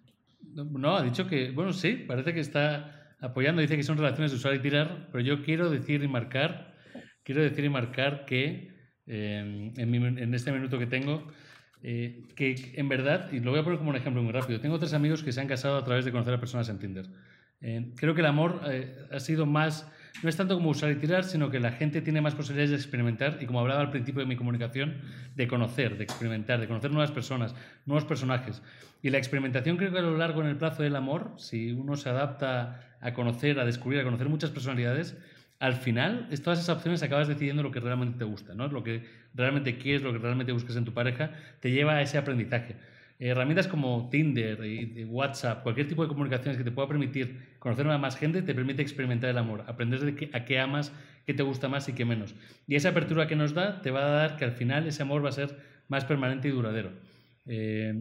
No, 0.53 0.65
no, 0.65 0.97
ha 0.97 1.03
dicho 1.03 1.27
que, 1.27 1.51
bueno, 1.51 1.73
sí, 1.73 2.05
parece 2.07 2.35
que 2.35 2.41
está 2.41 3.06
apoyando, 3.21 3.61
dice 3.63 3.77
que 3.77 3.83
son 3.83 3.99
relaciones 3.99 4.31
de 4.31 4.37
usar 4.39 4.55
y 4.55 4.59
tirar, 4.61 5.09
pero 5.13 5.23
yo 5.25 5.43
quiero 5.43 5.71
decir 5.71 6.03
y 6.03 6.09
marcar, 6.09 6.75
quiero 7.23 7.43
decir 7.43 7.65
y 7.65 7.69
marcar 7.69 8.25
que 8.27 8.75
eh, 9.07 9.73
en, 9.77 9.91
mi- 9.91 9.99
en 9.99 10.35
este 10.35 10.53
minuto 10.53 10.79
que 10.79 10.87
tengo, 10.87 11.27
eh, 11.83 12.23
que 12.35 12.73
en 12.75 12.89
verdad, 12.89 13.31
y 13.33 13.41
lo 13.41 13.51
voy 13.53 13.61
a 13.61 13.65
poner 13.65 13.79
como 13.79 13.91
un 13.91 13.97
ejemplo 13.97 14.23
muy 14.23 14.33
rápido, 14.33 14.61
tengo 14.61 14.79
tres 14.79 14.93
amigos 14.95 15.23
que 15.23 15.33
se 15.33 15.41
han 15.41 15.47
casado 15.49 15.77
a 15.77 15.85
través 15.85 16.05
de 16.05 16.13
conocer 16.13 16.35
a 16.35 16.41
personas 16.41 16.69
en 16.69 16.79
Tinder. 16.79 17.07
Eh, 17.61 17.93
creo 17.97 18.15
que 18.15 18.21
el 18.21 18.27
amor 18.27 18.61
eh, 18.69 18.95
ha 19.11 19.21
sido 19.21 19.47
más, 19.47 19.91
no 20.23 20.29
es 20.29 20.37
tanto 20.37 20.55
como 20.55 20.71
usar 20.71 20.91
y 20.91 20.97
tirar, 20.97 21.25
sino 21.25 21.51
que 21.51 21.61
la 21.61 21.73
gente 21.73 22.01
tiene 22.01 22.21
más 22.21 22.35
posibilidades 22.35 22.71
de 22.71 22.77
experimentar 22.77 23.39
y 23.41 23.47
como 23.47 23.61
hablaba 23.61 23.81
al 23.81 23.91
principio 23.91 24.21
de 24.21 24.27
mi 24.27 24.37
comunicación, 24.37 24.97
de 25.35 25.47
conocer, 25.47 25.99
de 25.99 26.05
experimentar, 26.05 26.61
de 26.61 26.67
conocer 26.67 26.91
nuevas 26.91 27.11
personas, 27.11 27.55
nuevos 27.85 28.05
personajes. 28.05 28.63
Y 29.03 29.11
la 29.11 29.19
experimentación 29.19 29.77
creo 29.77 29.93
que 29.93 29.99
a 29.99 30.03
lo 30.03 30.17
largo 30.17 30.41
en 30.41 30.49
el 30.49 30.57
plazo 30.57 30.83
del 30.83 30.97
amor, 30.97 31.33
si 31.37 31.73
uno 31.73 31.97
se 31.97 32.09
adapta 32.09 32.97
a 33.01 33.13
conocer, 33.13 33.61
a 33.61 33.65
descubrir, 33.65 34.01
a 34.01 34.05
conocer 34.05 34.29
muchas 34.29 34.51
personalidades, 34.51 35.17
al 35.59 35.75
final, 35.75 36.29
todas 36.45 36.59
esas 36.59 36.77
opciones 36.77 37.03
acabas 37.03 37.29
decidiendo 37.29 37.63
lo 37.63 37.71
que 37.71 37.81
realmente 37.81 38.19
te 38.19 38.25
gusta, 38.25 38.55
¿no? 38.55 38.69
Lo 38.69 38.83
que 38.83 39.05
realmente 39.35 39.79
quieres, 39.79 40.03
lo 40.03 40.13
que 40.13 40.19
realmente 40.19 40.53
buscas 40.53 40.77
en 40.77 40.85
tu 40.85 40.93
pareja, 40.93 41.31
te 41.61 41.71
lleva 41.71 41.95
a 41.95 42.03
ese 42.03 42.19
aprendizaje. 42.19 42.77
Herramientas 43.19 43.67
como 43.69 44.09
Tinder, 44.11 44.65
y- 44.65 45.05
WhatsApp, 45.05 45.63
cualquier 45.63 45.89
tipo 45.89 46.03
de 46.03 46.09
comunicaciones 46.09 46.59
que 46.59 46.65
te 46.65 46.71
pueda 46.71 46.89
permitir 46.89 47.57
conocer 47.59 47.89
a 47.89 47.99
más 47.99 48.17
gente, 48.17 48.43
te 48.43 48.55
permite 48.55 48.83
experimentar 48.83 49.31
el 49.31 49.39
amor, 49.39 49.65
aprender 49.67 50.29
a 50.33 50.45
qué 50.45 50.59
amas, 50.59 50.93
qué 51.27 51.35
te 51.35 51.43
gusta 51.43 51.69
más 51.69 51.89
y 51.89 51.95
qué 51.95 52.05
menos. 52.05 52.35
Y 52.67 52.75
esa 52.77 52.91
apertura 52.91 53.27
que 53.27 53.37
nos 53.37 53.55
da 53.55 53.81
te 53.81 53.91
va 53.91 54.05
a 54.07 54.11
dar 54.11 54.37
que 54.37 54.45
al 54.45 54.53
final 54.53 54.87
ese 54.87 55.03
amor 55.03 55.25
va 55.25 55.31
a 55.31 55.33
ser 55.33 55.57
más 55.89 56.05
permanente 56.05 56.49
y 56.49 56.51
duradero. 56.51 56.93
Eh, 57.47 57.95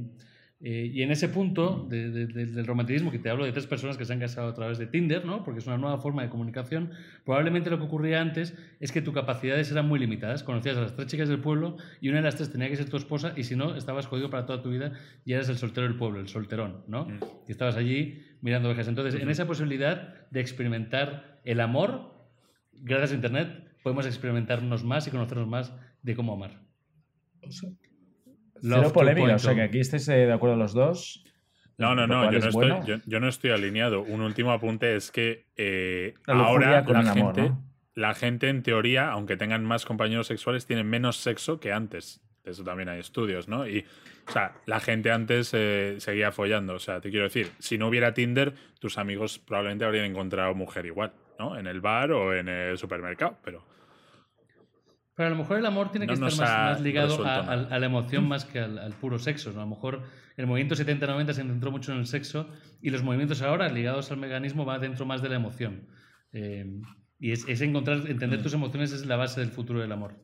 eh, 0.61 0.89
y 0.93 1.01
en 1.03 1.11
ese 1.11 1.27
punto 1.27 1.85
de- 1.89 2.09
de- 2.09 2.27
de- 2.27 2.45
del 2.45 2.65
romanticismo, 2.65 3.11
que 3.11 3.19
te 3.19 3.29
hablo 3.29 3.43
de 3.45 3.51
tres 3.51 3.67
personas 3.67 3.97
que 3.97 4.05
se 4.05 4.13
han 4.13 4.19
casado 4.19 4.47
a 4.47 4.53
través 4.53 4.77
de 4.77 4.87
Tinder, 4.87 5.25
¿no? 5.25 5.43
porque 5.43 5.59
es 5.59 5.67
una 5.67 5.77
nueva 5.77 5.97
forma 5.99 6.23
de 6.23 6.29
comunicación, 6.29 6.91
probablemente 7.25 7.69
lo 7.69 7.77
que 7.77 7.83
ocurría 7.83 8.21
antes 8.21 8.57
es 8.79 8.91
que 8.93 9.01
tus 9.01 9.13
capacidades 9.13 9.69
eran 9.71 9.87
muy 9.87 9.99
limitadas. 9.99 10.43
Conocías 10.43 10.77
a 10.77 10.81
las 10.81 10.95
tres 10.95 11.07
chicas 11.07 11.27
del 11.29 11.39
pueblo 11.39 11.75
y 11.99 12.07
una 12.09 12.17
de 12.17 12.23
las 12.23 12.35
tres 12.37 12.51
tenía 12.51 12.69
que 12.69 12.75
ser 12.77 12.89
tu 12.89 12.95
esposa 12.97 13.33
y 13.35 13.43
si 13.43 13.55
no, 13.55 13.75
estabas 13.75 14.07
jodido 14.07 14.29
para 14.29 14.45
toda 14.45 14.61
tu 14.61 14.69
vida 14.69 14.93
y 15.25 15.33
eras 15.33 15.49
el 15.49 15.57
soltero 15.57 15.87
del 15.87 15.97
pueblo, 15.97 16.19
el 16.21 16.29
solterón. 16.29 16.83
¿no? 16.87 17.05
Mm. 17.05 17.19
Y 17.47 17.51
estabas 17.51 17.75
allí 17.75 18.23
mirando 18.41 18.69
ovejas. 18.69 18.87
Entonces, 18.87 19.21
en 19.21 19.29
esa 19.29 19.45
posibilidad 19.47 20.29
de 20.31 20.39
experimentar 20.39 21.41
el 21.43 21.59
amor, 21.59 22.13
gracias 22.73 23.11
a 23.11 23.15
Internet, 23.15 23.49
podemos 23.83 24.05
experimentarnos 24.05 24.83
más 24.83 25.05
y 25.07 25.11
conocernos 25.11 25.47
más 25.47 25.73
de 26.01 26.15
cómo 26.15 26.33
amar. 26.33 26.61
Cero 28.61 28.81
Love 28.81 28.93
polémica, 28.93 29.33
o 29.33 29.35
2.0. 29.35 29.39
sea 29.39 29.55
que 29.55 29.61
aquí 29.61 29.79
estáis 29.79 30.07
eh, 30.07 30.25
de 30.25 30.33
acuerdo 30.33 30.55
los 30.55 30.73
dos. 30.73 31.23
No, 31.77 31.93
no, 31.93 32.07
no, 32.07 32.31
yo 32.31 32.37
es 32.37 32.43
no, 32.43 32.49
estoy, 32.49 32.69
bueno. 32.69 32.85
yo, 32.85 32.97
yo 33.05 33.19
no 33.19 33.27
estoy 33.27 33.51
alineado. 33.51 34.01
Un 34.01 34.21
último 34.21 34.51
apunte 34.51 34.95
es 34.95 35.11
que 35.11 35.47
eh, 35.57 36.13
ahora 36.25 36.85
con 36.85 36.93
la 36.93 37.11
amor, 37.11 37.35
gente, 37.35 37.49
¿no? 37.49 37.63
la 37.95 38.13
gente, 38.13 38.49
en 38.49 38.63
teoría, 38.63 39.09
aunque 39.09 39.35
tengan 39.35 39.65
más 39.65 39.85
compañeros 39.85 40.27
sexuales, 40.27 40.65
tienen 40.65 40.87
menos 40.87 41.17
sexo 41.17 41.59
que 41.59 41.73
antes. 41.73 42.21
De 42.43 42.51
eso 42.51 42.63
también 42.63 42.89
hay 42.89 42.99
estudios, 42.99 43.47
¿no? 43.47 43.67
Y, 43.67 43.85
o 44.27 44.31
sea, 44.31 44.53
la 44.65 44.79
gente 44.79 45.11
antes 45.11 45.51
eh, 45.53 45.95
seguía 45.97 46.31
follando. 46.31 46.75
O 46.75 46.79
sea, 46.79 47.01
te 47.01 47.09
quiero 47.09 47.25
decir, 47.25 47.51
si 47.59 47.77
no 47.77 47.87
hubiera 47.87 48.13
Tinder, 48.13 48.53
tus 48.79 48.97
amigos 48.97 49.39
probablemente 49.39 49.83
habrían 49.83 50.05
encontrado 50.05 50.53
mujer 50.53 50.85
igual, 50.85 51.13
¿no? 51.39 51.57
En 51.57 51.67
el 51.67 51.81
bar 51.81 52.11
o 52.11 52.33
en 52.33 52.47
el 52.47 52.77
supermercado, 52.77 53.37
pero... 53.43 53.74
Pero 55.15 55.27
a 55.27 55.29
lo 55.29 55.37
mejor 55.37 55.57
el 55.59 55.65
amor 55.65 55.91
tiene 55.91 56.05
No 56.07 56.13
que 56.13 56.27
estar 56.27 56.71
más, 56.71 56.81
ligado 56.81 57.21
a, 57.23 57.25
nada. 57.25 57.53
a- 57.71 57.75
a 57.75 57.79
la 57.79 57.85
emoción 57.85 58.27
más 58.27 58.43
que 58.45 58.59
al, 58.59 58.77
al 58.77 58.93
puro 58.93 59.17
sexo. 59.17 59.51
¿no? 59.53 59.61
A 59.61 59.63
lo 59.63 59.69
mejor 59.69 60.03
el 60.35 60.45
movimiento 60.45 60.75
70-90 60.75 61.27
se 61.27 61.33
centró 61.43 61.71
mucho 61.71 61.93
en 61.93 61.99
el 61.99 62.05
sexo 62.05 62.49
y 62.81 62.89
los 62.89 63.01
movimientos 63.01 63.41
ahora 63.41 63.69
ligados 63.69 64.11
al 64.11 64.17
mecanismo 64.17 64.65
van 64.65 64.81
dentro 64.81 65.05
más 65.05 65.21
de 65.21 65.29
la 65.29 65.35
emoción. 65.37 65.87
Eh, 66.33 66.65
y 67.17 67.31
es, 67.31 67.47
es 67.47 67.61
encontrar, 67.61 67.99
Mm. 67.99 68.07
entender 68.07 68.43
tus 68.43 68.53
emociones 68.53 68.91
es 68.91 69.05
la 69.05 69.15
base 69.15 69.39
del 69.39 69.51
futuro 69.51 69.79
del 69.79 69.93
amor. 69.93 70.15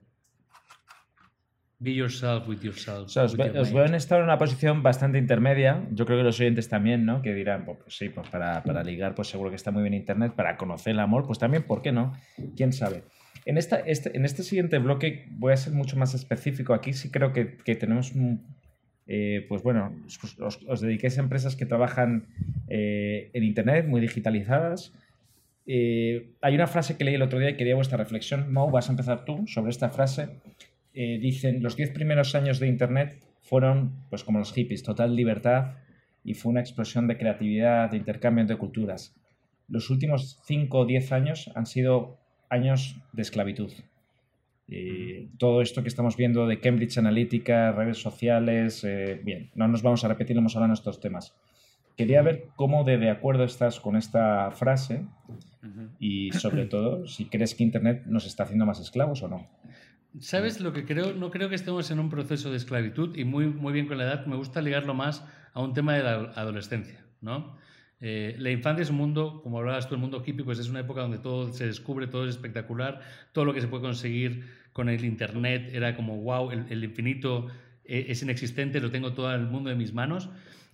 Be 1.79 1.93
yourself 1.95 2.47
with 2.47 2.59
yourself. 2.61 3.05
O 3.05 3.09
sea, 3.09 3.23
os, 3.23 3.31
with 3.33 3.39
ve- 3.39 3.47
your 3.53 3.57
os 3.61 3.73
veo 3.73 3.85
en 3.85 3.95
estar 3.95 4.19
en 4.19 4.25
una 4.25 4.37
posición 4.37 4.83
bastante 4.83 5.17
intermedia. 5.17 5.87
Yo 5.91 6.05
creo 6.05 6.19
que 6.19 6.23
los 6.23 6.39
oyentes 6.39 6.69
también, 6.69 7.05
¿no? 7.05 7.23
Que 7.23 7.33
dirán, 7.33 7.65
pues, 7.65 7.79
pues 7.81 7.95
sí, 7.97 8.09
pues 8.09 8.27
para, 8.29 8.61
para 8.61 8.83
ligar, 8.83 9.15
pues 9.15 9.29
seguro 9.29 9.49
que 9.49 9.55
está 9.55 9.71
muy 9.71 9.81
bien 9.81 9.95
Internet. 9.95 10.33
Para 10.35 10.57
conocer 10.57 10.91
el 10.91 10.99
amor, 10.99 11.25
pues 11.25 11.39
también, 11.39 11.63
¿por 11.63 11.81
qué 11.81 11.91
no? 11.91 12.13
¿Quién 12.55 12.71
sabe? 12.71 13.03
En, 13.45 13.57
esta, 13.57 13.77
este, 13.79 14.15
en 14.15 14.25
este 14.25 14.43
siguiente 14.43 14.77
bloque 14.77 15.27
voy 15.31 15.53
a 15.53 15.57
ser 15.57 15.73
mucho 15.73 15.97
más 15.97 16.13
específico. 16.13 16.73
Aquí 16.73 16.93
sí 16.93 17.09
creo 17.09 17.33
que, 17.33 17.57
que 17.57 17.75
tenemos 17.75 18.13
eh, 19.07 19.45
pues 19.49 19.63
bueno, 19.63 19.93
os, 20.39 20.81
dediquéis 20.81 21.17
a 21.17 21.21
empresas 21.21 21.55
que 21.55 21.65
trabajan 21.65 22.27
eh, 22.69 23.29
en 23.33 23.43
Internet, 23.43 23.87
muy 23.87 23.99
digitalizadas. 23.99 24.93
Eh, 25.65 26.31
hay 26.41 26.55
una 26.55 26.67
frase 26.67 26.97
que 26.97 27.03
leí 27.03 27.15
el 27.15 27.21
otro 27.21 27.39
día 27.39 27.49
y 27.49 27.57
quería 27.57 27.75
vuestra 27.75 27.97
reflexión. 27.97 28.53
Mo, 28.53 28.69
vas 28.71 28.89
a 28.89 28.93
empezar 28.93 29.25
tú 29.25 29.45
sobre 29.47 29.71
esta 29.71 29.89
frase. 29.89 30.29
Eh, 30.93 31.19
dicen, 31.19 31.63
los 31.63 31.75
10 31.75 31.91
primeros 31.91 32.35
años 32.35 32.59
de 32.59 32.67
Internet 32.67 33.23
fueron, 33.41 34.05
pues 34.09 34.23
como 34.23 34.39
los 34.39 34.53
hippies, 34.53 34.83
total 34.83 35.15
libertad 35.15 35.75
y 36.23 36.33
fue 36.33 36.51
una 36.51 36.61
explosión 36.61 37.07
de 37.07 37.17
creatividad, 37.17 37.91
de 37.91 37.97
intercambio 37.97 38.41
entre 38.41 38.57
culturas. 38.57 39.15
Los 39.67 39.89
últimos 39.89 40.39
5 40.45 40.79
o 40.79 40.85
10 40.85 41.11
años 41.11 41.51
han 41.55 41.65
sido 41.65 42.19
años 42.51 42.97
de 43.13 43.23
esclavitud. 43.23 43.71
Eh, 44.67 45.27
todo 45.37 45.61
esto 45.61 45.81
que 45.81 45.89
estamos 45.89 46.15
viendo 46.15 46.45
de 46.45 46.59
Cambridge 46.59 46.97
Analytica, 46.97 47.71
redes 47.71 47.97
sociales, 47.97 48.83
eh, 48.83 49.19
bien, 49.23 49.49
no 49.55 49.67
nos 49.67 49.81
vamos 49.81 50.03
a 50.03 50.07
repetir, 50.07 50.37
hemos 50.37 50.55
hablado 50.55 50.71
en 50.71 50.77
estos 50.77 50.99
temas. 50.99 51.33
Quería 51.97 52.21
ver 52.21 52.49
cómo 52.55 52.83
de, 52.83 52.97
de 52.97 53.09
acuerdo 53.09 53.43
estás 53.43 53.79
con 53.79 53.95
esta 53.95 54.51
frase 54.51 55.05
y 55.99 56.31
sobre 56.31 56.65
todo 56.65 57.05
si 57.07 57.25
crees 57.25 57.53
que 57.53 57.63
Internet 57.63 58.03
nos 58.05 58.25
está 58.25 58.43
haciendo 58.43 58.65
más 58.65 58.79
esclavos 58.79 59.21
o 59.23 59.27
no. 59.27 59.47
¿Sabes 60.19 60.61
lo 60.61 60.73
que 60.73 60.85
creo? 60.85 61.13
No 61.13 61.31
creo 61.31 61.49
que 61.49 61.55
estemos 61.55 61.91
en 61.91 61.99
un 61.99 62.09
proceso 62.09 62.49
de 62.49 62.57
esclavitud 62.57 63.15
y 63.17 63.25
muy, 63.25 63.47
muy 63.47 63.73
bien 63.73 63.87
con 63.87 63.97
la 63.97 64.05
edad. 64.05 64.25
Me 64.25 64.35
gusta 64.35 64.61
ligarlo 64.61 64.93
más 64.93 65.25
a 65.53 65.61
un 65.61 65.73
tema 65.73 65.95
de 65.95 66.03
la 66.03 66.13
adolescencia, 66.35 67.05
¿no? 67.21 67.57
Eh, 68.01 68.35
la 68.39 68.49
infancia 68.49 68.81
es 68.81 68.89
un 68.89 68.97
mundo, 68.97 69.41
como 69.43 69.59
hablabas 69.59 69.87
tú, 69.87 69.93
el 69.95 70.01
mundo 70.01 70.23
hippie, 70.25 70.43
pues 70.43 70.57
es 70.59 70.67
una 70.69 70.79
época 70.79 71.01
donde 71.01 71.19
todo 71.19 71.53
se 71.53 71.67
descubre, 71.67 72.07
todo 72.07 72.23
es 72.25 72.31
espectacular, 72.31 73.01
todo 73.31 73.45
lo 73.45 73.53
que 73.53 73.61
se 73.61 73.67
puede 73.67 73.83
conseguir 73.83 74.47
con 74.73 74.89
el 74.89 75.05
Internet 75.05 75.69
era 75.73 75.95
como, 75.95 76.17
wow, 76.17 76.49
el, 76.51 76.65
el 76.69 76.83
infinito 76.83 77.47
eh, 77.85 78.07
es 78.09 78.23
inexistente, 78.23 78.79
lo 78.81 78.89
tengo 78.89 79.13
todo 79.13 79.33
el 79.33 79.41
mundo 79.47 79.69
en 79.69 79.77
mis 79.77 79.93
manos. 79.93 80.29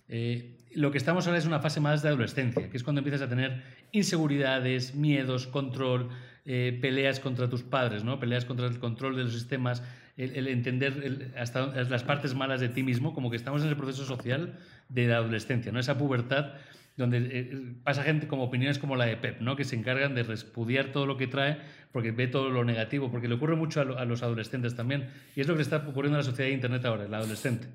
Eh, 0.08 0.54
lo 0.74 0.90
que 0.90 0.98
estamos 0.98 1.26
ahora 1.26 1.38
es 1.38 1.46
una 1.46 1.60
fase 1.60 1.80
más 1.80 2.02
de 2.02 2.08
adolescencia, 2.08 2.70
que 2.70 2.76
es 2.76 2.82
cuando 2.82 3.00
empiezas 3.00 3.22
a 3.22 3.28
tener 3.28 3.62
inseguridades, 3.92 4.94
miedos, 4.94 5.46
control, 5.46 6.08
eh, 6.46 6.78
peleas 6.80 7.20
contra 7.20 7.48
tus 7.50 7.62
padres, 7.62 8.04
¿no? 8.04 8.18
peleas 8.20 8.44
contra 8.46 8.66
el 8.66 8.78
control 8.78 9.16
de 9.16 9.24
los 9.24 9.32
sistemas, 9.34 9.82
el, 10.16 10.34
el 10.36 10.48
entender 10.48 10.94
el- 11.04 11.32
hasta 11.38 11.66
las 11.84 12.04
partes 12.04 12.34
malas 12.34 12.60
de 12.60 12.68
ti 12.70 12.82
mismo, 12.82 13.12
como 13.12 13.30
que 13.30 13.36
estamos 13.36 13.62
en 13.62 13.68
el 13.68 13.76
proceso 13.76 14.04
social 14.04 14.58
de 14.88 15.08
la 15.08 15.16
adolescencia, 15.18 15.72
¿no? 15.72 15.78
esa 15.80 15.98
pubertad 15.98 16.54
donde 16.98 17.18
eh, 17.30 17.72
pasa 17.84 18.02
gente 18.02 18.26
como 18.26 18.42
opiniones 18.42 18.78
como 18.78 18.96
la 18.96 19.06
de 19.06 19.16
Pep, 19.16 19.40
¿no? 19.40 19.56
que 19.56 19.64
se 19.64 19.76
encargan 19.76 20.14
de 20.14 20.24
repudiar 20.24 20.86
todo 20.92 21.06
lo 21.06 21.16
que 21.16 21.26
trae 21.28 21.56
porque 21.92 22.10
ve 22.10 22.26
todo 22.26 22.50
lo 22.50 22.64
negativo, 22.64 23.10
porque 23.10 23.28
le 23.28 23.34
ocurre 23.36 23.56
mucho 23.56 23.80
a, 23.80 23.84
lo- 23.84 23.98
a 23.98 24.04
los 24.04 24.22
adolescentes 24.22 24.74
también, 24.74 25.08
y 25.34 25.40
es 25.40 25.46
lo 25.46 25.54
que 25.54 25.58
le 25.58 25.62
está 25.62 25.76
ocurriendo 25.78 26.16
a 26.18 26.20
la 26.20 26.24
sociedad 26.24 26.48
de 26.48 26.54
Internet 26.54 26.84
ahora, 26.84 27.04
el 27.04 27.14
adolescente. 27.14 27.68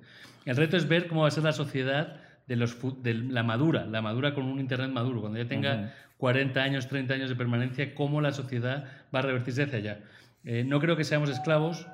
El 0.45 0.55
reto 0.57 0.77
es 0.77 0.87
ver 0.87 1.07
cómo 1.07 1.21
va 1.21 1.29
a 1.29 1.31
ser 1.31 1.43
la 1.43 1.53
sociedad 1.53 2.17
de, 2.47 2.55
los, 2.57 2.73
fu- 2.75 3.01
de 3.01 3.13
la 3.15 3.41
madura, 3.43 3.85
la 3.85 4.01
madura 4.01 4.35
con 4.35 4.43
un 4.45 4.59
Internet 4.59 4.91
maduro, 4.91 5.21
cuando 5.21 5.39
ya 5.39 5.47
tenga 5.47 5.73
Ujú. 5.75 5.89
40 6.17 6.61
años, 6.61 6.87
30 6.89 7.13
años 7.15 7.29
de 7.29 7.35
permanencia, 7.35 7.95
cómo 7.95 8.19
la 8.21 8.33
sociedad 8.33 8.85
va 9.15 9.19
a 9.19 9.21
revertirse 9.23 9.63
hacia 9.63 9.79
allá. 9.79 9.99
Eh, 10.43 10.65
no 10.67 10.79
creo 10.81 10.97
que 10.97 11.05
seamos 11.05 11.29
esclavos. 11.29 11.87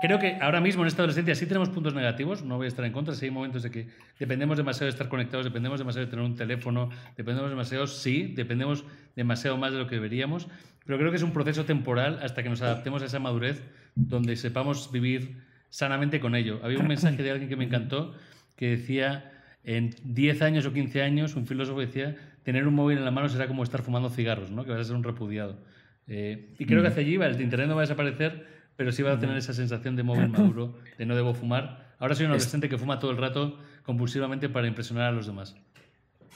Creo 0.00 0.18
que 0.18 0.38
ahora 0.40 0.60
mismo 0.60 0.82
en 0.82 0.88
esta 0.88 1.02
adolescencia 1.02 1.34
sí 1.34 1.46
tenemos 1.46 1.70
puntos 1.70 1.94
negativos, 1.94 2.44
no 2.44 2.56
voy 2.56 2.66
a 2.66 2.68
estar 2.68 2.84
en 2.84 2.92
contra, 2.92 3.14
sí 3.14 3.24
hay 3.24 3.30
momentos 3.30 3.62
de 3.62 3.70
que 3.70 3.88
dependemos 4.18 4.56
demasiado 4.56 4.84
de 4.84 4.90
estar 4.90 5.08
conectados, 5.08 5.44
dependemos 5.44 5.78
demasiado 5.80 6.06
de 6.06 6.10
tener 6.10 6.24
un 6.24 6.36
teléfono, 6.36 6.90
dependemos 7.16 7.50
demasiado, 7.50 7.86
sí, 7.86 8.32
dependemos 8.36 8.84
demasiado 9.16 9.56
más 9.56 9.72
de 9.72 9.78
lo 9.78 9.86
que 9.86 9.96
deberíamos, 9.96 10.46
pero 10.86 10.98
creo 10.98 11.10
que 11.10 11.16
es 11.16 11.22
un 11.22 11.32
proceso 11.32 11.64
temporal 11.64 12.20
hasta 12.22 12.42
que 12.42 12.48
nos 12.48 12.62
adaptemos 12.62 13.02
a 13.02 13.06
esa 13.06 13.18
madurez 13.18 13.62
donde 13.94 14.36
sepamos 14.36 14.92
vivir 14.92 15.42
sanamente 15.70 16.20
con 16.20 16.34
ello. 16.34 16.60
Había 16.62 16.78
un 16.78 16.86
mensaje 16.86 17.22
de 17.22 17.30
alguien 17.30 17.48
que 17.48 17.56
me 17.56 17.64
encantó 17.64 18.14
que 18.56 18.70
decía, 18.70 19.32
En 19.64 19.94
10 20.04 20.42
años 20.42 20.66
o 20.66 20.72
15 20.72 21.02
años, 21.02 21.34
un 21.34 21.46
filósofo 21.46 21.80
decía, 21.80 22.16
tener 22.42 22.66
un 22.66 22.74
móvil 22.74 22.98
en 22.98 23.04
la 23.04 23.10
mano 23.10 23.28
será 23.28 23.46
como 23.46 23.62
estar 23.62 23.82
fumando 23.82 24.08
cigarros, 24.08 24.50
¿no? 24.50 24.64
que 24.64 24.70
vas 24.70 24.80
a 24.80 24.84
ser 24.84 24.96
un 24.96 25.04
repudiado. 25.04 25.58
Eh, 26.06 26.54
y 26.58 26.64
creo 26.64 26.80
que 26.80 26.88
hacia 26.88 27.02
allí 27.02 27.16
va, 27.16 27.26
el 27.26 27.38
Internet 27.40 27.68
no 27.68 27.74
va 27.74 27.82
a 27.82 27.84
desaparecer, 27.84 28.46
pero 28.78 28.92
sí 28.92 29.02
va 29.02 29.14
a 29.14 29.18
tener 29.18 29.36
esa 29.36 29.52
sensación 29.52 29.96
de 29.96 30.04
móvil 30.04 30.28
maduro, 30.28 30.78
de 30.96 31.04
no 31.04 31.16
debo 31.16 31.34
fumar. 31.34 31.96
Ahora 31.98 32.14
soy 32.14 32.26
un 32.26 32.30
adolescente 32.30 32.68
que 32.68 32.78
fuma 32.78 33.00
todo 33.00 33.10
el 33.10 33.16
rato 33.16 33.58
compulsivamente 33.82 34.48
para 34.48 34.68
impresionar 34.68 35.06
a 35.08 35.10
los 35.10 35.26
demás. 35.26 35.56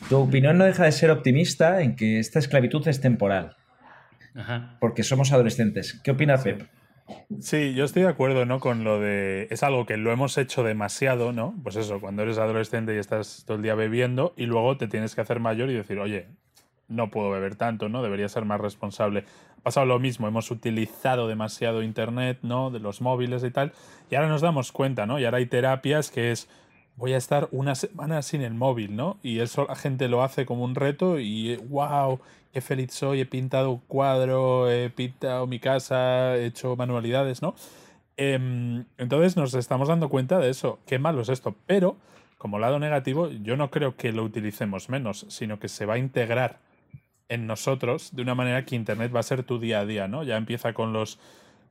Tu 0.09 0.17
opinión 0.17 0.59
no 0.59 0.65
deja 0.65 0.83
de 0.83 0.91
ser 0.91 1.13
optimista 1.13 1.83
en 1.83 1.95
que 1.95 2.19
esta 2.19 2.41
esclavitud 2.41 2.87
es 2.89 3.01
temporal. 3.01 3.55
Ajá. 4.35 4.77
Porque 4.81 5.05
somos 5.05 5.31
adolescentes. 5.31 6.01
¿Qué 6.03 6.11
opina 6.11 6.37
Pep? 6.37 6.67
Sí, 7.39 7.75
yo 7.75 7.85
estoy 7.85 8.03
de 8.03 8.09
acuerdo, 8.09 8.45
¿no? 8.45 8.59
Con 8.59 8.83
lo 8.83 8.99
de. 8.99 9.47
Es 9.51 9.63
algo 9.63 9.87
que 9.87 9.97
lo 9.97 10.11
hemos 10.11 10.37
hecho 10.37 10.65
demasiado, 10.65 11.33
¿no? 11.33 11.55
Pues 11.63 11.77
eso, 11.77 12.01
cuando 12.01 12.23
eres 12.23 12.39
adolescente 12.39 12.93
y 12.93 12.99
estás 12.99 13.45
todo 13.47 13.57
el 13.57 13.63
día 13.63 13.77
bebiendo 13.77 14.35
y 14.37 14.47
luego 14.47 14.77
te 14.79 14.89
tienes 14.89 15.15
que 15.15 15.21
hacer 15.21 15.39
mayor 15.39 15.71
y 15.71 15.75
decir, 15.75 16.01
oye, 16.01 16.27
no 16.89 17.11
puedo 17.11 17.31
beber 17.31 17.55
tanto, 17.55 17.89
¿no? 17.89 18.03
Debería 18.03 18.29
ser 18.29 18.45
más 18.45 18.61
responsable. 18.61 19.25
Pasado 19.63 19.87
lo 19.87 20.01
mismo, 20.01 20.27
hemos 20.27 20.51
utilizado 20.51 21.29
demasiado 21.29 21.83
Internet, 21.83 22.39
¿no? 22.43 22.71
De 22.71 22.81
los 22.81 23.01
móviles 23.01 23.45
y 23.45 23.51
tal. 23.51 23.73
Y 24.11 24.17
ahora 24.17 24.29
nos 24.29 24.41
damos 24.41 24.73
cuenta, 24.73 25.07
¿no? 25.07 25.21
Y 25.21 25.25
ahora 25.25 25.39
hay 25.39 25.47
terapias 25.47 26.11
que 26.11 26.33
es. 26.33 26.49
Voy 26.97 27.15
a 27.15 27.17
estar 27.17 27.49
una 27.53 27.75
semana 27.75 28.23
sin 28.23 28.43
el 28.43 28.55
móvil, 28.55 28.97
¿no? 28.97 29.19
Y 29.23 29.39
eso 29.39 29.67
la 29.69 29.77
gente 29.77 30.09
lo 30.09 30.23
hace 30.23 30.45
como 30.45 30.65
un 30.65 30.75
reto 30.75 31.19
y 31.19 31.57
wow, 31.69 32.21
qué 32.53 32.61
feliz 32.61 32.93
soy, 32.93 33.21
he 33.21 33.27
pintado 33.27 33.81
cuadro, 33.89 34.71
he 34.71 34.91
pintado 34.91 35.47
mi 35.47 35.59
casa, 35.59 36.37
he 36.37 36.47
hecho 36.47 36.77
manualidades, 36.77 37.41
¿no? 37.41 37.55
Em, 38.19 38.85
entonces 38.99 39.37
nos 39.37 39.55
estamos 39.55 39.89
dando 39.89 40.11
cuenta 40.11 40.39
de 40.39 40.51
eso, 40.51 40.81
qué 40.87 40.99
malo 40.99 41.23
es 41.23 41.31
esto, 41.31 41.55
pero 41.67 41.97
como 42.37 42.59
lado 42.59 42.79
negativo, 42.79 43.31
yo 43.31 43.57
no 43.57 43.71
creo 43.71 43.97
que 43.97 44.13
lo 44.13 44.25
utilicemos 44.25 44.89
menos, 44.89 45.25
sino 45.29 45.59
que 45.59 45.69
se 45.69 45.87
va 45.87 45.95
a 45.95 45.99
integrar 45.99 46.59
en 47.33 47.47
nosotros 47.47 48.15
de 48.15 48.23
una 48.23 48.35
manera 48.35 48.65
que 48.65 48.77
Internet 48.77 49.15
va 49.15 49.21
a 49.21 49.25
ser 49.25 49.43
tu 49.43 49.59
día 49.59 49.81
a 49.81 49.87
día, 49.87 50.09
¿no? 50.09 50.23
Ya 50.23 50.37
empieza 50.37 50.73
con 50.73 50.93
los, 50.93 51.19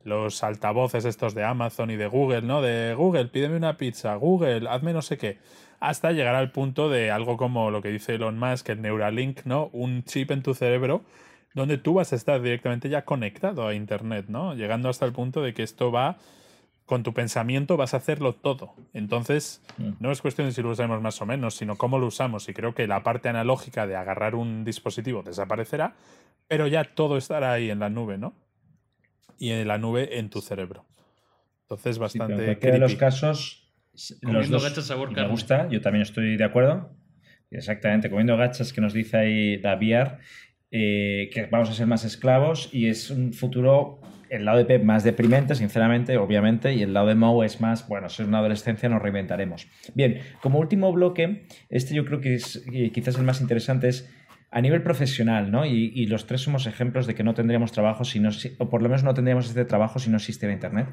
los 0.04 0.42
altavoces 0.42 1.04
estos 1.04 1.34
de 1.34 1.44
Amazon 1.44 1.90
y 1.90 1.96
de 1.96 2.06
Google, 2.06 2.42
¿no? 2.42 2.62
De 2.62 2.94
Google, 2.94 3.26
pídeme 3.26 3.56
una 3.56 3.76
pizza, 3.76 4.14
Google, 4.16 4.68
hazme 4.68 4.92
no 4.92 5.02
sé 5.02 5.18
qué 5.18 5.38
hasta 5.82 6.12
llegar 6.12 6.36
al 6.36 6.52
punto 6.52 6.88
de 6.88 7.10
algo 7.10 7.36
como 7.36 7.72
lo 7.72 7.82
que 7.82 7.88
dice 7.88 8.14
Elon 8.14 8.38
Musk, 8.38 8.68
el 8.68 8.82
Neuralink, 8.82 9.44
¿no? 9.46 9.68
Un 9.72 10.04
chip 10.04 10.30
en 10.30 10.40
tu 10.40 10.54
cerebro 10.54 11.02
donde 11.54 11.76
tú 11.76 11.94
vas 11.94 12.12
a 12.12 12.16
estar 12.16 12.40
directamente 12.40 12.88
ya 12.88 13.04
conectado 13.04 13.66
a 13.66 13.74
Internet, 13.74 14.26
¿no? 14.28 14.54
Llegando 14.54 14.88
hasta 14.88 15.04
el 15.06 15.12
punto 15.12 15.42
de 15.42 15.54
que 15.54 15.62
esto 15.62 15.92
va, 15.92 16.18
con 16.86 17.02
tu 17.02 17.14
pensamiento 17.14 17.76
vas 17.76 17.94
a 17.94 17.98
hacerlo 17.98 18.34
todo. 18.34 18.74
Entonces, 18.92 19.62
Mm. 19.78 19.92
no 20.00 20.10
es 20.12 20.20
cuestión 20.20 20.48
de 20.48 20.52
si 20.52 20.62
lo 20.62 20.70
usamos 20.70 21.00
más 21.00 21.20
o 21.22 21.26
menos, 21.26 21.54
sino 21.54 21.76
cómo 21.76 21.98
lo 21.98 22.06
usamos. 22.06 22.48
Y 22.48 22.54
creo 22.54 22.74
que 22.74 22.86
la 22.86 23.02
parte 23.02 23.28
analógica 23.28 23.86
de 23.86 23.96
agarrar 23.96 24.34
un 24.34 24.64
dispositivo 24.64 25.22
desaparecerá, 25.22 25.94
pero 26.48 26.66
ya 26.66 26.84
todo 26.84 27.16
estará 27.16 27.52
ahí 27.52 27.70
en 27.70 27.78
la 27.78 27.88
nube, 27.88 28.18
¿no? 28.18 28.34
Y 29.38 29.50
en 29.50 29.66
la 29.68 29.78
nube 29.78 30.18
en 30.18 30.28
tu 30.28 30.40
cerebro. 30.40 30.84
Entonces, 31.62 31.96
Sí, 31.96 32.00
bastante... 32.00 32.58
en 32.60 32.80
los 32.80 32.94
casos, 32.96 33.72
los 33.92 34.14
Comiendo 34.22 34.48
dos 34.58 34.64
gachas 34.64 34.86
sabor 34.86 35.10
me 35.12 35.26
gusta, 35.28 35.68
yo 35.70 35.80
también 35.80 36.02
estoy 36.02 36.36
de 36.36 36.44
acuerdo. 36.44 36.90
Exactamente, 37.50 38.10
comiendo 38.10 38.36
gachas 38.36 38.72
que 38.72 38.80
nos 38.80 38.92
dice 38.92 39.16
ahí 39.16 39.56
Daviar, 39.58 40.18
eh, 40.70 41.30
que 41.32 41.46
vamos 41.46 41.68
a 41.70 41.74
ser 41.74 41.86
más 41.86 42.04
esclavos 42.04 42.68
y 42.72 42.88
es 42.88 43.10
un 43.10 43.32
futuro, 43.32 44.00
el 44.32 44.46
lado 44.46 44.58
de 44.58 44.64
Pep 44.64 44.82
más 44.82 45.04
deprimente, 45.04 45.54
sinceramente, 45.54 46.16
obviamente, 46.16 46.72
y 46.72 46.82
el 46.82 46.94
lado 46.94 47.08
de 47.08 47.14
Mo 47.14 47.44
es 47.44 47.60
más, 47.60 47.86
bueno, 47.86 48.08
si 48.08 48.22
es 48.22 48.28
una 48.28 48.38
adolescencia 48.38 48.88
nos 48.88 49.02
reinventaremos. 49.02 49.68
Bien, 49.94 50.20
como 50.40 50.58
último 50.58 50.90
bloque, 50.90 51.46
este 51.68 51.94
yo 51.94 52.06
creo 52.06 52.20
que 52.20 52.34
es 52.36 52.64
quizás 52.94 53.16
el 53.18 53.24
más 53.24 53.42
interesante, 53.42 53.88
es 53.88 54.10
a 54.50 54.62
nivel 54.62 54.82
profesional, 54.82 55.50
¿no? 55.50 55.66
Y, 55.66 55.92
y 55.94 56.06
los 56.06 56.26
tres 56.26 56.40
somos 56.40 56.66
ejemplos 56.66 57.06
de 57.06 57.14
que 57.14 57.22
no 57.22 57.34
tendríamos 57.34 57.72
trabajo 57.72 58.04
si 58.04 58.20
no, 58.20 58.30
o 58.58 58.70
por 58.70 58.82
lo 58.82 58.88
menos 58.88 59.04
no 59.04 59.12
tendríamos 59.12 59.48
este 59.48 59.66
trabajo 59.66 59.98
si 59.98 60.08
no 60.08 60.16
existiera 60.16 60.54
Internet. 60.54 60.88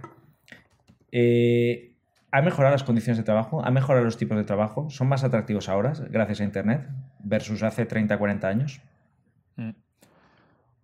Eh, 1.14 1.96
¿Ha 2.32 2.42
mejorado 2.42 2.74
las 2.74 2.84
condiciones 2.84 3.18
de 3.18 3.24
trabajo? 3.24 3.64
¿Ha 3.64 3.72
mejorado 3.72 4.04
los 4.04 4.18
tipos 4.18 4.38
de 4.38 4.44
trabajo? 4.44 4.90
¿Son 4.90 5.08
más 5.08 5.24
atractivos 5.24 5.70
ahora 5.70 5.94
gracias 6.10 6.42
a 6.42 6.44
Internet 6.44 6.88
versus 7.24 7.64
hace 7.64 7.86
30, 7.86 8.18
40 8.18 8.48
años? 8.48 8.82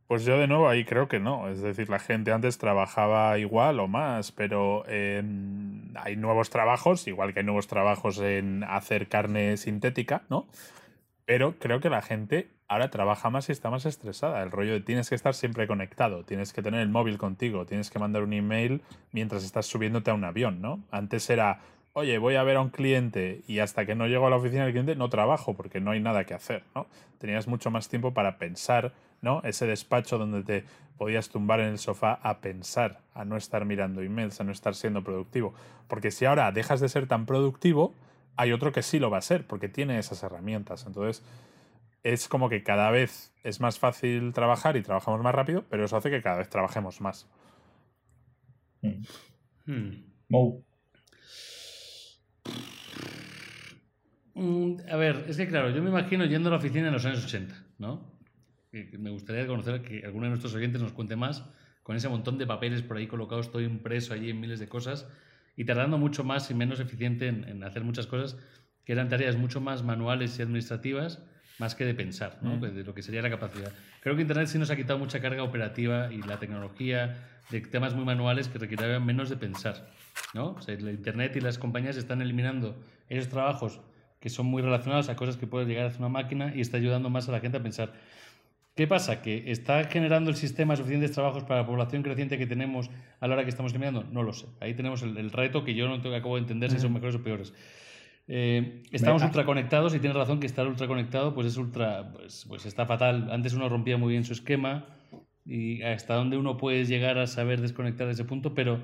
Pues 0.08 0.24
yo 0.24 0.38
de 0.38 0.48
nuevo 0.48 0.70
ahí 0.70 0.86
creo 0.86 1.08
que 1.08 1.20
no. 1.20 1.50
Es 1.50 1.62
decir, 1.62 1.90
la 1.90 2.00
gente 2.00 2.32
antes 2.32 2.58
trabajaba 2.60 3.38
igual 3.40 3.80
o 3.80 3.88
más, 3.88 4.32
pero 4.32 4.84
hay 4.86 6.16
nuevos 6.16 6.50
trabajos, 6.52 7.08
igual 7.08 7.34
que 7.34 7.40
hay 7.40 7.46
nuevos 7.46 7.68
trabajos 7.68 8.20
en 8.20 8.64
hacer 8.64 9.08
carne 9.08 9.58
sintética, 9.58 10.24
¿no? 10.30 10.48
Pero 11.26 11.58
creo 11.58 11.80
que 11.80 11.90
la 11.90 12.04
gente 12.04 12.52
ahora 12.68 12.92
trabaja 12.92 13.32
más 13.32 13.50
y 13.50 13.52
está 13.52 13.72
más 13.72 13.88
estresada. 13.88 14.44
El 14.44 14.52
rollo 14.52 14.74
de 14.74 14.82
tienes 14.82 15.10
que 15.10 15.16
estar 15.16 15.34
siempre 15.34 15.66
conectado, 15.66 16.24
tienes 16.24 16.54
que 16.54 16.62
tener 16.62 16.82
el 16.82 16.90
móvil 16.90 17.18
contigo, 17.18 17.66
tienes 17.66 17.90
que 17.90 17.98
mandar 17.98 18.22
un 18.22 18.34
email 18.34 18.84
mientras 19.12 19.44
estás 19.44 19.66
subiéndote 19.66 20.12
a 20.12 20.14
un 20.14 20.24
avión, 20.24 20.62
¿no? 20.62 20.84
Antes 20.92 21.28
era, 21.32 21.62
oye, 21.94 22.20
voy 22.20 22.36
a 22.36 22.44
ver 22.44 22.58
a 22.58 22.62
un 22.62 22.70
cliente 22.70 23.42
y 23.48 23.58
hasta 23.58 23.88
que 23.88 23.96
no 23.96 24.06
llego 24.06 24.28
a 24.28 24.30
la 24.30 24.36
oficina 24.36 24.66
del 24.66 24.74
cliente 24.74 24.96
no 24.96 25.10
trabajo 25.10 25.56
porque 25.56 25.80
no 25.80 25.90
hay 25.90 26.00
nada 26.00 26.26
que 26.26 26.36
hacer, 26.36 26.64
¿no? 26.76 26.86
Tenías 27.18 27.48
mucho 27.48 27.72
más 27.72 27.90
tiempo 27.90 28.14
para 28.14 28.38
pensar, 28.38 28.94
¿no? 29.22 29.42
Ese 29.44 29.66
despacho 29.66 30.18
donde 30.18 30.44
te 30.44 30.66
podías 30.98 31.30
tumbar 31.30 31.60
en 31.60 31.68
el 31.68 31.80
sofá 31.80 32.20
a 32.24 32.40
pensar, 32.40 33.02
a 33.14 33.26
no 33.26 33.38
estar 33.38 33.66
mirando 33.66 34.02
emails, 34.02 34.40
a 34.40 34.44
no 34.44 34.52
estar 34.52 34.76
siendo 34.76 35.04
productivo. 35.04 35.54
Porque 35.88 36.12
si 36.12 36.26
ahora 36.26 36.52
dejas 36.52 36.80
de 36.80 36.90
ser 36.90 37.08
tan 37.08 37.26
productivo, 37.26 37.94
hay 38.38 38.52
otro 38.52 38.72
que 38.72 38.82
sí 38.82 39.00
lo 39.00 39.10
va 39.10 39.18
a 39.18 39.22
ser 39.22 39.46
porque 39.46 39.70
tiene 39.70 39.98
esas 40.00 40.24
herramientas. 40.24 40.86
Entonces, 40.86 41.24
es 42.04 42.28
como 42.28 42.50
que 42.50 42.64
cada 42.64 42.92
vez 42.92 43.34
es 43.44 43.60
más 43.60 43.80
fácil 43.80 44.32
trabajar 44.34 44.78
y 44.78 44.84
trabajamos 44.84 45.22
más 45.22 45.36
rápido, 45.36 45.64
pero 45.70 45.86
eso 45.86 45.98
hace 45.98 46.12
que 46.12 46.22
cada 46.22 46.38
vez 46.38 46.50
trabajemos 46.50 47.02
más. 47.02 47.28
Hmm. 49.66 50.04
Mo. 50.30 50.64
Mm, 54.36 54.78
A 54.92 54.96
ver, 54.98 55.26
es 55.28 55.38
que 55.38 55.48
claro, 55.48 55.70
yo 55.70 55.82
me 55.82 55.90
imagino 55.90 56.26
yendo 56.26 56.50
a 56.50 56.52
la 56.52 56.58
oficina 56.58 56.88
en 56.88 56.94
los 56.94 57.06
años 57.06 57.24
80, 57.26 57.56
¿no? 57.80 58.15
Que- 58.76 58.90
que 58.90 58.98
Me 58.98 59.10
gustaría 59.10 59.48
conocer 59.48 59.82
que 59.84 60.04
alguno 60.06 60.26
de 60.26 60.32
nuestros 60.32 60.54
oyentes 60.54 60.82
nos 60.82 60.92
cuente 60.92 61.16
más 61.16 61.46
con 61.82 61.96
ese 61.96 62.10
montón 62.10 62.38
de 62.38 62.46
papeles 62.46 62.82
por 62.82 62.98
ahí 62.98 63.08
colocados, 63.08 63.50
todo 63.50 63.62
impreso 63.62 64.14
allí 64.14 64.30
en 64.32 64.42
miles 64.42 64.60
de 64.60 64.68
cosas 64.68 65.08
y 65.56 65.64
tardando 65.64 65.98
mucho 65.98 66.26
más 66.26 66.52
y 66.52 66.54
menos 66.54 66.82
eficiente 66.82 67.28
en, 67.30 67.48
en 67.48 67.64
hacer 67.64 67.86
muchas 67.86 68.06
cosas 68.06 68.36
que 68.84 68.92
eran 68.92 69.08
tareas 69.08 69.38
mucho 69.38 69.62
más 69.62 69.82
manuales 69.84 70.38
y 70.38 70.42
administrativas 70.42 71.24
más 71.58 71.74
que 71.74 71.86
de 71.86 71.94
pensar, 71.94 72.40
¿no? 72.42 72.58
Mm. 72.58 72.62
de 72.76 72.84
lo 72.84 72.94
que 72.94 73.02
sería 73.02 73.22
la 73.22 73.30
capacidad. 73.30 73.72
Creo 74.02 74.18
que 74.18 74.24
Internet 74.24 74.48
sí 74.48 74.60
nos 74.60 74.70
ha 74.72 74.76
quitado 74.76 75.00
mucha 75.00 75.22
carga 75.22 75.42
operativa 75.44 76.12
y 76.12 76.22
la 76.22 76.38
tecnología 76.38 77.16
de 77.52 77.62
temas 77.62 77.96
muy 77.96 78.04
manuales 78.04 78.50
que 78.50 78.58
requerían 78.60 79.06
menos 79.06 79.30
de 79.30 79.38
pensar. 79.38 79.88
¿no? 80.34 80.48
O 80.50 80.62
sea, 80.62 80.74
el 80.76 80.90
Internet 80.90 81.34
y 81.38 81.40
las 81.40 81.58
compañías 81.58 81.96
están 81.96 82.22
eliminando 82.22 82.76
esos 83.08 83.30
trabajos 83.30 83.80
que 84.20 84.30
son 84.30 84.48
muy 84.48 84.62
relacionados 84.62 85.08
a 85.08 85.16
cosas 85.16 85.38
que 85.38 85.48
puede 85.48 85.66
llegar 85.66 85.86
a 85.86 85.88
hacer 85.88 86.00
una 86.02 86.10
máquina 86.10 86.54
y 86.54 86.60
está 86.60 86.76
ayudando 86.76 87.10
más 87.10 87.30
a 87.30 87.32
la 87.32 87.40
gente 87.40 87.58
a 87.58 87.64
pensar. 87.64 87.94
¿Qué 88.76 88.88
pasa? 88.88 89.22
¿Que 89.22 89.52
está 89.52 89.86
generando 89.86 90.30
el 90.30 90.36
sistema 90.36 90.76
suficientes 90.76 91.14
trabajos 91.14 91.44
para 91.46 91.62
la 91.62 91.66
población 91.66 92.04
creciente 92.04 92.38
que 92.38 92.46
tenemos 92.46 92.90
a 93.22 93.28
la 93.28 93.36
hora 93.36 93.44
que 93.44 93.50
estamos 93.50 93.72
eliminando? 93.72 94.04
No 94.12 94.22
lo 94.22 94.34
sé. 94.34 94.48
Ahí 94.60 94.74
tenemos 94.74 95.02
el, 95.02 95.18
el 95.18 95.32
reto 95.32 95.64
que 95.64 95.74
yo 95.76 95.88
no 95.88 96.02
tengo, 96.02 96.16
acabo 96.16 96.36
de 96.36 96.42
entender 96.42 96.70
si 96.72 96.80
son 96.80 96.92
mejores 96.92 97.16
o 97.16 97.24
peores. 97.24 97.54
Eh, 98.28 98.84
estamos 98.92 99.22
Me- 99.22 99.28
ultra 99.28 99.46
conectados 99.46 99.96
y 99.96 100.00
tienes 100.00 100.18
razón 100.18 100.40
que 100.42 100.48
estar 100.48 100.68
ultra 100.68 100.88
conectado 100.88 101.34
pues 101.34 101.48
es 101.48 101.58
ultra 101.58 102.12
pues, 102.12 102.46
pues 102.50 102.66
está 102.66 102.86
fatal. 102.86 103.30
Antes 103.32 103.54
uno 103.54 103.70
rompía 103.70 103.98
muy 103.98 104.12
bien 104.12 104.26
su 104.26 104.34
esquema 104.34 104.86
y 105.46 105.82
hasta 105.84 106.16
dónde 106.16 106.36
uno 106.36 106.58
puede 106.58 106.84
llegar 106.86 107.18
a 107.18 107.28
saber 107.28 107.62
desconectar 107.62 108.08
de 108.08 108.14
ese 108.14 108.26
punto, 108.26 108.54
pero 108.54 108.84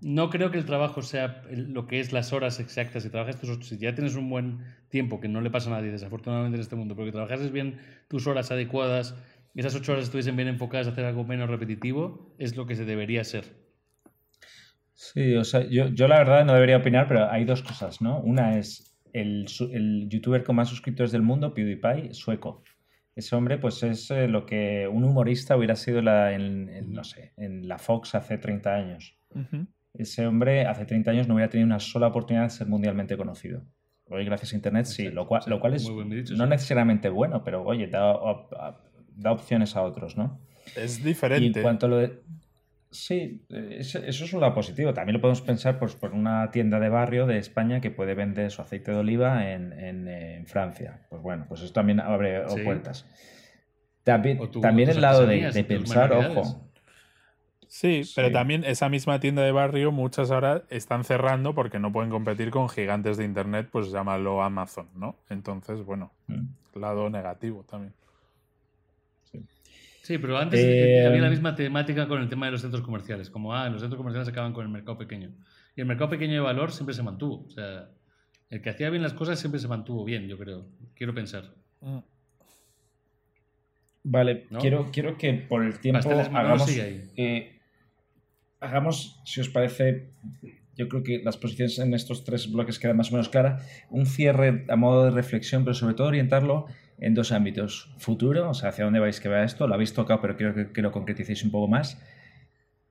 no 0.00 0.30
creo 0.30 0.50
que 0.50 0.58
el 0.58 0.64
trabajo 0.64 1.02
sea 1.02 1.42
lo 1.50 1.86
que 1.86 2.00
es 2.00 2.12
las 2.12 2.32
horas 2.32 2.60
exactas. 2.60 3.02
Si 3.02 3.10
trabajas 3.10 3.40
tus, 3.40 3.66
si 3.66 3.78
ya 3.78 3.94
tienes 3.94 4.14
un 4.16 4.30
buen 4.30 4.60
tiempo, 4.88 5.20
que 5.20 5.28
no 5.28 5.40
le 5.40 5.50
pasa 5.50 5.70
a 5.70 5.74
nadie 5.78 5.90
desafortunadamente 5.90 6.56
en 6.56 6.62
este 6.62 6.76
mundo, 6.76 6.94
pero 6.94 7.06
que 7.06 7.12
trabajases 7.12 7.52
bien 7.52 7.78
tus 8.08 8.26
horas 8.26 8.50
adecuadas, 8.50 9.16
y 9.54 9.60
esas 9.60 9.74
ocho 9.74 9.92
horas 9.92 10.04
estuviesen 10.04 10.36
bien 10.36 10.48
enfocadas 10.48 10.86
a 10.86 10.90
hacer 10.90 11.04
algo 11.04 11.24
menos 11.24 11.48
repetitivo, 11.50 12.34
es 12.38 12.56
lo 12.56 12.66
que 12.66 12.76
se 12.76 12.84
debería 12.84 13.24
ser. 13.24 13.44
Sí, 14.94 15.34
o 15.36 15.44
sea, 15.44 15.64
yo, 15.68 15.88
yo 15.88 16.08
la 16.08 16.18
verdad 16.18 16.44
no 16.44 16.54
debería 16.54 16.78
opinar, 16.78 17.06
pero 17.08 17.30
hay 17.30 17.44
dos 17.44 17.62
cosas, 17.62 18.00
¿no? 18.00 18.20
Una 18.20 18.58
es 18.58 18.96
el, 19.12 19.46
el 19.72 20.08
youtuber 20.08 20.42
con 20.44 20.56
más 20.56 20.68
suscriptores 20.68 21.12
del 21.12 21.22
mundo, 21.22 21.54
PewDiePie, 21.54 22.14
sueco. 22.14 22.62
Ese 23.14 23.34
hombre, 23.36 23.58
pues 23.58 23.82
es 23.82 24.10
eh, 24.10 24.28
lo 24.28 24.44
que 24.46 24.88
un 24.88 25.04
humorista 25.04 25.56
hubiera 25.56 25.76
sido 25.76 26.02
la- 26.02 26.32
en, 26.32 26.68
en, 26.68 26.92
no 26.92 27.04
sé, 27.04 27.32
en 27.36 27.68
la 27.68 27.78
Fox 27.78 28.14
hace 28.14 28.38
30 28.38 28.74
años. 28.74 29.16
Ese 29.98 30.26
hombre 30.26 30.64
hace 30.64 30.84
30 30.84 31.10
años 31.10 31.28
no 31.28 31.34
hubiera 31.34 31.50
tenido 31.50 31.66
una 31.66 31.80
sola 31.80 32.06
oportunidad 32.06 32.44
de 32.44 32.50
ser 32.50 32.68
mundialmente 32.68 33.16
conocido. 33.16 33.62
Hoy, 34.06 34.24
gracias 34.24 34.52
a 34.52 34.56
Internet, 34.56 34.86
sí, 34.86 35.10
lo 35.10 35.26
cual, 35.26 35.42
sí, 35.42 35.50
lo 35.50 35.60
cual 35.60 35.74
es 35.74 35.84
muy 35.84 35.94
buen 35.94 36.08
dicho, 36.08 36.34
no 36.34 36.44
sí. 36.44 36.50
necesariamente 36.50 37.08
bueno, 37.08 37.42
pero 37.44 37.62
oye, 37.64 37.88
da, 37.88 38.14
opciones 39.26 39.76
a 39.76 39.82
otros, 39.82 40.16
¿no? 40.16 40.40
Es 40.76 40.98
Y 40.98 41.00
en 41.00 41.04
diferente. 41.04 41.62
cuanto 41.62 41.86
a 41.86 41.88
lo 41.88 41.96
de... 41.98 42.20
Sí, 42.90 43.44
eso 43.50 43.98
es 43.98 44.32
un 44.32 44.40
lado 44.40 44.54
positivo. 44.54 44.94
También 44.94 45.14
lo 45.14 45.20
podemos 45.20 45.42
pensar 45.42 45.78
pues, 45.78 45.94
por 45.94 46.14
una 46.14 46.50
tienda 46.50 46.80
de 46.80 46.88
barrio 46.88 47.26
de 47.26 47.36
España 47.36 47.82
que 47.82 47.90
puede 47.90 48.14
vender 48.14 48.50
su 48.50 48.62
aceite 48.62 48.92
de 48.92 48.98
oliva 48.98 49.50
en, 49.50 50.46
Francia. 50.46 51.06
Pues 51.10 51.20
bueno, 51.20 51.44
pues 51.48 51.60
eso 51.60 51.72
también 51.72 52.00
abre 52.00 52.44
puertas. 52.64 53.04
También, 54.04 54.38
también 54.62 54.88
el 54.88 55.02
lado 55.02 55.26
de, 55.26 55.64
pensar, 55.64 56.12
ojo. 56.12 56.67
Sí, 57.68 58.02
pero 58.16 58.32
también 58.32 58.64
esa 58.64 58.88
misma 58.88 59.20
tienda 59.20 59.42
de 59.42 59.52
barrio, 59.52 59.92
muchas 59.92 60.30
ahora 60.30 60.64
están 60.70 61.04
cerrando 61.04 61.54
porque 61.54 61.78
no 61.78 61.92
pueden 61.92 62.10
competir 62.10 62.50
con 62.50 62.68
gigantes 62.68 63.18
de 63.18 63.24
internet, 63.24 63.68
pues 63.70 63.92
llámalo 63.92 64.42
Amazon, 64.42 64.88
¿no? 64.94 65.16
Entonces, 65.28 65.84
bueno, 65.84 66.10
mm. 66.28 66.78
lado 66.80 67.10
negativo 67.10 67.64
también. 67.68 67.92
Sí, 70.02 70.16
pero 70.16 70.38
antes 70.38 70.58
eh, 70.64 71.06
había 71.06 71.20
la 71.20 71.28
misma 71.28 71.54
temática 71.54 72.08
con 72.08 72.22
el 72.22 72.30
tema 72.30 72.46
de 72.46 72.52
los 72.52 72.62
centros 72.62 72.82
comerciales, 72.82 73.28
como 73.28 73.54
ah, 73.54 73.68
los 73.68 73.82
centros 73.82 73.98
comerciales 73.98 74.26
acaban 74.26 74.54
con 74.54 74.64
el 74.64 74.72
mercado 74.72 74.96
pequeño. 74.96 75.30
Y 75.76 75.82
el 75.82 75.86
mercado 75.86 76.08
pequeño 76.08 76.32
de 76.32 76.40
valor 76.40 76.72
siempre 76.72 76.94
se 76.94 77.02
mantuvo. 77.02 77.44
O 77.46 77.50
sea, 77.50 77.90
el 78.48 78.62
que 78.62 78.70
hacía 78.70 78.88
bien 78.88 79.02
las 79.02 79.12
cosas 79.12 79.38
siempre 79.38 79.60
se 79.60 79.68
mantuvo 79.68 80.06
bien, 80.06 80.26
yo 80.26 80.38
creo. 80.38 80.64
Quiero 80.94 81.12
pensar. 81.14 81.52
Mm. 81.82 81.98
Vale, 84.04 84.46
quiero, 84.58 84.90
quiero 84.90 85.18
que 85.18 85.34
por 85.34 85.62
el 85.62 85.78
tiempo 85.80 86.08
hagamos, 86.10 86.70
eh, 87.16 87.57
hagamos, 88.60 89.20
si 89.24 89.40
os 89.40 89.48
parece, 89.48 90.08
yo 90.76 90.88
creo 90.88 91.02
que 91.02 91.20
las 91.22 91.36
posiciones 91.36 91.78
en 91.78 91.94
estos 91.94 92.24
tres 92.24 92.50
bloques 92.50 92.78
quedan 92.78 92.96
más 92.96 93.10
o 93.10 93.12
menos 93.12 93.28
claras, 93.28 93.64
un 93.90 94.06
cierre 94.06 94.64
a 94.68 94.76
modo 94.76 95.04
de 95.04 95.10
reflexión, 95.10 95.64
pero 95.64 95.74
sobre 95.74 95.94
todo 95.94 96.08
orientarlo 96.08 96.66
en 96.98 97.14
dos 97.14 97.32
ámbitos. 97.32 97.94
Futuro, 97.98 98.50
o 98.50 98.54
sea, 98.54 98.70
hacia 98.70 98.84
dónde 98.84 99.00
vais 99.00 99.20
que 99.20 99.28
vea 99.28 99.44
esto, 99.44 99.66
lo 99.66 99.74
habéis 99.74 99.94
tocado, 99.94 100.20
pero 100.20 100.36
quiero 100.36 100.72
que, 100.72 100.82
lo 100.82 100.92
concreticéis 100.92 101.44
un 101.44 101.50
poco 101.50 101.68
más. 101.68 102.02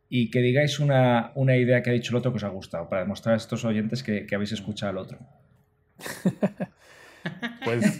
Y 0.09 0.31
que 0.31 0.39
digáis 0.39 0.79
una, 0.79 1.33
idea 1.35 1.83
que 1.83 1.89
ha 1.89 1.93
dicho 1.93 2.11
el 2.11 2.17
otro 2.17 2.31
que 2.31 2.37
os 2.37 2.43
ha 2.43 2.49
gustado, 2.49 2.87
para 2.87 3.01
demostrar 3.01 3.33
a 3.33 3.37
estos 3.37 3.65
oyentes 3.65 4.03
que, 4.03 4.27
habéis 4.33 4.53
escuchado 4.53 4.91
al 4.91 4.97
otro. 4.97 5.19
pues 7.65 7.99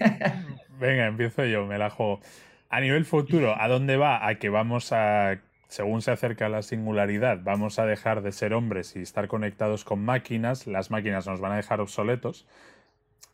venga, 0.79 1.07
empiezo 1.07 1.45
yo, 1.45 1.65
me 1.65 1.77
la 1.77 1.89
juego. 1.89 2.21
A 2.69 2.81
nivel 2.81 3.05
futuro, 3.05 3.59
¿a 3.59 3.67
dónde 3.67 3.97
va? 3.97 4.27
A 4.27 4.35
que 4.35 4.49
vamos 4.49 4.91
a, 4.91 5.39
según 5.67 6.01
se 6.01 6.11
acerca 6.11 6.49
la 6.49 6.61
singularidad, 6.61 7.39
vamos 7.43 7.79
a 7.79 7.85
dejar 7.85 8.21
de 8.21 8.31
ser 8.31 8.53
hombres 8.53 8.95
y 8.95 9.01
estar 9.01 9.27
conectados 9.27 9.83
con 9.83 10.03
máquinas, 10.03 10.67
las 10.67 10.91
máquinas 10.91 11.27
nos 11.27 11.39
van 11.39 11.51
a 11.51 11.57
dejar 11.57 11.81
obsoletos 11.81 12.45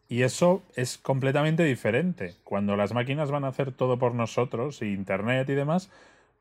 y 0.09 0.23
eso 0.23 0.63
es 0.75 0.97
completamente 0.97 1.63
diferente. 1.63 2.35
Cuando 2.43 2.75
las 2.75 2.93
máquinas 2.93 3.31
van 3.31 3.45
a 3.45 3.47
hacer 3.47 3.71
todo 3.71 3.97
por 3.97 4.13
nosotros, 4.13 4.81
Internet 4.81 5.49
y 5.49 5.53
demás, 5.53 5.89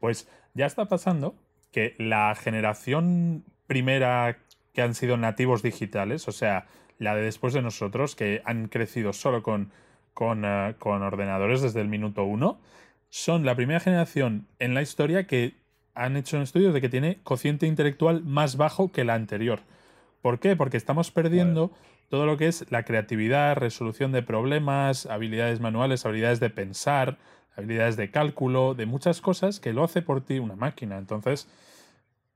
pues 0.01 0.28
ya 0.55 0.66
está 0.66 0.86
pasando 0.86 1.34
que 1.70 1.95
la 1.99 2.34
generación 2.34 3.45
primera 3.66 4.36
que 4.74 4.82
han 4.82 4.95
sido 4.95 5.16
nativos 5.16 5.62
digitales, 5.62 6.28
o 6.28 6.32
sea, 6.32 6.66
la 6.99 7.14
de 7.14 7.22
después 7.22 7.55
de 7.55 7.62
nosotros, 7.62 8.14
que 8.14 8.43
han 8.45 8.68
crecido 8.68 9.12
solo 9.12 9.43
con, 9.43 9.70
con, 10.12 10.45
eh, 10.45 10.74
con 10.78 11.03
ordenadores 11.03 11.62
desde 11.62 11.80
el 11.80 11.88
minuto 11.88 12.24
uno, 12.24 12.61
son 13.11 13.45
la 13.45 13.55
primera 13.55 13.80
generación 13.80 14.47
en 14.59 14.74
la 14.74 14.82
historia 14.82 15.26
que 15.26 15.55
han 15.95 16.16
hecho 16.16 16.36
un 16.36 16.43
estudio 16.43 16.72
de 16.72 16.80
que 16.80 16.88
tiene 16.88 17.18
cociente 17.22 17.66
intelectual 17.66 18.22
más 18.24 18.57
bajo 18.57 18.93
que 18.93 19.05
la 19.05 19.14
anterior. 19.14 19.61
¿Por 20.20 20.38
qué? 20.38 20.57
Porque 20.57 20.76
estamos 20.76 21.11
perdiendo 21.11 21.72
todo 22.09 22.26
lo 22.26 22.36
que 22.36 22.47
es 22.47 22.70
la 22.70 22.84
creatividad, 22.84 23.57
resolución 23.57 24.12
de 24.12 24.22
problemas, 24.22 25.07
habilidades 25.07 25.61
manuales, 25.61 26.05
habilidades 26.07 26.40
de 26.40 26.51
pensar, 26.51 27.18
habilidades 27.57 27.97
de 27.97 28.11
cálculo, 28.11 28.74
de 28.74 28.86
muchas 28.86 29.20
cosas 29.20 29.61
que 29.61 29.72
lo 29.72 29.84
hace 29.84 30.03
por 30.03 30.20
ti 30.22 30.38
una 30.38 30.55
máquina. 30.55 30.99
Entonces, 30.99 31.49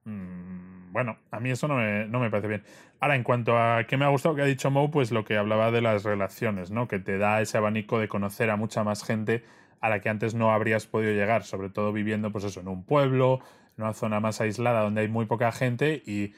mm, 0.05 0.93
bueno, 0.93 1.19
a 1.31 1.41
mí 1.41 1.51
eso 1.51 1.69
no 1.69 1.77
me, 1.77 2.31
parece 2.31 2.49
bien. 2.49 2.65
Ahora, 3.01 3.17
en 3.17 3.23
cuanto 3.23 3.59
a 3.59 3.85
qué 3.85 3.97
me 3.99 4.07
ha 4.07 4.09
gustado 4.09 4.35
que 4.35 4.43
ha 4.43 4.47
dicho 4.47 4.71
Mo, 4.71 4.91
pues 4.91 5.13
lo 5.13 5.25
que 5.25 5.37
hablaba 5.37 5.71
de 5.71 5.83
las 5.83 6.05
relaciones, 6.05 6.71
¿no? 6.71 6.89
Que 6.89 6.99
te 6.99 7.19
da 7.19 7.43
ese 7.43 7.59
abanico 7.59 7.99
de 7.99 8.09
conocer 8.09 8.49
a 8.49 8.57
mucha 8.57 8.83
más 8.83 9.05
gente 9.05 9.45
a 9.81 9.89
la 9.89 10.01
que 10.01 10.09
antes 10.09 10.35
no 10.35 10.53
habrías 10.53 10.87
podido 10.87 11.12
llegar, 11.12 11.45
sobre 11.45 11.70
todo 11.70 11.93
viviendo, 11.93 12.31
pues 12.33 12.45
eso, 12.45 12.61
en 12.61 12.68
un 12.68 12.85
pueblo, 12.85 13.41
en 13.77 13.85
una 13.85 13.93
zona 13.93 14.20
más 14.20 14.41
aislada 14.41 14.83
donde 14.83 15.03
hay 15.03 15.09
muy 15.09 15.27
poca 15.27 15.53
gente 15.53 16.03
y 16.07 16.33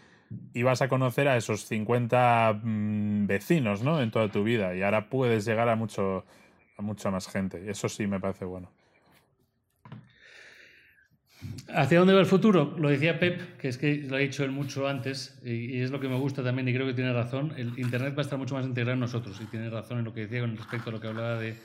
vas 0.62 0.82
a 0.82 0.88
conocer 0.88 1.28
a 1.28 1.36
esos 1.36 1.64
50 1.66 2.60
mm, 2.62 3.26
vecinos, 3.26 3.82
¿no? 3.82 4.02
En 4.02 4.10
toda 4.10 4.28
tu 4.30 4.44
vida. 4.44 4.74
Y 4.74 4.82
ahora 4.82 5.08
puedes 5.08 5.44
llegar 5.44 5.68
a 5.68 5.76
mucho 5.76 6.24
a 6.78 6.82
mucha 6.82 7.10
más 7.10 7.28
gente. 7.28 7.70
Eso 7.70 7.88
sí 7.88 8.06
me 8.06 8.20
parece 8.20 8.44
bueno. 8.44 8.70
¿Hacia 11.68 11.98
dónde 11.98 12.14
va 12.14 12.20
el 12.20 12.26
futuro? 12.26 12.74
Lo 12.78 12.88
decía 12.88 13.18
Pep, 13.18 13.58
que 13.58 13.68
es 13.68 13.78
que 13.78 13.96
lo 14.08 14.16
ha 14.16 14.20
dicho 14.20 14.42
él 14.42 14.50
mucho 14.50 14.88
antes, 14.88 15.38
y, 15.44 15.80
es 15.80 15.90
lo 15.90 16.00
que 16.00 16.08
me 16.08 16.16
gusta 16.16 16.42
también, 16.42 16.66
y 16.68 16.72
creo 16.72 16.86
que 16.86 16.94
tiene 16.94 17.12
razón. 17.12 17.52
El 17.56 17.78
Internet 17.78 18.14
va 18.16 18.22
a 18.22 18.22
estar 18.22 18.38
mucho 18.38 18.54
más 18.54 18.64
integrado 18.64 18.94
en 18.94 19.00
nosotros, 19.00 19.38
y 19.40 19.46
tiene 19.46 19.68
razón 19.70 19.98
en 19.98 20.04
lo 20.04 20.14
que 20.14 20.22
decía 20.22 20.40
con 20.40 20.56
respecto 20.56 20.90
a 20.90 20.92
lo 20.92 21.00
que 21.00 21.08
hablaba 21.08 21.38
de. 21.38 21.56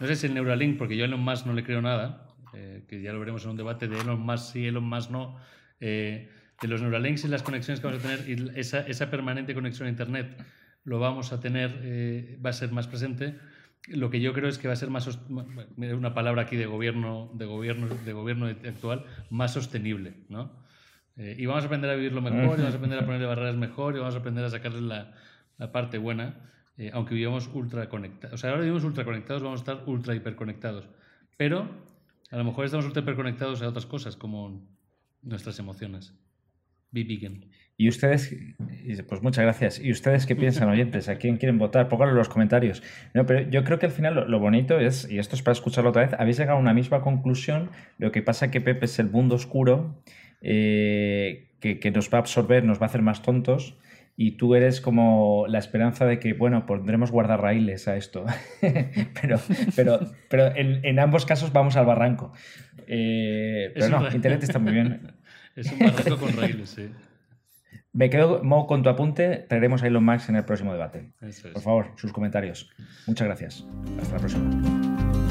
No 0.00 0.06
sé 0.06 0.16
si 0.16 0.26
el 0.26 0.34
Neuralink, 0.34 0.78
porque 0.78 0.96
yo 0.96 1.04
a 1.04 1.06
Elon 1.06 1.20
Musk 1.20 1.46
no 1.46 1.52
le 1.52 1.64
creo 1.64 1.82
nada, 1.82 2.28
eh, 2.54 2.84
que 2.88 3.02
ya 3.02 3.12
lo 3.12 3.20
veremos 3.20 3.44
en 3.44 3.50
un 3.50 3.56
debate 3.56 3.88
de 3.88 3.98
Elon 3.98 4.20
Musk 4.20 4.52
sí, 4.52 4.66
Elon 4.66 4.84
Musk 4.84 5.10
no. 5.10 5.36
Eh, 5.80 6.28
de 6.60 6.68
los 6.68 6.82
Neuralinks 6.82 7.24
y 7.24 7.28
las 7.28 7.42
conexiones 7.42 7.80
que 7.80 7.86
vamos 7.86 8.04
a 8.04 8.08
tener 8.08 8.28
y 8.28 8.58
esa, 8.58 8.80
esa 8.80 9.10
permanente 9.10 9.54
conexión 9.54 9.86
a 9.86 9.90
Internet 9.90 10.36
lo 10.84 10.98
vamos 10.98 11.32
a 11.32 11.40
tener, 11.40 11.80
eh, 11.82 12.38
va 12.44 12.50
a 12.50 12.52
ser 12.52 12.72
más 12.72 12.88
presente. 12.88 13.38
Lo 13.88 14.10
que 14.10 14.20
yo 14.20 14.32
creo 14.32 14.48
es 14.48 14.58
que 14.58 14.68
va 14.68 14.74
a 14.74 14.76
ser 14.76 14.90
más, 14.90 15.06
una 15.76 16.14
palabra 16.14 16.42
aquí 16.42 16.56
de 16.56 16.66
gobierno, 16.66 17.30
de 17.34 17.44
gobierno, 17.44 17.88
de 17.88 18.12
gobierno 18.12 18.46
actual, 18.46 19.04
más 19.30 19.52
sostenible, 19.52 20.14
¿no? 20.28 20.66
Eh, 21.16 21.36
y 21.38 21.46
vamos 21.46 21.64
a 21.64 21.66
aprender 21.66 21.90
a 21.90 21.94
vivirlo 21.94 22.22
mejor, 22.22 22.58
y 22.58 22.62
vamos 22.62 22.74
a 22.74 22.76
aprender 22.76 22.98
a 22.98 23.04
ponerle 23.04 23.26
barreras 23.26 23.56
mejor, 23.56 23.94
y 23.96 23.98
vamos 23.98 24.14
a 24.14 24.18
aprender 24.18 24.44
a 24.44 24.50
sacarle 24.50 24.80
la, 24.80 25.14
la 25.58 25.72
parte 25.72 25.98
buena, 25.98 26.36
eh, 26.78 26.90
aunque 26.94 27.14
vivamos 27.14 27.50
ultra 27.52 27.88
conectados. 27.88 28.34
O 28.34 28.38
sea, 28.38 28.50
ahora 28.50 28.62
vivimos 28.62 28.84
ultra 28.84 29.04
conectados, 29.04 29.42
vamos 29.42 29.60
a 29.60 29.62
estar 29.62 29.88
ultra 29.88 30.14
hiperconectados. 30.14 30.88
Pero 31.36 31.68
a 32.30 32.36
lo 32.36 32.44
mejor 32.44 32.64
estamos 32.64 32.86
ultra 32.86 33.02
hiperconectados 33.02 33.60
a 33.62 33.68
otras 33.68 33.86
cosas, 33.86 34.16
como 34.16 34.66
nuestras 35.22 35.58
emociones. 35.58 36.14
Y 37.76 37.88
ustedes, 37.88 38.34
pues 39.08 39.22
muchas 39.22 39.44
gracias. 39.44 39.80
¿Y 39.80 39.92
ustedes 39.92 40.26
qué 40.26 40.34
piensan, 40.34 40.68
oyentes? 40.70 41.08
¿A 41.08 41.16
quién 41.16 41.36
quieren 41.36 41.58
votar? 41.58 41.88
Pónganlo 41.88 42.12
en 42.12 42.18
los 42.18 42.28
comentarios. 42.28 42.82
No, 43.14 43.24
pero 43.26 43.48
yo 43.50 43.62
creo 43.62 43.78
que 43.78 43.86
al 43.86 43.92
final 43.92 44.28
lo, 44.28 44.40
bonito 44.40 44.80
es, 44.80 45.08
y 45.10 45.18
esto 45.18 45.36
es 45.36 45.42
para 45.42 45.52
escucharlo 45.52 45.90
otra 45.90 46.02
vez, 46.02 46.14
habéis 46.18 46.38
llegado 46.38 46.58
a 46.58 46.60
una 46.60 46.74
misma 46.74 47.02
conclusión. 47.02 47.70
Lo 47.98 48.10
que 48.10 48.22
pasa 48.22 48.46
es 48.46 48.52
que 48.52 48.60
Pepe 48.60 48.86
es 48.86 48.98
el 48.98 49.10
mundo 49.10 49.36
oscuro 49.36 50.02
eh, 50.40 51.50
que, 51.60 51.90
nos 51.92 52.12
va 52.12 52.18
a 52.18 52.20
absorber, 52.22 52.64
nos 52.64 52.80
va 52.80 52.86
a 52.86 52.88
hacer 52.88 53.02
más 53.02 53.22
tontos. 53.22 53.76
Y 54.20 54.32
tú 54.32 54.56
eres 54.56 54.80
como 54.80 55.46
la 55.46 55.60
esperanza 55.60 56.04
de 56.04 56.18
que, 56.18 56.32
bueno, 56.32 56.66
pondremos 56.66 57.12
guardarraíles 57.12 57.86
a 57.86 57.96
esto. 57.96 58.26
pero 58.60 59.38
pero, 59.76 60.00
pero 60.28 60.56
en, 60.56 60.98
ambos 60.98 61.24
casos 61.24 61.52
vamos 61.52 61.76
al 61.76 61.86
barranco. 61.86 62.32
Eh, 62.88 63.70
pero 63.74 64.00
no, 64.00 64.10
Internet 64.10 64.42
está 64.42 64.58
muy 64.58 64.72
bien. 64.72 65.12
Es 65.54 65.72
un 65.72 65.78
barranco 65.78 66.18
con 66.18 66.36
raíles, 66.36 66.70
sí. 66.70 66.88
Me 67.92 68.10
quedo 68.10 68.42
con 68.66 68.82
tu 68.82 68.88
apunte. 68.88 69.46
Traeremos 69.48 69.84
a 69.84 69.86
Elon 69.86 70.04
Musk 70.04 70.28
en 70.28 70.36
el 70.36 70.44
próximo 70.44 70.72
debate. 70.72 71.12
Por 71.52 71.62
favor, 71.62 71.92
sus 71.96 72.12
comentarios. 72.12 72.70
Muchas 73.06 73.26
gracias. 73.26 73.66
Hasta 74.00 74.14
la 74.14 74.18
próxima. 74.18 75.27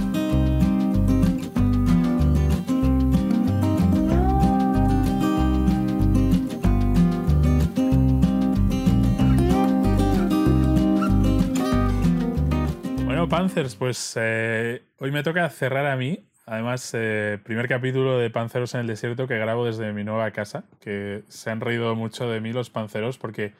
Panzers, 13.37 13.75
pues 13.75 14.15
eh, 14.19 14.81
hoy 14.97 15.11
me 15.11 15.21
toca 15.21 15.47
cerrar 15.51 15.85
a 15.85 15.95
mí 15.95 16.27
Además, 16.47 16.89
eh, 16.95 17.37
primer 17.43 17.67
capítulo 17.67 18.17
de 18.17 18.31
Panceros 18.31 18.73
en 18.73 18.81
el 18.81 18.87
Desierto 18.87 19.27
que 19.27 19.37
grabo 19.37 19.63
desde 19.63 19.93
mi 19.93 20.03
nueva 20.03 20.31
casa, 20.31 20.63
que 20.79 21.23
se 21.27 21.51
han 21.51 21.61
reído 21.61 21.93
mucho 21.93 22.27
de 22.27 22.41
mí 22.41 22.51
los 22.51 22.71
panceros 22.71 23.19
porque 23.19 23.53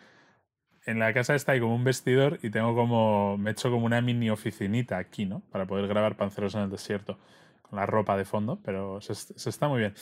en 0.87 0.97
la 0.97 1.13
casa 1.13 1.35
está 1.35 1.51
ahí 1.51 1.59
como 1.59 1.75
un 1.75 1.83
vestidor 1.83 2.39
y 2.41 2.49
tengo 2.49 2.73
como, 2.73 3.37
me 3.37 3.51
he 3.51 3.53
hecho 3.53 3.69
como 3.69 3.85
una 3.85 4.01
mini 4.01 4.31
oficinita 4.31 4.97
aquí, 4.97 5.27
¿no? 5.27 5.41
Para 5.51 5.67
poder 5.67 5.87
grabar 5.87 6.17
Panceros 6.17 6.55
en 6.55 6.61
el 6.61 6.71
Desierto 6.71 7.19
con 7.61 7.77
la 7.77 7.85
ropa 7.85 8.17
de 8.17 8.25
fondo, 8.25 8.59
pero 8.63 8.99
se, 9.01 9.13
se 9.13 9.49
está 9.49 9.67
muy 9.67 9.79
bien. 9.79 9.93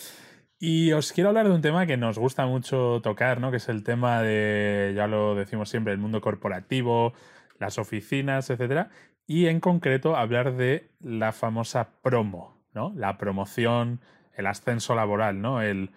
Y 0.58 0.94
os 0.94 1.12
quiero 1.12 1.30
hablar 1.30 1.50
de 1.50 1.54
un 1.56 1.62
tema 1.62 1.86
que 1.86 1.98
nos 1.98 2.18
gusta 2.18 2.46
mucho 2.46 3.02
tocar, 3.02 3.42
¿no? 3.42 3.52
Que 3.52 3.58
es 3.58 3.68
el 3.68 3.84
tema 3.84 4.22
de, 4.22 4.94
ya 4.96 5.08
lo 5.08 5.36
decimos 5.36 5.70
siempre, 5.70 5.92
el 5.92 6.00
mundo 6.00 6.22
corporativo, 6.22 7.14
las 7.60 7.78
oficinas, 7.78 8.50
etcétera. 8.50 8.90
Y 9.28 9.48
en 9.48 9.60
concreto 9.60 10.16
hablar 10.16 10.56
de 10.56 10.92
la 11.00 11.32
famosa 11.32 11.90
promo, 12.02 12.56
la 12.96 13.18
promoción, 13.18 14.02
el 14.34 14.48
ascenso 14.48 14.96
laboral, 14.96 15.42
¿no? 15.42 15.62
El 15.62 15.92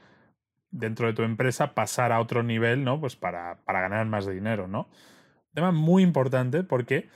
dentro 0.70 1.06
de 1.06 1.12
tu 1.14 1.22
empresa 1.22 1.74
pasar 1.74 2.12
a 2.12 2.20
otro 2.20 2.42
nivel, 2.42 2.84
¿no? 2.84 3.00
Pues 3.00 3.16
para, 3.16 3.58
ganar 3.66 4.06
más 4.06 4.26
dinero, 4.26 4.68
¿no? 4.68 4.88
Tema 5.54 5.72
muy 5.72 6.02
importante 6.02 6.62
porque 6.62 7.08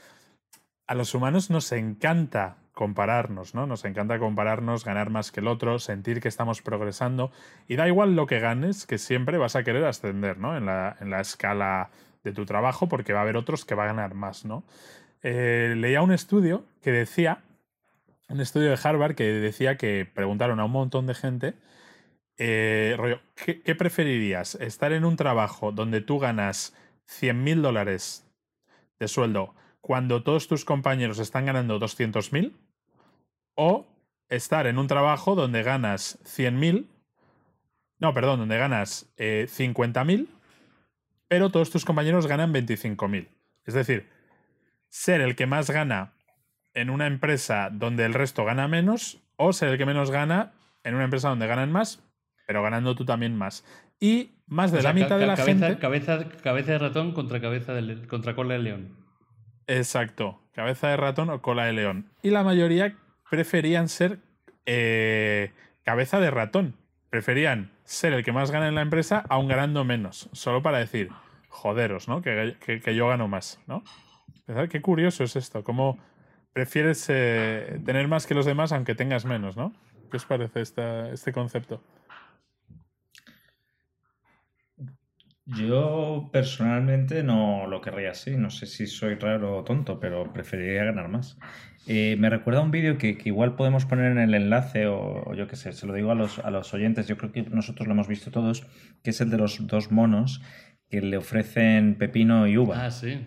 a 0.87 0.95
los 0.95 1.13
humanos 1.13 1.49
nos 1.49 1.71
encanta 1.71 2.57
compararnos, 2.73 3.53
¿no? 3.55 3.67
Nos 3.67 3.85
encanta 3.85 4.19
compararnos, 4.19 4.83
ganar 4.83 5.09
más 5.11 5.31
que 5.31 5.39
el 5.39 5.47
otro, 5.47 5.79
sentir 5.79 6.19
que 6.19 6.27
estamos 6.27 6.61
progresando. 6.61 7.31
Y 7.67 7.75
da 7.75 7.87
igual 7.87 8.15
lo 8.15 8.25
que 8.25 8.39
ganes, 8.39 8.85
que 8.85 8.97
siempre 8.97 9.37
vas 9.37 9.55
a 9.55 9.63
querer 9.63 9.85
ascender, 9.85 10.39
¿no? 10.39 10.57
En 10.57 10.65
la, 10.65 10.97
en 10.99 11.09
la 11.09 11.21
escala 11.21 11.91
de 12.23 12.33
tu 12.33 12.45
trabajo, 12.45 12.89
porque 12.89 13.13
va 13.13 13.19
a 13.19 13.23
haber 13.23 13.37
otros 13.37 13.65
que 13.65 13.75
va 13.75 13.83
a 13.83 13.87
ganar 13.87 14.15
más, 14.15 14.43
¿no? 14.43 14.63
Eh, 15.23 15.73
leía 15.77 16.01
un 16.01 16.11
estudio 16.11 16.65
que 16.81 16.91
decía, 16.91 17.43
un 18.29 18.41
estudio 18.41 18.69
de 18.69 18.79
Harvard 18.81 19.15
que 19.15 19.23
decía 19.23 19.77
que 19.77 20.05
preguntaron 20.05 20.59
a 20.59 20.65
un 20.65 20.71
montón 20.71 21.07
de 21.07 21.15
gente, 21.15 21.53
eh, 22.37 23.19
¿qué, 23.35 23.61
¿qué 23.61 23.75
preferirías? 23.75 24.55
¿Estar 24.55 24.91
en 24.91 25.05
un 25.05 25.15
trabajo 25.15 25.71
donde 25.71 26.01
tú 26.01 26.19
ganas 26.19 26.75
100 27.05 27.43
mil 27.43 27.61
dólares 27.61 28.27
de 28.99 29.07
sueldo 29.07 29.55
cuando 29.83 30.23
todos 30.23 30.47
tus 30.47 30.63
compañeros 30.63 31.19
están 31.19 31.45
ganando 31.45 31.77
200.000 31.77 32.53
o 33.55 33.85
estar 34.29 34.65
en 34.65 34.77
un 34.77 34.87
trabajo 34.87 35.35
donde 35.35 35.61
ganas 35.61 36.19
100.000, 36.23 36.87
no, 37.99 38.13
perdón, 38.13 38.39
donde 38.39 38.57
ganas 38.57 39.11
eh, 39.17 39.47
50.000, 39.49 40.27
pero 41.27 41.49
todos 41.49 41.69
tus 41.69 41.83
compañeros 41.83 42.27
ganan 42.27 42.53
25.000. 42.53 43.27
Es 43.65 43.73
decir, 43.73 44.07
ser 44.93 45.21
el 45.21 45.35
que 45.35 45.47
más 45.47 45.71
gana 45.71 46.13
en 46.75 46.91
una 46.91 47.07
empresa 47.07 47.69
donde 47.71 48.05
el 48.05 48.13
resto 48.13 48.45
gana 48.45 48.67
menos 48.67 49.19
o 49.37 49.51
ser 49.51 49.69
el 49.69 49.77
que 49.79 49.87
menos 49.87 50.11
gana 50.11 50.51
en 50.83 50.93
una 50.93 51.05
empresa 51.05 51.29
donde 51.29 51.47
ganan 51.47 51.71
más, 51.71 52.03
pero 52.45 52.61
ganando 52.61 52.93
tú 52.93 53.03
también 53.03 53.35
más. 53.35 53.65
Y 53.99 54.35
más 54.45 54.71
de 54.71 54.77
O 54.77 54.81
sea, 54.81 54.91
la 54.91 54.93
mitad 54.93 55.17
de 55.17 55.25
la 55.25 55.35
cabeza, 55.35 55.65
gente... 55.67 55.79
Cabeza, 55.81 56.27
cabeza 56.43 56.73
de 56.73 56.77
ratón 56.77 57.11
contra 57.13 57.41
cabeza 57.41 57.73
de 57.73 58.07
contra 58.07 58.35
cola 58.35 58.53
de 58.53 58.59
león. 58.59 58.95
Exacto, 59.65 60.43
cabeza 60.53 60.89
de 60.89 60.97
ratón 60.97 61.31
o 61.31 61.41
cola 61.41 61.65
de 61.65 61.73
león. 61.73 62.11
Y 62.21 62.29
la 62.29 62.43
mayoría 62.43 62.95
preferían 63.31 63.89
ser 63.89 64.19
eh, 64.67 65.51
cabeza 65.83 66.19
de 66.19 66.29
ratón. 66.29 66.75
Preferían 67.09 67.71
ser 67.83 68.13
el 68.13 68.23
que 68.23 68.31
más 68.31 68.51
gana 68.51 68.67
en 68.67 68.75
la 68.75 68.81
empresa, 68.81 69.23
aun 69.29 69.47
ganando 69.47 69.83
menos. 69.85 70.29
Solo 70.33 70.61
para 70.61 70.77
decir, 70.77 71.09
joderos, 71.49 72.07
¿no? 72.07 72.21
Que, 72.21 72.57
que- 72.63 72.79
que 72.79 72.95
yo 72.95 73.07
gano 73.07 73.27
más, 73.27 73.59
¿no? 73.67 73.83
Qué 74.69 74.81
curioso 74.81 75.23
es 75.23 75.35
esto. 75.35 75.63
Cómo 75.63 75.97
prefieres 76.51 77.05
eh, 77.09 77.79
tener 77.85 78.07
más 78.07 78.27
que 78.27 78.33
los 78.35 78.45
demás 78.45 78.71
aunque 78.71 78.95
tengas 78.95 79.25
menos, 79.25 79.55
¿no? 79.57 79.73
¿Qué 80.11 80.17
os 80.17 80.25
parece 80.25 80.61
esta- 80.61 81.09
este 81.11 81.31
concepto? 81.33 81.81
Yo 85.45 86.29
personalmente 86.31 87.21
no 87.23 87.67
lo 87.67 87.81
querría 87.81 88.11
así. 88.11 88.37
No 88.37 88.49
sé 88.49 88.65
si 88.65 88.87
soy 88.87 89.15
raro 89.15 89.57
o 89.57 89.63
tonto, 89.63 89.99
pero 89.99 90.31
preferiría 90.31 90.85
ganar 90.85 91.09
más. 91.09 91.37
Eh, 91.85 92.15
me 92.17 92.29
recuerda 92.29 92.61
un 92.61 92.71
vídeo 92.71 92.97
que, 92.97 93.17
que 93.17 93.27
igual 93.29 93.55
podemos 93.55 93.85
poner 93.85 94.11
en 94.11 94.19
el 94.19 94.33
enlace, 94.35 94.87
o, 94.87 95.23
o 95.25 95.33
yo 95.33 95.47
qué 95.47 95.57
sé, 95.57 95.73
se 95.73 95.85
lo 95.85 95.93
digo 95.93 96.11
a 96.11 96.15
los, 96.15 96.39
a 96.39 96.49
los 96.49 96.73
oyentes, 96.73 97.07
yo 97.07 97.17
creo 97.17 97.33
que 97.33 97.41
nosotros 97.43 97.87
lo 97.87 97.93
hemos 97.93 98.07
visto 98.07 98.31
todos, 98.31 98.65
que 99.03 99.09
es 99.09 99.19
el 99.19 99.29
de 99.29 99.37
los 99.37 99.67
dos 99.67 99.91
monos 99.91 100.41
que 100.89 101.01
le 101.01 101.17
ofrecen 101.17 101.95
pepino 101.97 102.47
y 102.47 102.57
uva. 102.57 102.85
Ah, 102.85 102.91
sí. 102.91 103.19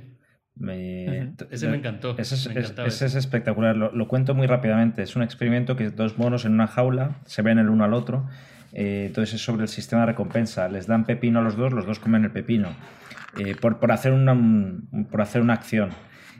Me-. 0.58 1.32
Ese 1.50 1.68
me 1.68 1.76
encantó. 1.76 2.14
Ese 2.18 2.34
es, 2.34 2.46
me 2.48 2.54
es- 2.54 2.58
encantaba 2.64 2.88
ese 2.88 3.06
ese. 3.06 3.18
es 3.18 3.24
espectacular. 3.24 3.76
Lo, 3.76 3.92
lo 3.92 4.08
cuento 4.08 4.34
muy 4.34 4.46
rápidamente. 4.46 5.02
Es 5.02 5.14
un 5.16 5.22
experimento 5.22 5.76
que 5.76 5.90
dos 5.90 6.18
monos 6.18 6.44
en 6.44 6.52
una 6.52 6.66
jaula 6.66 7.16
se 7.26 7.42
ven 7.42 7.58
el 7.58 7.68
uno 7.68 7.84
al 7.84 7.94
otro. 7.94 8.26
Eh, 8.72 9.04
entonces 9.06 9.34
es 9.36 9.40
sobre 9.44 9.62
el 9.62 9.68
sistema 9.68 10.02
de 10.02 10.06
recompensa. 10.08 10.68
Les 10.68 10.86
dan 10.86 11.04
pepino 11.04 11.38
a 11.38 11.42
los 11.42 11.56
dos, 11.56 11.72
los 11.72 11.86
dos 11.86 11.98
comen 11.98 12.24
el 12.24 12.30
pepino. 12.30 12.68
eh, 13.38 13.54
por, 13.60 13.78
por 13.78 13.92
hacer 13.92 14.12
una, 14.12 14.32
un- 14.32 15.06
por 15.10 15.20
hacer 15.20 15.42
una 15.42 15.52
acción. 15.52 15.90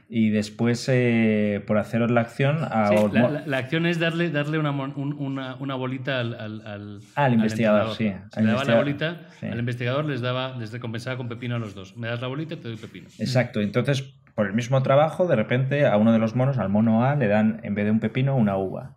Y 0.08 0.30
después, 0.30 0.88
eh, 0.88 1.62
por 1.66 1.78
hacer 1.78 2.08
la 2.12 2.20
acción, 2.20 2.58
a 2.62 2.88
Sí, 2.90 2.94
la, 3.12 3.20
mo- 3.22 3.30
la- 3.30 3.44
la 3.46 3.58
acción 3.58 3.86
es 3.86 3.98
darle, 3.98 4.30
darle 4.30 4.58
una, 4.58 4.70
un- 4.70 5.16
una, 5.18 5.56
una 5.56 5.74
bolita 5.74 6.20
al, 6.20 6.34
al, 6.34 6.64
al- 6.64 7.00
Al 7.16 7.34
investigador, 7.34 7.92
sí, 7.96 8.12
Se 8.32 8.40
le 8.40 8.48
daba 8.50 8.64
la 8.64 8.76
bolita, 8.76 9.20
sí. 9.40 9.46
al 9.46 9.58
investigador 9.58 10.04
les 10.04 10.20
daba, 10.20 10.56
les 10.58 10.70
recompensaba 10.72 11.16
con 11.16 11.28
pepino 11.28 11.56
a 11.56 11.58
los 11.58 11.74
dos. 11.74 11.96
Me 11.96 12.06
das 12.06 12.20
la 12.20 12.28
bolita, 12.28 12.54
te 12.56 12.68
doy 12.68 12.76
pepino. 12.76 13.08
Exacto. 13.18 13.60
Entonces, 13.60 14.02
por 14.36 14.46
el 14.46 14.52
mismo 14.52 14.80
trabajo, 14.84 15.26
de 15.26 15.34
repente 15.34 15.86
a 15.86 15.96
uno 15.96 16.12
de 16.12 16.20
los 16.20 16.36
monos, 16.36 16.58
al 16.58 16.68
mono 16.68 17.04
A, 17.04 17.16
le 17.16 17.26
dan 17.26 17.58
en 17.64 17.74
vez 17.74 17.84
de 17.86 17.90
un 17.90 17.98
pepino 17.98 18.36
una 18.36 18.56
uva. 18.56 18.94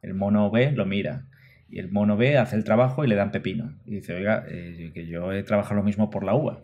El 0.00 0.14
mono 0.14 0.48
B 0.52 0.70
lo 0.70 0.86
mira. 0.86 1.24
Y 1.68 1.78
el 1.80 1.90
mono 1.90 2.16
B 2.16 2.36
hace 2.38 2.54
el 2.54 2.62
trabajo 2.64 3.04
y 3.04 3.08
le 3.08 3.14
dan 3.16 3.32
pepino. 3.32 3.72
Y 3.86 3.96
dice, 3.96 4.14
oiga, 4.14 4.44
eh, 4.48 4.90
que 4.94 5.06
yo 5.06 5.32
he 5.32 5.42
trabajado 5.42 5.76
lo 5.76 5.82
mismo 5.82 6.08
por 6.10 6.22
la 6.22 6.34
uva. 6.34 6.60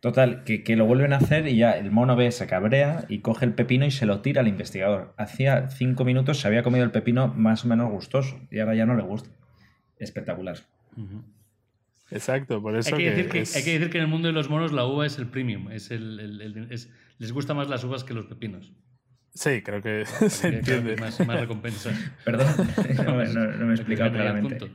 Total, 0.00 0.44
que, 0.44 0.62
que 0.62 0.76
lo 0.76 0.84
vuelven 0.86 1.12
a 1.12 1.16
hacer 1.16 1.48
y 1.48 1.56
ya 1.56 1.72
el 1.72 1.90
mono 1.90 2.16
B 2.16 2.30
se 2.30 2.46
cabrea 2.46 3.04
y 3.08 3.20
coge 3.20 3.44
el 3.46 3.54
pepino 3.54 3.86
y 3.86 3.90
se 3.90 4.06
lo 4.06 4.20
tira 4.20 4.40
al 4.42 4.48
investigador. 4.48 5.14
Hacía 5.16 5.68
cinco 5.68 6.04
minutos 6.04 6.38
se 6.38 6.46
había 6.48 6.62
comido 6.62 6.84
el 6.84 6.90
pepino 6.90 7.28
más 7.28 7.64
o 7.64 7.68
menos 7.68 7.90
gustoso 7.90 8.38
y 8.50 8.58
ahora 8.60 8.74
ya 8.74 8.86
no 8.86 8.94
le 8.94 9.02
gusta. 9.02 9.30
Espectacular. 9.98 10.58
Exacto, 12.10 12.62
por 12.62 12.74
Hay 12.74 12.80
eso 12.80 12.96
que, 12.96 13.04
que, 13.04 13.10
decir 13.10 13.28
que, 13.30 13.40
es- 13.40 13.56
hay 13.56 13.64
que 13.64 13.72
decir 13.72 13.90
que 13.90 13.98
en 13.98 14.04
el 14.04 14.10
mundo 14.10 14.28
de 14.28 14.34
los 14.34 14.48
monos 14.48 14.72
la 14.72 14.84
uva 14.86 15.06
es 15.06 15.18
el 15.18 15.26
premium. 15.28 15.70
Es 15.72 15.90
el, 15.90 16.20
el- 16.20 16.40
el- 16.40 16.72
es- 16.72 16.90
les 17.18 17.32
gusta 17.32 17.54
más 17.54 17.68
las 17.68 17.82
uvas 17.82 18.04
que 18.04 18.14
los 18.14 18.26
pepinos. 18.26 18.72
Sí, 19.34 19.62
creo 19.62 19.82
que 19.82 20.04
se 20.28 20.48
entiende. 20.48 20.96
Más, 20.96 21.26
más 21.26 21.40
recompensa. 21.40 21.90
Perdón, 22.24 22.46
no, 23.04 23.14
me- 23.16 23.28
no- 23.28 23.46
no 23.46 23.66
me 23.66 23.72
he 23.72 23.74
explicado 23.76 24.12
claramente. 24.12 24.70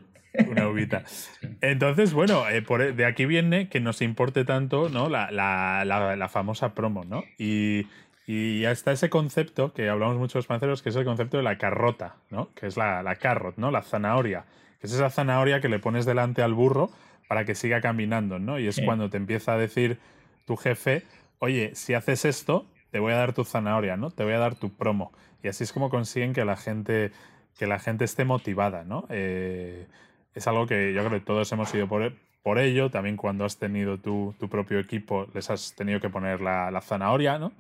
Una 0.50 0.68
uvita. 0.70 1.04
Entonces, 1.62 2.14
bueno, 2.14 2.48
eh, 2.50 2.62
por- 2.62 2.94
de 2.96 3.06
aquí 3.06 3.26
viene 3.26 3.68
que 3.70 3.80
nos 3.80 4.02
importe 4.02 4.46
tanto 4.46 4.90
¿no? 4.90 5.10
la, 5.10 5.30
la- 5.32 5.84
la- 5.86 6.16
la 6.16 6.30
famosa 6.30 6.74
promo, 6.74 7.04
¿no? 7.04 7.24
Y, 7.38 7.88
y 8.28 8.62
ya 8.62 8.72
está 8.72 8.92
ese 8.92 9.10
concepto 9.10 9.74
que 9.74 9.90
hablamos 9.90 10.18
mucho 10.18 10.38
los 10.38 10.48
panceros, 10.48 10.82
que 10.82 10.90
es 10.90 10.96
el 10.96 11.06
concepto 11.06 11.38
de 11.38 11.44
la 11.44 11.58
carrota, 11.58 12.16
¿no? 12.30 12.50
Que 12.56 12.68
es 12.68 12.78
la, 12.78 13.04
la 13.04 13.16
carrot, 13.16 13.58
¿no? 13.58 13.72
La 13.72 13.82
zanahoria. 13.82 14.46
Que 14.80 14.88
es 14.88 14.94
esa 14.94 15.10
zanahoria 15.10 15.60
que 15.62 15.70
le 15.70 15.80
pones 15.80 16.06
delante 16.06 16.42
al 16.42 16.54
burro 16.54 16.90
para 17.28 17.46
que 17.46 17.56
siga 17.56 17.82
caminando, 17.82 18.40
¿no? 18.40 18.58
Y 18.60 18.68
es 18.68 18.76
Sí. 18.76 18.86
cuando 18.86 19.10
te 19.10 19.18
empieza 19.18 19.54
a 19.54 19.58
decir 19.58 20.00
tu 20.46 20.56
jefe, 20.58 21.04
oye, 21.40 21.72
si 21.76 21.94
haces 21.94 22.26
esto, 22.26 22.66
te 22.92 23.00
voy 23.00 23.14
a 23.14 23.18
dar 23.18 23.34
tu 23.34 23.44
zanahoria, 23.46 23.96
¿no? 23.98 24.12
Te 24.12 24.24
voy 24.24 24.34
a 24.34 24.40
dar 24.40 24.56
tu 24.56 24.70
promo. 24.74 25.12
Y 25.44 25.48
así 25.48 25.64
es 25.64 25.72
como 25.74 25.90
consiguen 25.90 26.34
que 26.34 26.46
la 26.46 26.58
gente, 26.58 27.12
que 27.58 27.68
la 27.68 27.80
gente 27.80 28.06
esté 28.06 28.26
motivada, 28.26 28.84
¿no? 28.84 29.06
Eh, 29.10 29.88
es 30.34 30.48
algo 30.48 30.68
que 30.68 30.94
yo 30.94 31.06
creo 31.06 31.20
que 31.20 31.26
todos 31.26 31.52
hemos 31.52 31.74
ido 31.74 31.88
por, 31.88 32.14
por 32.44 32.60
ello. 32.60 32.90
También 32.90 33.18
cuando 33.18 33.46
has 33.46 33.58
tenido 33.58 33.98
tu, 33.98 34.36
tu 34.40 34.50
propio 34.50 34.80
equipo, 34.80 35.28
les 35.34 35.50
has 35.50 35.76
tenido 35.76 36.00
que 36.00 36.10
poner 36.10 36.42
la, 36.42 36.72
la 36.72 36.82
zanahoria, 36.82 37.40
¿no? 37.40 37.52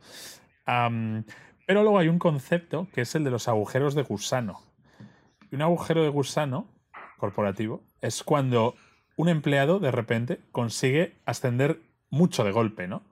Pero 1.65 1.83
luego 1.83 1.99
hay 1.99 2.07
un 2.07 2.19
concepto 2.19 2.87
que 2.93 3.01
es 3.01 3.15
el 3.15 3.23
de 3.23 3.31
los 3.31 3.47
agujeros 3.47 3.95
de 3.95 4.03
gusano. 4.03 4.61
Un 5.51 5.61
agujero 5.61 6.03
de 6.03 6.09
gusano 6.09 6.67
corporativo 7.17 7.81
es 8.01 8.23
cuando 8.23 8.75
un 9.15 9.29
empleado 9.29 9.79
de 9.79 9.91
repente 9.91 10.39
consigue 10.51 11.15
ascender 11.25 11.81
mucho 12.09 12.43
de 12.43 12.51
golpe, 12.51 12.87
¿no? 12.87 13.03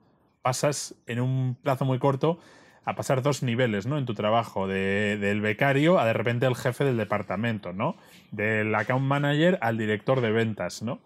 Pasas 0.42 0.94
en 1.06 1.20
un 1.20 1.56
plazo 1.62 1.84
muy 1.84 1.98
corto 1.98 2.38
a 2.84 2.94
pasar 2.94 3.22
dos 3.22 3.42
niveles, 3.42 3.86
¿no? 3.86 3.98
En 3.98 4.06
tu 4.06 4.14
trabajo, 4.14 4.66
de- 4.66 5.16
del 5.18 5.40
becario 5.40 5.98
a 5.98 6.06
de 6.06 6.12
repente 6.12 6.46
el 6.46 6.56
jefe 6.56 6.84
del 6.84 6.96
departamento, 6.96 7.72
¿no? 7.72 7.96
Del 8.30 8.74
account 8.74 9.04
manager 9.04 9.58
al 9.60 9.76
director 9.78 10.20
de 10.20 10.30
ventas, 10.30 10.82
¿no? 10.82 11.00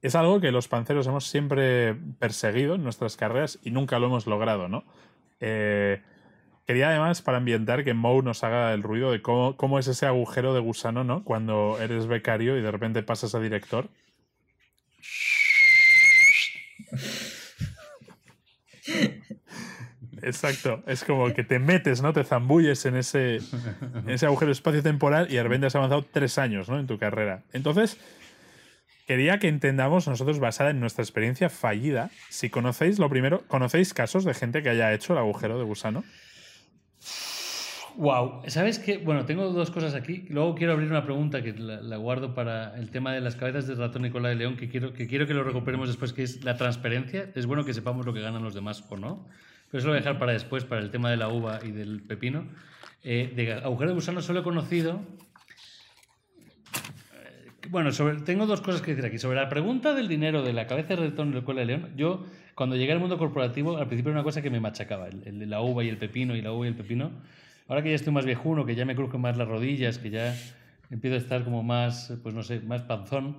Es 0.00 0.14
algo 0.16 0.40
que 0.40 0.50
los 0.50 0.66
panceros 0.68 1.06
hemos 1.06 1.26
siempre 1.26 1.94
perseguido 2.18 2.74
en 2.74 2.82
nuestras 2.82 3.16
carreras 3.16 3.58
y 3.62 3.70
nunca 3.70 3.98
lo 3.98 4.06
hemos 4.06 4.26
logrado, 4.26 4.68
¿no? 4.68 4.84
Eh, 5.40 6.00
quería 6.66 6.88
además, 6.88 7.22
para 7.22 7.38
ambientar, 7.38 7.84
que 7.84 7.94
Moe 7.94 8.22
nos 8.22 8.42
haga 8.42 8.72
el 8.74 8.82
ruido 8.82 9.12
de 9.12 9.22
cómo, 9.22 9.56
cómo 9.56 9.78
es 9.78 9.86
ese 9.88 10.06
agujero 10.06 10.54
de 10.54 10.60
gusano, 10.60 11.04
¿no? 11.04 11.22
Cuando 11.24 11.78
eres 11.80 12.06
becario 12.06 12.56
y 12.58 12.62
de 12.62 12.70
repente 12.70 13.02
pasas 13.02 13.34
a 13.34 13.40
director. 13.40 13.88
Exacto, 20.22 20.82
es 20.86 21.02
como 21.02 21.32
que 21.34 21.42
te 21.42 21.58
metes, 21.58 22.00
¿no? 22.00 22.12
Te 22.12 22.22
zambulles 22.22 22.86
en 22.86 22.96
ese, 22.96 23.36
en 23.36 24.08
ese 24.08 24.26
agujero 24.26 24.52
espacio-temporal 24.52 25.26
y 25.28 25.34
de 25.34 25.42
repente 25.42 25.66
has 25.66 25.74
avanzado 25.74 26.06
tres 26.10 26.38
años, 26.38 26.68
¿no? 26.68 26.78
En 26.78 26.86
tu 26.86 26.96
carrera. 26.96 27.42
Entonces, 27.52 27.98
quería 29.08 29.40
que 29.40 29.48
entendamos 29.48 30.06
nosotros, 30.06 30.38
basada 30.38 30.70
en 30.70 30.78
nuestra 30.78 31.02
experiencia 31.02 31.50
fallida, 31.50 32.10
si 32.30 32.50
conocéis, 32.50 33.00
lo 33.00 33.08
primero, 33.08 33.42
¿conocéis 33.48 33.94
casos 33.94 34.24
de 34.24 34.32
gente 34.32 34.62
que 34.62 34.68
haya 34.68 34.92
hecho 34.92 35.12
el 35.12 35.18
agujero 35.18 35.58
de 35.58 35.64
gusano? 35.64 36.04
Wow, 37.96 38.42
¿sabes 38.46 38.78
qué? 38.78 38.98
Bueno, 38.98 39.26
tengo 39.26 39.50
dos 39.50 39.70
cosas 39.70 39.94
aquí. 39.94 40.24
Luego 40.30 40.54
quiero 40.54 40.72
abrir 40.72 40.88
una 40.88 41.04
pregunta 41.04 41.42
que 41.42 41.52
la, 41.52 41.82
la 41.82 41.96
guardo 41.96 42.32
para 42.34 42.78
el 42.78 42.90
tema 42.90 43.12
de 43.12 43.20
las 43.20 43.36
cabezas 43.36 43.66
de 43.66 43.74
ratón 43.74 44.08
cola 44.10 44.28
de 44.28 44.36
león, 44.36 44.56
que 44.56 44.68
quiero, 44.68 44.92
que 44.92 45.06
quiero 45.06 45.26
que 45.26 45.34
lo 45.34 45.44
recuperemos 45.44 45.88
después, 45.88 46.12
que 46.12 46.22
es 46.22 46.44
la 46.44 46.56
transparencia. 46.56 47.30
Es 47.34 47.44
bueno 47.44 47.64
que 47.64 47.74
sepamos 47.74 48.06
lo 48.06 48.14
que 48.14 48.20
ganan 48.20 48.42
los 48.42 48.54
demás 48.54 48.84
o 48.88 48.96
no. 48.96 49.28
Pero 49.72 49.78
eso 49.78 49.88
lo 49.88 49.94
voy 49.94 49.98
a 49.98 50.00
dejar 50.02 50.18
para 50.18 50.32
después, 50.32 50.66
para 50.66 50.82
el 50.82 50.90
tema 50.90 51.10
de 51.10 51.16
la 51.16 51.28
uva 51.28 51.58
y 51.64 51.70
del 51.70 52.02
pepino. 52.02 52.46
Eh, 53.02 53.32
de 53.34 53.54
agujero 53.54 53.88
de 53.88 53.94
gusano 53.94 54.20
solo 54.20 54.40
he 54.40 54.42
conocido. 54.42 55.00
eh, 57.14 57.50
Bueno, 57.70 57.90
sobre, 57.90 58.20
tengo 58.20 58.44
dos 58.44 58.60
cosas 58.60 58.82
que 58.82 58.90
decir 58.94 59.06
aquí. 59.06 59.18
Sobre 59.18 59.40
la 59.40 59.48
pregunta 59.48 59.94
del 59.94 60.08
dinero 60.08 60.42
de 60.42 60.52
la 60.52 60.66
cabeza 60.66 60.94
de 60.94 61.08
ratón 61.08 61.30
y 61.30 61.36
la 61.36 61.42
cola 61.42 61.60
de 61.60 61.66
león, 61.66 61.90
yo 61.96 62.26
cuando 62.54 62.76
llegué 62.76 62.92
al 62.92 63.00
mundo 63.00 63.16
corporativo, 63.16 63.78
al 63.78 63.86
principio 63.86 64.10
era 64.10 64.20
una 64.20 64.24
cosa 64.24 64.42
que 64.42 64.50
me 64.50 64.60
machacaba, 64.60 65.08
el, 65.08 65.22
el 65.26 65.48
la 65.48 65.62
uva 65.62 65.82
y 65.82 65.88
el 65.88 65.96
pepino 65.96 66.36
y 66.36 66.42
la 66.42 66.52
uva 66.52 66.66
y 66.66 66.68
el 66.68 66.76
pepino. 66.76 67.10
ahora 67.66 67.82
que 67.82 67.88
ya 67.88 67.94
estoy 67.94 68.12
más 68.12 68.26
viejuno, 68.26 68.66
que 68.66 68.74
ya 68.74 68.84
me 68.84 68.94
crujen 68.94 69.22
más 69.22 69.38
las 69.38 69.48
rodillas, 69.48 69.96
que 69.96 70.10
ya 70.10 70.36
empiezo 70.90 71.14
a 71.14 71.18
estar 71.18 71.44
como 71.44 71.62
más, 71.62 72.12
pues 72.22 72.34
no 72.34 72.42
sé, 72.42 72.60
más 72.60 72.82
panzón, 72.82 73.38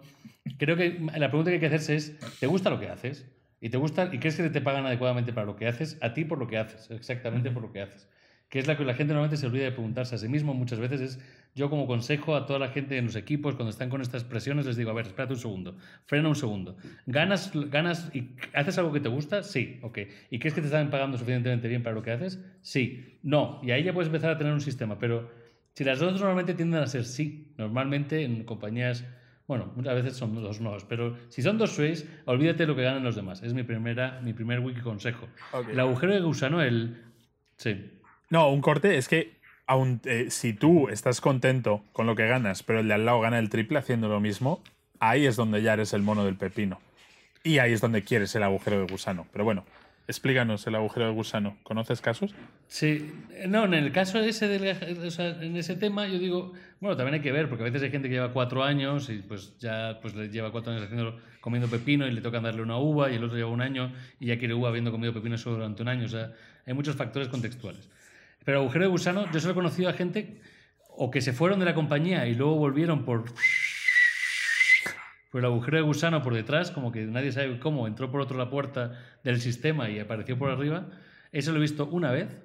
creo 0.57 0.75
que 0.75 0.99
la 1.15 1.27
pregunta 1.27 1.51
que 1.51 1.55
hay 1.55 1.59
que 1.59 1.67
hacerse 1.67 1.95
es, 1.95 2.19
¿te 2.39 2.47
gusta 2.47 2.71
lo 2.71 2.79
que 2.79 2.89
haces? 2.89 3.27
¿Y 3.64 3.70
te 3.70 3.78
gusta 3.78 4.09
y 4.11 4.20
crees 4.20 4.36
que 4.36 4.49
te 4.49 4.59
pagan 4.59 4.86
adecuadamente 4.86 5.32
para 5.32 5.45
lo 5.45 5.55
que 5.55 5.68
haces? 5.68 5.97
A 6.01 6.14
ti 6.14 6.26
por 6.26 6.38
lo 6.38 6.47
que 6.47 6.57
haces, 6.57 6.91
exactamente 6.91 7.49
por 7.49 7.64
lo 7.64 7.72
que 7.72 7.80
haces. 7.80 8.09
Que 8.49 8.59
es 8.59 8.68
la 8.68 8.76
que 8.76 8.84
la 8.84 8.93
gente 8.93 9.14
normalmente 9.14 9.38
se 9.38 9.47
olvida 9.47 9.64
de 9.64 9.72
preguntarse 9.72 10.16
a 10.16 10.18
sí 10.18 10.28
mismo 10.28 10.53
muchas 10.53 10.80
veces 10.80 10.99
es, 10.99 11.20
yo 11.55 11.70
como 11.70 11.88
consejo 11.88 12.36
a 12.36 12.45
toda 12.45 12.59
la 12.59 12.68
gente 12.68 12.97
en 12.97 13.05
los 13.05 13.16
equipos 13.16 13.55
cuando 13.55 13.70
están 13.70 13.89
con 13.89 14.01
estas 14.01 14.26
presiones 14.26 14.66
les 14.66 14.76
digo, 14.76 14.91
a 14.91 14.93
ver, 14.93 15.07
espérate 15.07 15.36
un 15.36 15.39
segundo, 15.39 15.78
frena 16.03 16.28
un 16.28 16.36
segundo. 16.36 16.76
¿Ganas, 17.05 17.53
ganas 17.72 18.14
y 18.14 18.36
haces 18.53 18.78
algo 18.80 18.91
que 18.91 18.99
te 18.99 19.07
gusta? 19.07 19.43
Sí, 19.43 19.80
ok. 19.82 19.97
¿Y 20.30 20.39
crees 20.39 20.55
que 20.55 20.59
te 20.59 20.68
están 20.68 20.89
pagando 20.89 21.18
suficientemente 21.18 21.70
bien 21.70 21.84
para 21.84 21.95
lo 21.95 22.03
que 22.03 22.11
haces? 22.11 22.43
Sí, 22.61 23.18
no. 23.24 23.61
Y 23.64 23.72
ahí 23.72 23.86
ya 23.86 23.93
puedes 23.93 24.09
empezar 24.09 24.32
a 24.32 24.38
tener 24.38 24.51
un 24.51 24.59
sistema, 24.59 24.99
pero 24.99 25.32
si 25.74 25.86
las 25.86 25.99
dos 25.99 26.11
normalmente 26.11 26.53
tienden 26.53 26.84
a 26.84 26.88
ser 26.88 27.05
sí, 27.05 27.53
normalmente 27.57 28.26
en 28.26 28.43
compañías 28.43 29.05
bueno, 29.47 29.71
muchas 29.75 29.95
veces 29.95 30.15
son 30.15 30.35
dos 30.35 30.61
nos, 30.61 30.85
pero 30.85 31.17
si 31.29 31.41
son 31.41 31.57
dos 31.57 31.71
sueys, 31.71 32.07
olvídate 32.25 32.63
de 32.63 32.67
lo 32.67 32.75
que 32.75 32.83
ganan 32.83 33.03
los 33.03 33.15
demás. 33.15 33.43
Es 33.43 33.53
mi, 33.53 33.63
primera, 33.63 34.21
mi 34.21 34.33
primer 34.33 34.59
wiki 34.59 34.81
consejo. 34.81 35.27
El 35.69 35.79
agujero 35.79 36.13
de 36.13 36.21
gusano, 36.21 36.61
el... 36.61 37.03
Sí. 37.57 37.91
No, 38.29 38.49
un 38.49 38.61
corte 38.61 38.97
es 38.97 39.07
que 39.07 39.43
aun, 39.67 40.01
eh, 40.05 40.27
si 40.29 40.53
tú 40.53 40.89
estás 40.89 41.21
contento 41.21 41.83
con 41.93 42.07
lo 42.07 42.15
que 42.15 42.27
ganas, 42.27 42.63
pero 42.63 42.79
el 42.79 42.87
de 42.87 42.93
al 42.95 43.05
lado 43.05 43.21
gana 43.21 43.39
el 43.39 43.49
triple 43.49 43.79
haciendo 43.79 44.07
lo 44.09 44.19
mismo, 44.19 44.61
ahí 44.99 45.25
es 45.25 45.35
donde 45.35 45.61
ya 45.61 45.73
eres 45.73 45.93
el 45.93 46.01
mono 46.01 46.25
del 46.25 46.35
pepino. 46.35 46.79
Y 47.43 47.57
ahí 47.57 47.73
es 47.73 47.81
donde 47.81 48.03
quieres 48.03 48.33
el 48.35 48.43
agujero 48.43 48.79
de 48.79 48.91
gusano. 48.91 49.27
Pero 49.31 49.43
bueno, 49.43 49.65
Explícanos 50.07 50.67
el 50.67 50.75
agujero 50.75 51.05
de 51.05 51.13
gusano. 51.13 51.57
¿Conoces 51.63 52.01
casos? 52.01 52.35
Sí, 52.67 53.13
no, 53.47 53.63
en 53.63 53.73
el 53.73 53.91
caso 53.93 54.19
ese 54.19 54.49
del, 54.49 54.75
o 55.05 55.11
sea, 55.11 55.41
en 55.41 55.55
ese 55.55 55.75
tema 55.75 56.07
yo 56.07 56.19
digo, 56.19 56.51
bueno, 56.81 56.97
también 56.97 57.15
hay 57.15 57.21
que 57.21 57.31
ver, 57.31 57.47
porque 57.47 57.63
a 57.63 57.65
veces 57.65 57.83
hay 57.83 57.91
gente 57.91 58.09
que 58.09 58.15
lleva 58.15 58.33
cuatro 58.33 58.63
años 58.63 59.09
y 59.09 59.19
pues 59.19 59.57
ya 59.59 59.99
pues 60.01 60.13
le 60.13 60.27
lleva 60.27 60.51
cuatro 60.51 60.73
años 60.73 60.83
haciendo, 60.83 61.17
comiendo 61.39 61.69
pepino 61.69 62.05
y 62.05 62.11
le 62.11 62.19
tocan 62.19 62.43
darle 62.43 62.61
una 62.61 62.77
uva 62.77 63.11
y 63.11 63.15
el 63.15 63.23
otro 63.23 63.37
lleva 63.37 63.49
un 63.49 63.61
año 63.61 63.93
y 64.19 64.27
ya 64.27 64.37
quiere 64.37 64.53
uva 64.53 64.67
habiendo 64.67 64.91
comido 64.91 65.13
pepino 65.13 65.37
solo 65.37 65.55
durante 65.55 65.81
un 65.81 65.87
año. 65.87 66.05
O 66.05 66.09
sea, 66.09 66.33
hay 66.65 66.73
muchos 66.73 66.97
factores 66.97 67.29
contextuales. 67.29 67.89
Pero 68.43 68.59
agujero 68.59 68.83
de 68.83 68.91
gusano, 68.91 69.31
yo 69.31 69.39
solo 69.39 69.53
he 69.53 69.55
conocido 69.55 69.87
a 69.87 69.93
gente 69.93 70.41
o 70.89 71.09
que 71.11 71.21
se 71.21 71.31
fueron 71.31 71.59
de 71.59 71.65
la 71.65 71.73
compañía 71.73 72.27
y 72.27 72.35
luego 72.35 72.55
volvieron 72.55 73.05
por 73.05 73.23
por 75.34 75.39
el 75.39 75.45
agujero 75.45 75.77
de 75.77 75.84
gusano 75.84 76.21
por 76.21 76.36
detrás, 76.36 76.69
como 76.69 76.91
que 76.91 77.07
nadie 77.07 77.31
sabe 77.31 77.57
cómo, 77.57 77.88
entró 77.88 78.11
por 78.11 78.21
otro 78.21 78.38
la 78.38 78.51
puerta 78.51 78.99
del 79.23 79.41
sistema 79.41 79.89
y 79.89 79.97
apareció 79.97 80.38
por 80.38 80.51
arriba. 80.51 80.86
Eso 81.31 81.51
lo 81.51 81.57
he 81.57 81.61
visto 81.61 81.88
una 81.88 82.11
vez. 82.11 82.38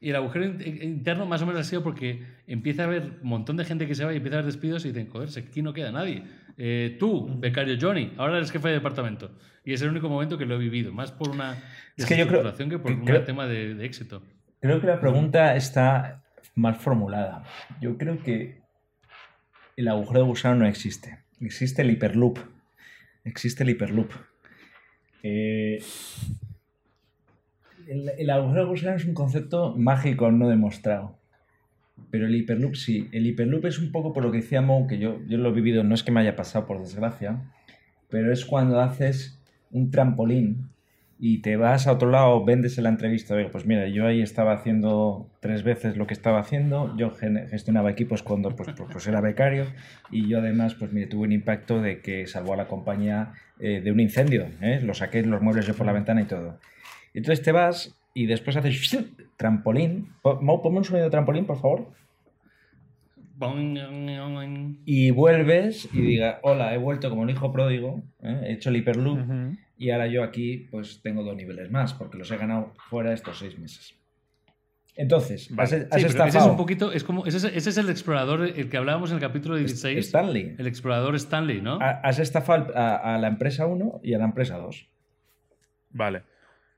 Y 0.00 0.08
el 0.08 0.16
agujero 0.16 0.46
interno 0.46 1.26
más 1.26 1.42
o 1.42 1.46
menos 1.46 1.60
ha 1.60 1.64
sido 1.64 1.82
porque 1.82 2.24
empieza 2.46 2.84
a 2.84 2.86
haber 2.86 3.18
un 3.22 3.28
montón 3.28 3.58
de 3.58 3.66
gente 3.66 3.86
que 3.86 3.94
se 3.94 4.06
va 4.06 4.14
y 4.14 4.16
empieza 4.16 4.36
a 4.36 4.38
haber 4.38 4.50
despidos 4.50 4.82
y 4.86 4.88
dicen, 4.88 5.10
joder, 5.10 5.28
aquí 5.28 5.60
no 5.60 5.74
queda 5.74 5.92
nadie. 5.92 6.24
Eh, 6.56 6.96
tú, 6.98 7.28
becario 7.38 7.76
Johnny, 7.78 8.14
ahora 8.16 8.38
eres 8.38 8.50
jefe 8.50 8.68
de 8.68 8.74
departamento. 8.76 9.30
Y 9.62 9.74
es 9.74 9.82
el 9.82 9.90
único 9.90 10.08
momento 10.08 10.38
que 10.38 10.46
lo 10.46 10.54
he 10.54 10.58
vivido, 10.58 10.90
más 10.90 11.12
por 11.12 11.28
una 11.28 11.62
es 11.98 12.06
que, 12.06 12.16
yo 12.16 12.26
creo, 12.26 12.54
que 12.54 12.78
por 12.78 12.92
un 12.92 13.24
tema 13.26 13.46
de, 13.46 13.74
de 13.74 13.84
éxito. 13.84 14.22
Creo 14.58 14.80
que 14.80 14.86
la 14.86 14.98
pregunta 14.98 15.54
está 15.54 16.22
mal 16.54 16.76
formulada. 16.76 17.44
Yo 17.82 17.98
creo 17.98 18.22
que 18.22 18.62
el 19.76 19.88
agujero 19.88 20.20
de 20.20 20.26
gusano 20.26 20.56
no 20.56 20.66
existe. 20.66 21.21
Existe 21.42 21.82
el 21.82 21.90
hiperloop. 21.90 22.38
Existe 23.24 23.64
el 23.64 23.70
hiperloop. 23.70 24.10
Eh, 25.22 25.82
el, 27.88 28.30
agujero 28.30 28.72
de 28.72 28.94
es 28.94 29.04
un 29.04 29.14
concepto 29.14 29.74
mágico 29.76 30.30
no 30.30 30.48
demostrado. 30.48 31.18
Pero 32.10 32.26
el 32.26 32.34
hiperloop 32.34 32.74
sí. 32.74 33.08
El 33.12 33.26
hiperloop 33.26 33.66
es 33.66 33.78
un 33.78 33.92
poco 33.92 34.12
por 34.12 34.22
lo 34.22 34.30
que 34.30 34.38
decía 34.38 34.62
Mo, 34.62 34.86
que 34.86 34.98
yo, 34.98 35.20
yo 35.26 35.38
lo 35.38 35.50
he 35.50 35.52
vivido, 35.52 35.84
no 35.84 35.94
es 35.94 36.02
que 36.02 36.12
me 36.12 36.20
haya 36.20 36.36
pasado 36.36 36.66
por 36.66 36.80
desgracia, 36.80 37.42
pero 38.08 38.32
es 38.32 38.44
cuando 38.44 38.80
haces 38.80 39.40
un 39.70 39.90
trampolín 39.90 40.71
y 41.24 41.38
te 41.38 41.56
vas 41.56 41.86
a 41.86 41.92
otro 41.92 42.10
lado, 42.10 42.44
vendes 42.44 42.78
en 42.78 42.82
la 42.82 42.90
entrevista, 42.90 43.36
pues 43.52 43.64
mira, 43.64 43.86
yo 43.86 44.08
ahí 44.08 44.20
estaba 44.22 44.54
haciendo 44.54 45.30
tres 45.38 45.62
veces 45.62 45.96
lo 45.96 46.08
que 46.08 46.14
estaba 46.14 46.40
haciendo, 46.40 46.96
yo 46.96 47.12
gestionaba 47.12 47.92
equipos 47.92 48.24
cuando 48.24 48.56
pues, 48.56 48.70
pues, 48.76 48.88
pues, 48.90 49.06
era 49.06 49.20
becario 49.20 49.66
y 50.10 50.26
yo 50.26 50.40
además, 50.40 50.74
pues 50.74 50.92
mire, 50.92 51.06
tuve 51.06 51.26
un 51.26 51.30
impacto 51.30 51.80
de 51.80 52.00
que 52.00 52.26
salvó 52.26 52.54
a 52.54 52.56
la 52.56 52.66
compañía 52.66 53.34
eh, 53.60 53.80
de 53.80 53.92
un 53.92 54.00
incendio, 54.00 54.48
¿eh? 54.60 54.80
lo 54.82 54.94
saqué 54.94 55.22
los 55.22 55.40
muebles 55.40 55.64
yo 55.64 55.74
por 55.74 55.86
la 55.86 55.92
ventana 55.92 56.22
y 56.22 56.24
todo. 56.24 56.58
Entonces 57.14 57.44
te 57.44 57.52
vas 57.52 57.96
y 58.14 58.26
después 58.26 58.56
haces 58.56 58.98
trampolín, 59.36 60.08
ponme 60.22 60.78
un 60.78 60.84
sonido 60.84 61.04
de 61.04 61.10
trampolín, 61.12 61.46
por 61.46 61.60
favor. 61.60 61.92
Y 64.86 65.12
vuelves 65.12 65.88
y 65.92 66.00
diga, 66.00 66.40
hola, 66.42 66.74
he 66.74 66.78
vuelto 66.78 67.10
como 67.10 67.22
un 67.22 67.30
hijo 67.30 67.52
pródigo, 67.52 68.02
¿eh? 68.24 68.40
he 68.42 68.52
hecho 68.54 68.70
el 68.70 68.76
hiperloop 68.78 69.20
y 69.82 69.90
ahora 69.90 70.06
yo 70.06 70.22
aquí 70.22 70.68
pues 70.70 71.00
tengo 71.02 71.24
dos 71.24 71.34
niveles 71.34 71.70
más 71.70 71.92
porque 71.92 72.16
los 72.16 72.30
he 72.30 72.36
ganado 72.36 72.72
fuera 72.88 73.10
de 73.10 73.16
estos 73.16 73.38
seis 73.38 73.58
meses. 73.58 73.94
Entonces, 74.94 75.50
has, 75.56 75.72
ese 75.72 76.38
es 76.38 76.44
un 76.44 76.56
poquito, 76.56 76.92
es 76.92 77.02
como, 77.02 77.24
ese, 77.26 77.36
es 77.56 77.76
el 77.78 77.88
explorador, 77.88 78.42
el 78.42 78.68
que 78.68 78.76
hablábamos 78.76 79.10
en 79.10 79.16
el 79.16 79.22
capítulo 79.22 79.56
16. 79.56 79.98
Stanley. 80.06 80.54
El 80.58 80.66
explorador 80.66 81.16
Stanley, 81.16 81.62
¿no? 81.62 81.78
Has 81.80 82.18
estafado 82.18 82.76
a, 82.76 83.14
a 83.14 83.18
la 83.18 83.28
empresa 83.28 83.66
1 83.66 84.00
y 84.04 84.14
a 84.14 84.18
la 84.18 84.26
empresa 84.26 84.58
2. 84.58 84.88
Vale. 85.90 86.22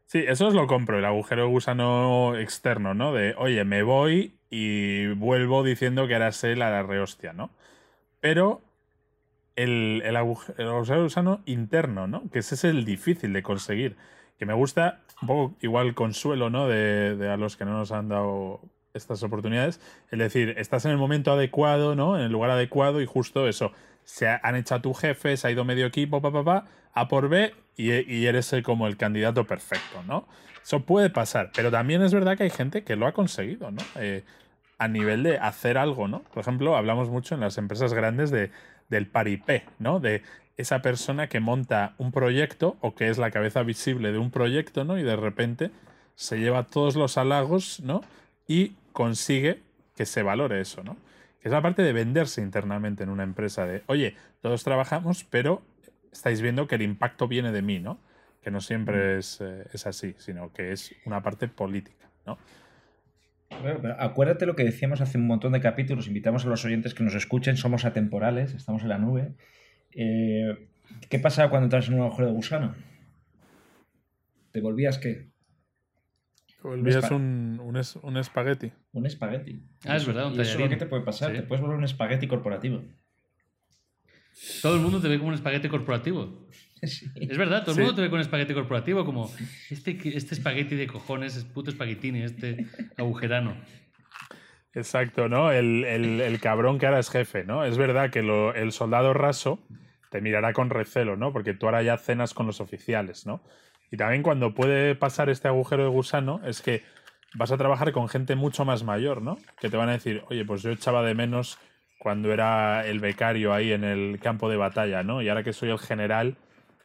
Sí, 0.06 0.24
eso 0.26 0.48
es 0.48 0.54
lo 0.54 0.66
compro, 0.66 0.98
el 0.98 1.04
agujero 1.04 1.42
de 1.42 1.48
gusano 1.48 2.36
externo, 2.36 2.94
¿no? 2.94 3.12
De, 3.12 3.34
oye, 3.36 3.64
me 3.64 3.82
voy 3.82 4.38
y 4.48 5.08
vuelvo 5.08 5.62
diciendo 5.62 6.06
que 6.06 6.14
ahora 6.14 6.32
sé 6.32 6.56
la 6.56 6.82
rehostia, 6.82 7.32
¿no? 7.32 7.50
Pero 8.20 8.62
el, 9.56 10.02
el, 10.04 10.16
agujero, 10.16 10.84
de 10.84 11.02
gusano 11.02 11.40
interno, 11.46 12.06
¿no? 12.06 12.28
Que 12.30 12.40
ese 12.40 12.54
es 12.54 12.64
el 12.64 12.84
difícil 12.84 13.32
de 13.32 13.42
conseguir. 13.42 13.96
Que 14.38 14.46
me 14.46 14.54
gusta 14.54 15.00
un 15.22 15.28
poco 15.28 15.56
igual 15.60 15.94
consuelo, 15.94 16.50
¿no? 16.50 16.68
De, 16.68 17.16
de, 17.16 17.30
a 17.30 17.36
los 17.36 17.56
que 17.56 17.64
no 17.64 17.72
nos 17.72 17.92
han 17.92 18.08
dado 18.08 18.60
estas 18.94 19.22
oportunidades. 19.22 19.80
Es 20.10 20.18
decir, 20.18 20.54
estás 20.58 20.84
en 20.84 20.92
el 20.92 20.98
momento 20.98 21.32
adecuado, 21.32 21.94
¿no? 21.94 22.16
En 22.16 22.24
el 22.24 22.32
lugar 22.32 22.50
adecuado 22.50 23.00
y 23.00 23.06
justo 23.06 23.48
eso. 23.48 23.72
Se 24.04 24.28
han 24.28 24.56
echado 24.56 24.80
a 24.80 24.82
tu 24.82 24.94
jefe, 24.94 25.36
se 25.36 25.48
ha 25.48 25.50
ido 25.50 25.64
medio 25.64 25.86
equipo, 25.86 26.20
pa, 26.20 26.30
pa, 26.30 26.44
pa, 26.44 26.64
a 26.92 27.08
por 27.08 27.28
B 27.28 27.54
y, 27.76 27.90
y 27.90 28.26
eres 28.26 28.54
como 28.62 28.86
el 28.86 28.96
candidato 28.96 29.46
perfecto, 29.46 30.02
¿no? 30.06 30.26
Eso 30.62 30.80
puede 30.80 31.10
pasar, 31.10 31.50
pero 31.54 31.70
también 31.70 32.02
es 32.02 32.14
verdad 32.14 32.38
que 32.38 32.44
hay 32.44 32.50
gente 32.50 32.84
que 32.84 32.96
lo 32.96 33.06
ha 33.06 33.12
conseguido, 33.12 33.70
¿no? 33.70 33.82
Eh, 33.96 34.24
a 34.78 34.88
nivel 34.88 35.22
de 35.22 35.38
hacer 35.38 35.76
algo, 35.76 36.08
¿no? 36.08 36.22
Por 36.22 36.40
ejemplo, 36.40 36.76
hablamos 36.76 37.10
mucho 37.10 37.34
en 37.34 37.42
las 37.42 37.58
empresas 37.58 37.92
grandes 37.92 38.30
de, 38.30 38.50
del 38.88 39.06
paripé, 39.06 39.64
¿no? 39.78 40.00
De 40.00 40.22
esa 40.56 40.82
persona 40.82 41.28
que 41.28 41.40
monta 41.40 41.94
un 41.98 42.12
proyecto 42.12 42.76
o 42.80 42.94
que 42.94 43.08
es 43.08 43.18
la 43.18 43.30
cabeza 43.30 43.62
visible 43.62 44.12
de 44.12 44.18
un 44.18 44.30
proyecto, 44.30 44.84
¿no? 44.84 44.98
Y 44.98 45.02
de 45.02 45.16
repente 45.16 45.70
se 46.14 46.38
lleva 46.38 46.64
todos 46.64 46.94
los 46.96 47.18
halagos, 47.18 47.80
¿no? 47.80 48.02
Y 48.46 48.76
consigue 48.92 49.62
que 49.96 50.06
se 50.06 50.22
valore 50.22 50.60
eso, 50.60 50.84
¿no? 50.84 50.96
Que 51.40 51.48
es 51.48 51.52
la 51.52 51.62
parte 51.62 51.82
de 51.82 51.92
venderse 51.92 52.40
internamente 52.40 53.02
en 53.02 53.10
una 53.10 53.24
empresa 53.24 53.66
de, 53.66 53.82
oye, 53.86 54.16
todos 54.40 54.62
trabajamos, 54.62 55.24
pero 55.24 55.62
estáis 56.12 56.40
viendo 56.40 56.66
que 56.68 56.76
el 56.76 56.82
impacto 56.82 57.26
viene 57.26 57.50
de 57.52 57.62
mí, 57.62 57.80
¿no? 57.80 57.98
Que 58.42 58.50
no 58.50 58.60
siempre 58.60 59.16
mm. 59.16 59.18
es, 59.18 59.40
eh, 59.40 59.66
es 59.72 59.86
así, 59.86 60.14
sino 60.18 60.52
que 60.52 60.72
es 60.72 60.94
una 61.04 61.22
parte 61.22 61.48
política, 61.48 62.08
¿no? 62.26 62.38
Acuérdate 63.98 64.46
lo 64.46 64.56
que 64.56 64.64
decíamos 64.64 65.00
hace 65.00 65.18
un 65.18 65.26
montón 65.26 65.52
de 65.52 65.60
capítulos, 65.60 66.06
invitamos 66.06 66.44
a 66.44 66.48
los 66.48 66.64
oyentes 66.64 66.94
que 66.94 67.04
nos 67.04 67.14
escuchen, 67.14 67.56
somos 67.56 67.84
atemporales, 67.84 68.54
estamos 68.54 68.82
en 68.82 68.88
la 68.88 68.98
nube. 68.98 69.34
Eh, 69.92 70.68
¿Qué 71.08 71.18
pasa 71.18 71.48
cuando 71.48 71.66
entras 71.66 71.88
en 71.88 71.94
un 71.94 72.02
agujero 72.02 72.28
de 72.28 72.34
gusano? 72.34 72.74
¿Te 74.52 74.60
volvías 74.60 74.98
qué? 74.98 75.30
Te 76.62 76.68
volvías 76.68 77.10
un, 77.10 77.60
un, 77.60 78.16
espagueti. 78.16 78.72
Un 78.92 79.06
espagueti. 79.06 79.62
Ah, 79.84 79.96
es 79.96 80.06
verdad, 80.06 80.28
un 80.28 80.40
eso 80.40 80.54
es 80.54 80.60
lo 80.60 80.68
que 80.68 80.76
te 80.76 80.86
puede 80.86 81.02
pasar, 81.02 81.32
te 81.32 81.42
puedes 81.42 81.60
volver 81.60 81.78
un 81.78 81.84
espagueti 81.84 82.26
corporativo. 82.26 82.82
Todo 84.62 84.74
el 84.74 84.80
mundo 84.80 85.00
te 85.00 85.08
ve 85.08 85.18
como 85.18 85.28
un 85.28 85.34
espagueti 85.34 85.68
corporativo. 85.68 86.46
Es 86.84 87.38
verdad, 87.38 87.64
todo 87.64 87.74
el 87.74 87.80
mundo 87.80 87.94
te 87.94 88.02
ve 88.02 88.10
con 88.10 88.20
espagueti 88.20 88.54
corporativo, 88.54 89.04
como 89.04 89.30
este, 89.70 89.98
este 90.16 90.34
espagueti 90.34 90.76
de 90.76 90.86
cojones, 90.86 91.36
es 91.36 91.44
puto 91.44 91.70
espaguetini, 91.70 92.22
este 92.22 92.66
agujerano. 92.96 93.56
Exacto, 94.74 95.28
¿no? 95.28 95.52
El, 95.52 96.38
cabrón 96.42 96.78
que 96.78 96.86
ahora 96.86 96.98
es 96.98 97.10
jefe, 97.10 97.44
¿no? 97.44 97.64
Es 97.64 97.78
verdad 97.78 98.10
que 98.10 98.20
el 98.20 98.72
soldado 98.72 99.14
raso 99.14 99.60
te 100.10 100.20
mirará 100.20 100.52
con 100.52 100.70
recelo, 100.70 101.16
¿no? 101.16 101.32
Porque 101.32 101.54
tú 101.54 101.66
ahora 101.66 101.82
ya 101.82 101.96
cenas 101.96 102.34
con 102.34 102.46
los 102.46 102.60
oficiales, 102.60 103.26
¿no? 103.26 103.42
Y 103.90 103.96
también 103.96 104.22
cuando 104.22 104.54
puede 104.54 104.94
pasar 104.94 105.30
este 105.30 105.48
agujero 105.48 105.84
de 105.84 105.90
gusano 105.90 106.40
es 106.44 106.62
que 106.62 106.82
vas 107.34 107.52
a 107.52 107.56
trabajar 107.56 107.92
con 107.92 108.08
gente 108.08 108.34
mucho 108.34 108.64
más 108.64 108.82
mayor, 108.82 109.22
¿no? 109.22 109.38
Que 109.60 109.70
te 109.70 109.76
van 109.76 109.88
a 109.88 109.92
decir, 109.92 110.22
oye, 110.28 110.44
pues 110.44 110.62
yo 110.62 110.70
echaba 110.70 111.02
de 111.04 111.14
menos 111.14 111.58
cuando 111.98 112.32
era 112.32 112.86
el 112.86 113.00
becario 113.00 113.52
ahí 113.52 113.72
en 113.72 113.84
el 113.84 114.18
campo 114.20 114.48
de 114.48 114.56
batalla, 114.56 115.02
¿no? 115.02 115.22
Y 115.22 115.28
ahora 115.28 115.42
que 115.42 115.52
soy 115.52 115.70
el 115.70 115.78
general, 115.78 116.36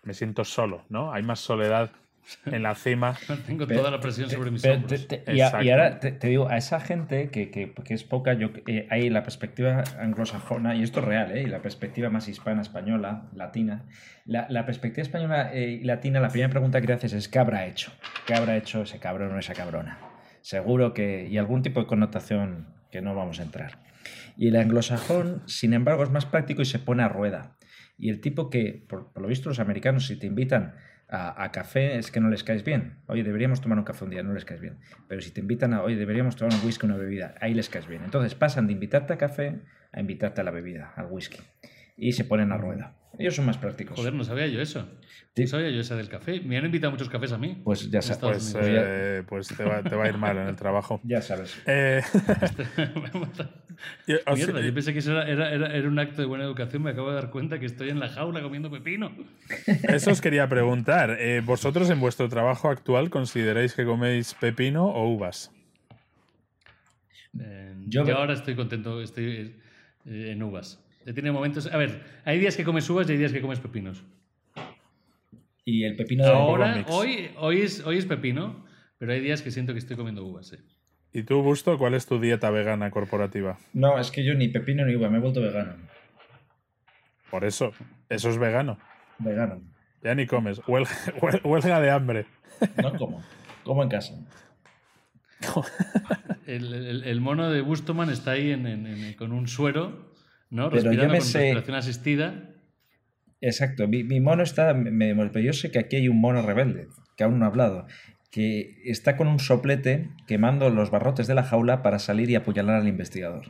me 0.04 0.14
siento 0.14 0.44
solo, 0.46 0.86
¿no? 0.90 1.12
Hay 1.14 1.24
más 1.24 1.40
soledad 1.40 1.92
en 2.46 2.64
la 2.64 2.76
cima. 2.76 3.16
Tengo 3.48 3.66
Pero 3.68 3.80
toda 3.80 3.92
la 3.92 4.00
presión 4.00 4.30
te- 4.30 4.36
sobre 4.36 4.52
mis 4.52 4.62
pero 4.62 4.76
hombros. 4.76 5.08
te- 5.08 5.18
te- 5.18 5.36
y, 5.36 5.42
a- 5.42 5.64
y 5.64 5.70
ahora 5.72 6.00
te, 6.00 6.12
te 6.12 6.28
digo, 6.28 6.48
a 6.48 6.58
esa 6.58 6.80
gente 6.80 7.30
que, 7.30 7.50
que- 7.50 7.74
que 7.74 7.94
es 7.94 8.04
poca, 8.04 8.34
yo 8.34 8.50
eh, 8.68 8.88
hay 8.92 9.10
la 9.10 9.24
perspectiva 9.24 9.84
anglosajona, 10.00 10.76
y 10.76 10.84
esto 10.84 11.00
es 11.00 11.06
real, 11.08 11.36
¿eh? 11.36 11.42
y 11.44 11.48
la 11.48 11.62
perspectiva 11.62 12.10
más 12.10 12.28
hispana, 12.28 12.62
española, 12.62 13.30
latina. 13.34 13.86
La, 14.26 14.46
la 14.50 14.66
perspectiva 14.66 15.02
española 15.02 15.52
eh, 15.54 15.80
y 15.82 15.84
latina, 15.86 16.20
la 16.20 16.30
primera 16.30 16.50
pregunta 16.50 16.80
que 16.82 16.88
te 16.88 16.94
haces 16.94 17.14
es: 17.14 17.28
¿qué 17.28 17.40
habrá 17.40 17.66
hecho? 17.66 17.92
¿Qué 18.28 18.34
habrá 18.36 18.58
hecho 18.58 18.84
ese 18.84 19.00
cabrón 19.00 19.34
o 19.34 19.40
esa 19.40 19.54
cabrona? 19.54 19.98
Seguro 20.42 20.94
que. 20.94 21.28
y 21.28 21.38
algún 21.38 21.62
tipo 21.64 21.80
de 21.80 21.88
connotación 21.88 22.68
que 22.92 23.02
no 23.02 23.16
vamos 23.16 23.40
a 23.40 23.44
entrar. 23.44 23.80
Y 24.38 24.48
el 24.50 24.56
anglosajón, 24.56 25.42
sin 25.48 25.74
embargo, 25.74 26.04
es 26.04 26.10
más 26.12 26.26
práctico 26.26 26.62
y 26.62 26.66
se 26.66 26.80
pone 26.80 27.04
a 27.04 27.10
rueda. 27.10 27.56
Y 28.00 28.10
el 28.10 28.22
tipo 28.22 28.50
que, 28.50 28.86
por, 28.88 29.12
lo 29.20 29.28
visto, 29.28 29.50
los 29.50 29.60
americanos, 29.60 30.08
si 30.08 30.16
te 30.16 30.26
invitan 30.26 30.76
a, 31.10 31.44
a 31.44 31.52
café, 31.52 31.98
es 31.98 32.12
que 32.12 32.20
no 32.20 32.30
les 32.30 32.44
caes 32.44 32.64
bien. 32.64 33.00
Oye, 33.08 33.24
deberíamos 33.24 33.62
tomar 33.62 33.78
un 33.78 33.84
café 33.84 34.06
un 34.06 34.12
día, 34.12 34.24
no 34.24 34.34
les 34.34 34.46
caes 34.46 34.62
bien. 34.62 34.80
Pero 35.08 35.22
si 35.22 35.32
te 35.32 35.42
invitan 35.42 35.74
a, 35.74 35.84
oye, 35.84 35.96
deberíamos 35.96 36.36
tomar 36.36 36.54
un 36.54 36.66
whisky, 36.66 36.86
una 36.86 36.98
bebida, 36.98 37.36
ahí 37.42 37.54
les 37.54 37.70
caes 37.70 37.88
bien. 37.88 38.04
Entonces 38.04 38.34
pasan 38.36 38.68
de 38.68 38.74
invitarte 38.74 39.14
a 39.14 39.18
café 39.18 39.60
a 39.92 40.00
invitarte 40.00 40.42
a 40.42 40.44
la 40.44 40.52
bebida, 40.52 40.94
al 40.96 41.08
whisky. 41.08 41.40
Y 42.00 42.14
se 42.14 42.24
ponen 42.24 42.52
a 42.52 42.58
rueda. 42.58 42.96
Ellos 43.18 43.36
son 43.36 43.46
más 43.46 43.58
prácticos. 43.58 43.98
Joder, 43.98 44.14
no 44.14 44.24
sabía 44.24 44.48
yo 44.48 44.62
eso. 44.62 44.88
Sí. 45.36 45.42
No 45.44 45.48
sabía 45.50 45.70
yo 45.72 45.82
esa 45.82 45.98
del 45.98 46.08
café. 46.08 46.40
Me 46.40 46.58
han 46.58 46.64
invitado 46.66 46.92
muchos 46.92 47.10
cafés 47.10 47.34
a 47.34 47.38
mí. 47.38 47.60
Pues 47.66 47.90
ya, 47.92 47.98
En 48.00 48.04
sa- 48.04 48.14
Estados 48.14 48.52
Pues, 48.54 48.66
eh, 48.72 49.24
pues 49.28 49.48
te, 49.50 49.64
va, 49.66 49.84
te 49.84 49.94
va 49.96 50.06
a 50.06 50.08
ir 50.08 50.18
mal 50.18 50.38
en 50.38 50.48
el 50.48 50.56
trabajo. 50.56 51.02
ya 51.04 51.22
sabes. 51.22 51.62
Eh, 51.66 52.02
yo- 54.08 54.18
o 54.26 54.36
sea, 54.36 54.46
Mierda, 54.46 54.62
yo 54.62 54.74
pensé 54.74 54.94
que 54.94 55.00
eso 55.00 55.12
era, 55.12 55.28
era, 55.30 55.52
era- 55.54 55.76
era 55.76 55.88
un 55.90 56.00
acto 56.00 56.22
de 56.22 56.28
buena 56.28 56.46
educación. 56.46 56.82
Me 56.84 56.92
acabo 56.92 57.10
de 57.10 57.16
dar 57.16 57.30
cuenta 57.30 57.60
que 57.60 57.66
estoy 57.66 57.90
en 57.90 58.00
la 58.00 58.08
jaula 58.08 58.42
comiendo 58.42 58.72
pepino. 58.72 59.12
Eso 59.84 60.12
os 60.12 60.22
quería 60.22 60.48
preguntar. 60.48 61.18
Eh, 61.20 61.42
¿Vosotros 61.44 61.90
en 61.90 62.00
vuestro 62.00 62.30
trabajo 62.30 62.70
actual 62.70 63.10
consideráis 63.10 63.74
que 63.74 63.84
coméis 63.84 64.34
pepino 64.36 64.86
o 64.86 65.10
uvas? 65.14 65.52
Eh, 67.40 67.74
Yo- 67.88 68.06
yo, 68.06 68.18
ahora 68.18 68.34
estoy 68.34 68.56
contento, 68.56 69.02
estoy 69.02 69.56
en 70.06 70.42
uvas. 70.42 70.82
Tenido 71.06 71.34
momentos. 71.34 71.68
A 71.72 71.78
ver, 71.78 72.02
hay 72.26 72.40
días 72.40 72.56
que 72.56 72.64
comes 72.64 72.90
uvas 72.90 73.10
y 73.10 73.14
hay 73.14 73.18
días 73.18 73.32
que 73.32 73.42
comes 73.42 73.60
pepinos. 73.60 74.04
Y 75.66 75.84
el 75.84 75.96
pepino 75.96 76.24
de 76.26 76.32
Ahora, 76.32 76.86
hoy, 76.90 77.30
hoy, 77.38 77.62
es, 77.62 77.86
hoy 77.86 77.98
es 77.98 78.06
pepino, 78.06 78.66
pero 78.98 79.14
hay 79.14 79.20
días 79.20 79.42
que 79.42 79.52
siento 79.52 79.74
que 79.74 79.80
estoy 79.80 79.96
comiendo 79.98 80.26
uvas. 80.26 80.48
sí. 80.48 80.58
¿Y 81.12 81.24
tú, 81.24 81.42
Busto, 81.42 81.78
cuál 81.80 81.96
es 81.96 82.06
tu 82.06 82.20
dieta 82.20 82.52
vegana 82.52 82.92
corporativa? 82.92 83.58
No, 83.74 83.98
es 84.00 84.12
que 84.12 84.24
yo 84.24 84.36
ni 84.36 84.48
pepino 84.50 84.86
ni 84.86 84.96
uva, 84.96 85.10
me 85.10 85.18
he 85.18 85.22
vuelto 85.22 85.42
vegano. 85.42 85.74
Por 87.32 87.46
eso, 87.46 87.72
eso 88.10 88.30
es 88.30 88.38
vegano. 88.38 88.78
Vegano. 89.18 89.62
Ya 90.04 90.14
ni 90.14 90.28
comes. 90.28 90.62
Huelga, 90.68 90.92
huel- 91.20 91.42
huelga 91.44 91.80
de 91.82 91.90
hambre. 91.90 92.26
No 92.82 92.94
como. 92.96 93.24
Como 93.64 93.82
en 93.84 93.90
casa. 93.90 94.14
El, 96.46 96.74
el- 96.74 97.04
el 97.04 97.22
mono 97.22 97.50
de 97.52 97.62
Bustoman 97.62 98.10
está 98.10 98.32
ahí 98.32 98.52
en- 98.52 98.66
en- 98.68 98.86
en- 98.88 99.14
con 99.14 99.32
un 99.32 99.48
suero, 99.48 100.09
¿no? 100.50 100.70
Pero 100.70 100.92
yo 100.94 101.08
me 101.10 101.18
con 101.20 101.22
sé- 101.28 101.40
respiración 101.40 101.76
asistida. 101.76 102.50
Exacto, 103.42 103.88
mi, 103.88 104.04
mi 104.04 104.20
mono 104.20 104.44
está, 104.44 104.74
me- 104.74 104.92
me- 105.14 105.30
pero 105.30 105.40
yo 105.46 105.54
sé 105.54 105.72
que 105.72 105.80
aquí 105.80 105.96
hay 105.98 106.10
un 106.10 106.20
mono 106.20 106.42
rebelde, 106.42 106.88
que 107.16 107.24
aún 107.24 107.40
no 107.40 107.46
ha 107.46 107.48
hablado, 107.48 107.86
que 108.32 108.76
está 108.86 109.16
con 109.16 109.28
un 109.28 109.40
soplete 109.40 110.10
quemando 110.28 110.70
los 110.70 110.92
barrotes 110.92 111.28
de 111.28 111.36
la 111.36 111.44
jaula 111.44 111.82
para 111.82 112.00
salir 112.00 112.30
y 112.30 112.36
apuñalar 112.36 112.76
al 112.82 112.88
investigador. 112.88 113.46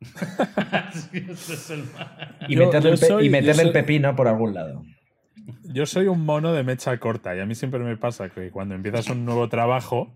Sí, 0.92 1.24
ese 1.30 1.54
es 1.54 1.70
el 1.70 1.84
mal. 1.94 2.36
Y 2.48 2.56
Yo- 2.56 2.66
meterle, 2.66 2.90
yo 2.90 2.96
soy- 2.96 3.28
y 3.28 3.34
el 3.34 3.72
pepino 3.72 4.14
por 4.14 4.28
algún 4.28 4.54
lado. 4.54 4.84
Yo 5.64 5.86
soy 5.86 6.06
un 6.06 6.24
mono 6.24 6.52
de 6.52 6.62
mecha 6.62 6.96
corta 6.98 7.34
y 7.34 7.40
a 7.40 7.46
mí 7.46 7.54
siempre 7.54 7.80
me 7.80 7.96
pasa 7.96 8.28
que 8.28 8.50
cuando 8.50 8.74
empiezas 8.74 9.08
un 9.08 9.24
nuevo 9.24 9.48
trabajo 9.48 10.12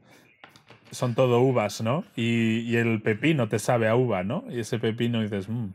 son 0.90 1.14
todo 1.14 1.40
uvas, 1.40 1.80
¿no? 1.82 2.04
Y, 2.14 2.60
y 2.60 2.76
el 2.76 3.00
pepino 3.02 3.48
te 3.48 3.58
sabe 3.58 3.88
a 3.88 3.96
uva, 3.96 4.22
¿no? 4.22 4.44
Y 4.50 4.60
ese 4.60 4.78
pepino 4.78 5.22
dices, 5.22 5.48
"Mm". 5.48 5.70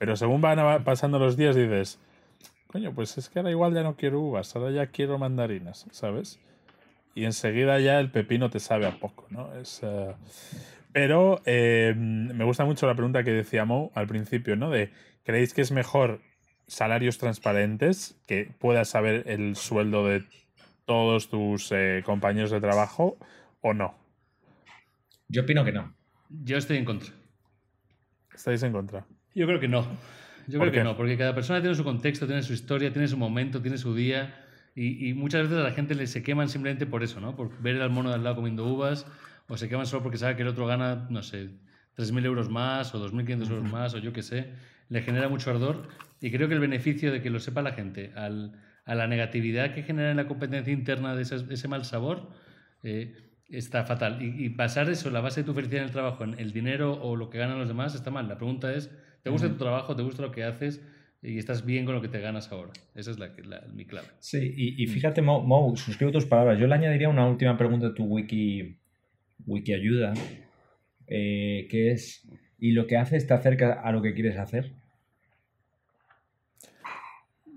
Pero 0.00 0.16
según 0.16 0.40
van 0.40 0.82
pasando 0.82 1.18
los 1.18 1.36
días 1.36 1.54
dices, 1.54 2.00
coño, 2.68 2.94
pues 2.94 3.18
es 3.18 3.28
que 3.28 3.38
ahora 3.38 3.50
igual 3.50 3.74
ya 3.74 3.82
no 3.82 3.96
quiero 3.96 4.18
uvas, 4.18 4.56
ahora 4.56 4.70
ya 4.70 4.86
quiero 4.86 5.18
mandarinas, 5.18 5.86
¿sabes? 5.90 6.40
Y 7.14 7.26
enseguida 7.26 7.78
ya 7.80 8.00
el 8.00 8.10
pepino 8.10 8.48
te 8.48 8.60
sabe 8.60 8.86
a 8.86 8.98
poco, 8.98 9.26
¿no? 9.28 9.54
Es, 9.56 9.80
eh, 9.82 10.14
Pero 10.92 11.42
eh, 11.44 11.92
me 11.94 12.44
gusta 12.44 12.64
mucho 12.64 12.86
la 12.86 12.94
pregunta 12.94 13.24
que 13.24 13.30
decía 13.30 13.66
Mo 13.66 13.92
al 13.94 14.06
principio, 14.06 14.56
¿no? 14.56 14.70
De, 14.70 14.90
¿creéis 15.22 15.52
que 15.52 15.60
es 15.60 15.70
mejor 15.70 16.22
salarios 16.66 17.18
transparentes, 17.18 18.18
que 18.26 18.54
puedas 18.58 18.88
saber 18.88 19.24
el 19.26 19.54
sueldo 19.54 20.06
de 20.06 20.24
todos 20.86 21.28
tus 21.28 21.70
eh, 21.72 22.02
compañeros 22.06 22.50
de 22.50 22.60
trabajo 22.62 23.18
o 23.60 23.74
no? 23.74 23.98
Yo 25.28 25.42
opino 25.42 25.62
que 25.62 25.72
no. 25.72 25.94
Yo 26.30 26.56
estoy 26.56 26.78
en 26.78 26.86
contra. 26.86 27.12
¿Estáis 28.32 28.62
en 28.62 28.72
contra? 28.72 29.06
Yo 29.34 29.46
creo 29.46 29.60
que 29.60 29.68
no. 29.68 29.86
Yo 30.46 30.58
¿Por 30.58 30.70
creo 30.70 30.72
que 30.72 30.78
qué? 30.78 30.84
no, 30.84 30.96
porque 30.96 31.16
cada 31.16 31.34
persona 31.34 31.60
tiene 31.60 31.74
su 31.76 31.84
contexto, 31.84 32.26
tiene 32.26 32.42
su 32.42 32.52
historia, 32.52 32.92
tiene 32.92 33.08
su 33.08 33.16
momento, 33.16 33.60
tiene 33.62 33.78
su 33.78 33.94
día. 33.94 34.34
Y, 34.74 35.08
y 35.08 35.14
muchas 35.14 35.42
veces 35.42 35.58
a 35.58 35.62
la 35.62 35.72
gente 35.72 35.94
le 35.94 36.06
se 36.06 36.22
queman 36.22 36.48
simplemente 36.48 36.86
por 36.86 37.02
eso, 37.02 37.20
¿no? 37.20 37.36
Por 37.36 37.60
ver 37.62 37.80
al 37.82 37.90
mono 37.90 38.08
de 38.10 38.16
al 38.16 38.24
lado 38.24 38.36
comiendo 38.36 38.66
uvas, 38.66 39.06
o 39.48 39.56
se 39.56 39.68
queman 39.68 39.86
solo 39.86 40.02
porque 40.02 40.18
sabe 40.18 40.36
que 40.36 40.42
el 40.42 40.48
otro 40.48 40.66
gana, 40.66 41.06
no 41.10 41.22
sé, 41.22 41.50
3.000 41.96 42.24
euros 42.24 42.48
más 42.50 42.94
o 42.94 43.00
2.500 43.04 43.50
euros 43.50 43.70
más, 43.70 43.94
o 43.94 43.98
yo 43.98 44.12
qué 44.12 44.22
sé. 44.22 44.50
Le 44.88 45.02
genera 45.02 45.28
mucho 45.28 45.50
ardor. 45.50 45.88
Y 46.20 46.30
creo 46.30 46.48
que 46.48 46.54
el 46.54 46.60
beneficio 46.60 47.12
de 47.12 47.22
que 47.22 47.30
lo 47.30 47.40
sepa 47.40 47.62
la 47.62 47.72
gente 47.72 48.12
al, 48.16 48.60
a 48.84 48.94
la 48.94 49.06
negatividad 49.06 49.74
que 49.74 49.82
genera 49.82 50.10
en 50.10 50.16
la 50.16 50.26
competencia 50.26 50.72
interna 50.72 51.14
de 51.14 51.22
ese, 51.22 51.44
ese 51.50 51.68
mal 51.68 51.84
sabor 51.84 52.30
eh, 52.82 53.16
está 53.48 53.84
fatal. 53.84 54.20
Y, 54.22 54.44
y 54.46 54.48
basar 54.48 54.88
eso, 54.90 55.10
la 55.10 55.20
base 55.20 55.42
de 55.42 55.46
tu 55.46 55.54
felicidad 55.54 55.82
en 55.82 55.86
el 55.86 55.92
trabajo, 55.92 56.24
en 56.24 56.38
el 56.38 56.52
dinero 56.52 56.92
o 57.00 57.16
lo 57.16 57.30
que 57.30 57.38
ganan 57.38 57.58
los 57.58 57.68
demás, 57.68 57.94
está 57.94 58.10
mal. 58.10 58.28
La 58.28 58.36
pregunta 58.36 58.72
es, 58.74 58.90
¿te 59.22 59.30
gusta 59.30 59.48
tu 59.48 59.56
trabajo? 59.56 59.94
¿Te 59.96 60.02
gusta 60.02 60.22
lo 60.22 60.30
que 60.32 60.44
haces? 60.44 60.80
Y 61.22 61.38
estás 61.38 61.64
bien 61.66 61.84
con 61.84 61.94
lo 61.94 62.00
que 62.00 62.08
te 62.08 62.20
ganas 62.20 62.50
ahora. 62.50 62.72
Esa 62.94 63.10
es 63.10 63.18
la, 63.18 63.30
la- 63.44 63.62
mi 63.72 63.84
clave. 63.84 64.08
Sí, 64.20 64.38
y, 64.56 64.82
y 64.82 64.86
fíjate, 64.86 65.20
Mo, 65.20 65.42
Mo, 65.42 65.76
suscribo 65.76 66.10
tus 66.12 66.24
palabras. 66.24 66.58
Yo 66.58 66.66
le 66.66 66.74
añadiría 66.74 67.08
una 67.08 67.26
última 67.26 67.56
pregunta 67.58 67.88
a 67.88 67.94
tu 67.94 68.04
wiki, 68.04 68.78
wiki 69.46 69.74
ayuda, 69.74 70.14
eh, 71.06 71.66
que 71.70 71.92
es, 71.92 72.26
¿y 72.58 72.72
lo 72.72 72.86
que 72.86 72.96
haces 72.96 73.26
te 73.26 73.34
acerca 73.34 73.74
a 73.80 73.92
lo 73.92 74.00
que 74.00 74.14
quieres 74.14 74.38
hacer? 74.38 74.72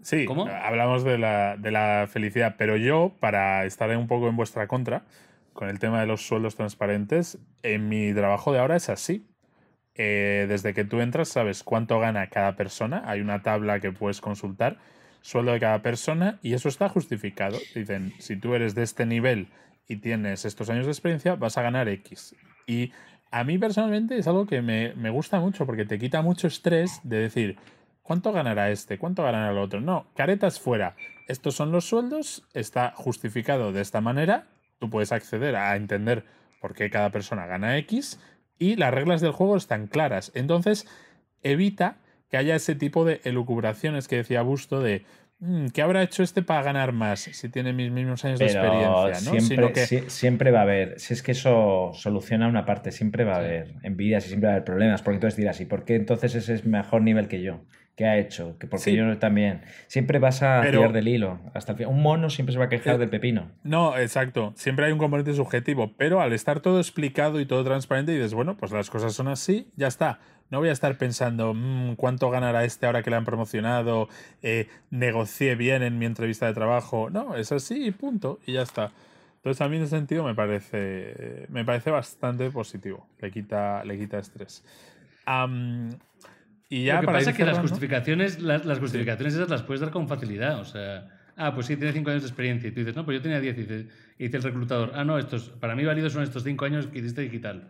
Sí, 0.01 0.25
¿Cómo? 0.25 0.45
hablamos 0.47 1.05
de 1.05 1.17
la, 1.17 1.55
de 1.55 1.71
la 1.71 2.07
felicidad, 2.09 2.55
pero 2.57 2.75
yo, 2.75 3.15
para 3.21 3.63
estar 3.65 3.95
un 3.95 4.07
poco 4.07 4.27
en 4.27 4.35
vuestra 4.35 4.67
contra, 4.67 5.05
con 5.53 5.69
el 5.69 5.79
tema 5.79 6.01
de 6.01 6.07
los 6.07 6.27
sueldos 6.27 6.55
transparentes, 6.57 7.37
en 7.61 7.87
mi 7.87 8.13
trabajo 8.13 8.51
de 8.51 8.59
ahora 8.59 8.75
es 8.75 8.89
así. 8.89 9.25
Eh, 9.95 10.45
desde 10.49 10.73
que 10.73 10.85
tú 10.85 11.01
entras 11.01 11.29
sabes 11.29 11.63
cuánto 11.63 11.99
gana 11.99 12.27
cada 12.27 12.55
persona, 12.55 13.03
hay 13.05 13.21
una 13.21 13.43
tabla 13.43 13.79
que 13.79 13.91
puedes 13.91 14.21
consultar, 14.21 14.77
sueldo 15.21 15.51
de 15.51 15.59
cada 15.59 15.81
persona, 15.81 16.39
y 16.41 16.53
eso 16.53 16.69
está 16.69 16.89
justificado. 16.89 17.57
Dicen, 17.75 18.13
si 18.19 18.35
tú 18.35 18.55
eres 18.55 18.75
de 18.75 18.83
este 18.83 19.05
nivel 19.05 19.47
y 19.87 19.97
tienes 19.97 20.45
estos 20.45 20.69
años 20.69 20.85
de 20.85 20.91
experiencia, 20.91 21.35
vas 21.35 21.57
a 21.57 21.61
ganar 21.61 21.87
X. 21.87 22.35
Y 22.65 22.91
a 23.31 23.43
mí 23.43 23.57
personalmente 23.57 24.17
es 24.17 24.27
algo 24.27 24.47
que 24.47 24.61
me, 24.61 24.93
me 24.95 25.09
gusta 25.09 25.39
mucho 25.39 25.65
porque 25.65 25.85
te 25.85 25.99
quita 25.99 26.21
mucho 26.21 26.47
estrés 26.47 26.99
de 27.03 27.17
decir, 27.17 27.57
¿cuánto 28.01 28.31
ganará 28.31 28.71
este? 28.71 28.97
¿Cuánto 28.97 29.23
ganará 29.23 29.51
el 29.51 29.57
otro? 29.57 29.79
No, 29.79 30.07
caretas 30.15 30.59
fuera. 30.59 30.95
Estos 31.27 31.55
son 31.55 31.71
los 31.71 31.85
sueldos, 31.85 32.47
está 32.53 32.93
justificado 32.95 33.71
de 33.71 33.81
esta 33.81 34.01
manera, 34.01 34.47
tú 34.79 34.89
puedes 34.89 35.11
acceder 35.11 35.55
a 35.55 35.75
entender 35.75 36.25
por 36.59 36.73
qué 36.73 36.89
cada 36.89 37.09
persona 37.11 37.45
gana 37.45 37.77
X 37.77 38.19
y 38.59 38.75
las 38.75 38.93
reglas 38.93 39.21
del 39.21 39.31
juego 39.31 39.57
están 39.57 39.87
claras. 39.87 40.31
Entonces, 40.35 40.87
evita 41.41 41.97
que 42.29 42.37
haya 42.37 42.55
ese 42.55 42.75
tipo 42.75 43.05
de 43.05 43.21
elucubraciones 43.23 44.07
que 44.07 44.17
decía 44.17 44.41
Busto 44.41 44.81
de 44.81 45.05
"Mm, 45.39 45.67
¿qué 45.67 45.81
habrá 45.81 46.01
hecho 46.03 46.23
este 46.23 46.41
para 46.41 46.63
ganar 46.63 46.93
más 46.93 47.19
si 47.19 47.49
tiene 47.49 47.73
mis 47.73 47.91
mismos 47.91 48.23
años 48.25 48.39
de 48.39 48.45
experiencia? 48.45 49.31
¿no? 49.31 49.39
siempre, 49.39 50.49
que, 50.49 50.51
va 50.51 50.59
a 50.59 50.63
haber, 50.63 50.99
si 50.99 51.13
es 51.13 51.21
que 51.21 51.33
eso 51.33 51.91
soluciona 51.93 52.47
una 52.47 52.65
parte, 52.65 52.91
siempre 52.91 53.23
va 53.25 53.37
a 53.37 53.39
Sí. 53.41 53.45
haber 53.45 53.75
envidias 53.83 54.25
y 54.25 54.29
siempre 54.29 54.47
va 54.47 54.53
a 54.53 54.55
haber 54.55 54.65
problemas, 54.65 55.01
porque 55.01 55.15
entonces 55.15 55.37
dirás, 55.37 55.59
¿y 55.61 55.65
por 55.65 55.83
qué 55.85 55.95
entonces 55.95 56.33
ese 56.35 56.53
es 56.53 56.65
mejor 56.65 57.01
nivel 57.01 57.27
que 57.27 57.41
yo? 57.41 57.61
¿Qué 57.95 58.05
ha 58.05 58.17
hecho? 58.17 58.57
Que 58.57 58.65
porque 58.65 58.85
Sí. 58.85 58.95
yo 58.95 59.17
también. 59.19 59.61
Siempre 59.85 60.17
vas 60.17 60.41
a 60.41 60.61
Pero- 60.63 60.79
tirar 60.79 60.93
del 60.93 61.07
hilo 61.07 61.39
hasta 61.53 61.73
el. 61.73 61.85
Un 61.85 62.01
mono 62.01 62.31
siempre 62.31 62.51
se 62.53 62.57
va 62.59 62.65
a 62.65 62.69
quejar 62.69 62.95
Eh, 62.95 62.97
del 62.97 63.09
pepino. 63.09 63.51
No, 63.63 63.95
exacto. 63.97 64.51
Siempre 64.55 64.85
hay 64.87 64.91
un 64.91 64.97
componente 64.97 65.33
subjetivo, 65.33 65.93
pero 65.95 66.19
al 66.19 66.33
estar 66.33 66.59
todo 66.59 66.79
explicado 66.79 67.39
y 67.39 67.45
todo 67.45 67.63
transparente, 67.63 68.11
dices, 68.11 68.33
bueno, 68.33 68.57
pues 68.57 68.71
las 68.71 68.89
cosas 68.89 69.13
son 69.13 69.27
así, 69.27 69.67
ya 69.75 69.87
está. 69.87 70.19
No 70.49 70.59
voy 70.59 70.69
a 70.69 70.71
estar 70.71 70.97
pensando 70.97 71.53
"Mm, 71.53 71.93
cuánto 71.95 72.29
ganará 72.31 72.63
este 72.63 72.85
ahora 72.87 73.03
que 73.03 73.11
le 73.11 73.15
han 73.15 73.25
promocionado, 73.25 74.09
eh, 74.41 74.67
negocié 74.89 75.53
bien 75.55 75.83
en 75.83 75.99
mi 75.99 76.05
entrevista 76.07 76.47
de 76.47 76.53
trabajo. 76.53 77.11
No, 77.11 77.35
es 77.35 77.51
así 77.51 77.85
y 77.87 77.91
punto, 77.91 78.39
y 78.47 78.53
ya 78.53 78.63
está. 78.63 78.91
Entonces 79.37 79.61
a 79.61 79.69
mí 79.69 79.77
en 79.77 79.83
ese 79.83 79.97
sentido 79.97 80.23
me 80.23 80.33
parece, 80.35 81.45
me 81.49 81.63
parece 81.65 81.91
bastante 81.91 82.49
positivo. 82.49 83.07
Le 83.19 83.29
quita, 83.29 83.83
le 83.83 83.97
quita 83.99 84.17
estrés. 84.17 84.63
Y 86.69 86.85
ya 86.85 86.95
Lo 86.95 86.99
que 87.01 87.05
para 87.07 87.17
pasa 87.19 87.31
es 87.31 87.37
que 87.37 87.45
las 87.45 87.59
justificaciones, 87.59 88.41
las, 88.41 88.65
las 88.65 88.79
justificaciones 88.79 89.33
esas 89.35 89.49
las 89.49 89.61
puedes 89.63 89.81
dar 89.81 89.91
con 89.91 90.07
facilidad. 90.07 90.59
O 90.59 90.65
sea, 90.65 91.07
ah, 91.37 91.53
pues 91.53 91.67
sí, 91.67 91.75
tiene 91.77 91.93
5 91.93 92.09
años 92.09 92.23
de 92.23 92.27
experiencia. 92.29 92.67
Y 92.69 92.71
tú 92.71 92.79
dices, 92.79 92.95
no, 92.95 93.05
pues 93.05 93.17
yo 93.17 93.21
tenía 93.21 93.39
10. 93.39 93.57
Y 93.57 93.61
dice, 93.61 93.87
y 94.17 94.23
dice 94.25 94.37
el 94.37 94.43
reclutador, 94.43 94.91
ah, 94.95 95.03
no, 95.03 95.17
estos, 95.19 95.49
para 95.49 95.75
mí 95.75 95.83
válidos 95.85 96.13
son 96.13 96.23
estos 96.23 96.43
5 96.43 96.65
años 96.65 96.87
que 96.87 96.99
hiciste 96.99 97.21
digital. 97.21 97.69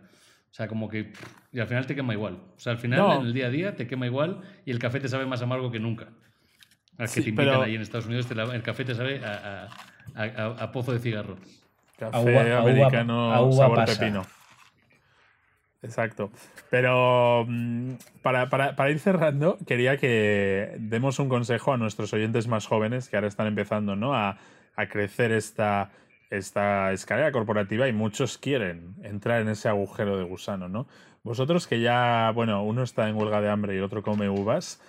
O 0.50 0.54
sea, 0.56 0.68
como 0.68 0.88
que. 0.88 1.12
Y 1.52 1.58
al 1.60 1.66
final 1.66 1.84
te 1.86 1.94
quema 1.94 2.12
igual. 2.14 2.34
O 2.56 2.60
sea, 2.60 2.72
al 2.72 2.78
final, 2.78 2.98
No. 3.00 3.20
en 3.20 3.26
el 3.26 3.32
día 3.34 3.46
a 3.46 3.50
día, 3.50 3.74
te 3.74 3.86
quema 3.86 4.06
igual 4.06 4.40
y 4.64 4.70
el 4.70 4.78
café 4.78 5.00
te 5.00 5.08
sabe 5.08 5.26
más 5.26 5.42
amargo 5.42 5.70
que 5.70 5.80
nunca. 5.80 6.08
Al 6.96 7.06
que 7.06 7.14
Sí, 7.14 7.22
te 7.24 7.30
invitan 7.30 7.46
pero- 7.54 7.62
ahí 7.62 7.74
en 7.74 7.80
Estados 7.82 8.06
Unidos, 8.06 8.26
te 8.26 8.36
la- 8.36 8.54
el 8.54 8.62
café 8.62 8.84
te 8.84 8.94
sabe 8.94 9.20
a, 9.24 9.68
a- 10.14 10.22
a- 10.22 10.42
a- 10.44 10.62
a 10.64 10.72
pozo 10.72 10.92
de 10.92 11.00
cigarro. 11.00 11.36
Café 11.98 12.16
A 12.16 12.20
uva- 12.20 12.58
americano 12.58 13.42
uva 13.46 13.56
sabor 13.56 13.76
pasa. 13.78 13.98
pepino. 13.98 14.22
Exacto. 15.84 16.30
Pero 16.70 17.44
mm, 17.46 17.92
para, 18.22 18.48
para- 18.48 18.74
para 18.74 18.90
ir 18.90 18.98
cerrando, 18.98 19.58
quería 19.66 19.96
que 19.98 20.74
demos 20.78 21.18
un 21.18 21.28
consejo 21.28 21.72
a 21.72 21.76
nuestros 21.76 22.12
oyentes 22.14 22.48
más 22.48 22.66
jóvenes 22.66 23.08
que 23.08 23.16
ahora 23.16 23.28
están 23.28 23.46
empezando 23.46 23.94
¿no? 23.94 24.14
a, 24.14 24.38
a 24.76 24.86
crecer 24.88 25.30
esta, 25.32 25.90
esta 26.30 26.90
escalera 26.92 27.32
corporativa 27.32 27.86
y 27.86 27.92
muchos 27.92 28.38
quieren 28.38 28.94
entrar 29.02 29.42
en 29.42 29.48
ese 29.50 29.68
agujero 29.68 30.16
de 30.16 30.24
gusano. 30.24 30.68
¿no? 30.68 30.86
Vosotros 31.22 31.66
que 31.66 31.80
ya, 31.80 32.30
bueno, 32.34 32.62
uno 32.64 32.82
está 32.82 33.08
en 33.08 33.16
huelga 33.16 33.40
de 33.42 33.50
hambre 33.50 33.74
y 33.74 33.78
el 33.78 33.84
otro 33.84 34.02
come 34.02 34.28
uvas, 34.30 34.80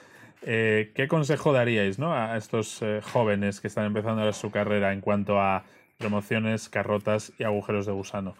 eh, 0.43 0.91
¿qué 0.95 1.07
consejo 1.09 1.51
daríais 1.51 1.99
¿no? 1.99 2.13
a 2.13 2.37
estos 2.37 2.81
eh, 2.81 3.01
jóvenes 3.03 3.59
que 3.59 3.67
están 3.67 3.85
empezando 3.85 4.21
ahora 4.21 4.33
su 4.33 4.49
carrera 4.49 4.93
en 4.93 5.01
cuanto 5.01 5.41
a 5.41 5.63
promociones, 5.97 6.69
carrotas 6.69 7.33
y 7.37 7.43
agujeros 7.43 7.85
de 7.85 7.91
gusano? 7.91 8.35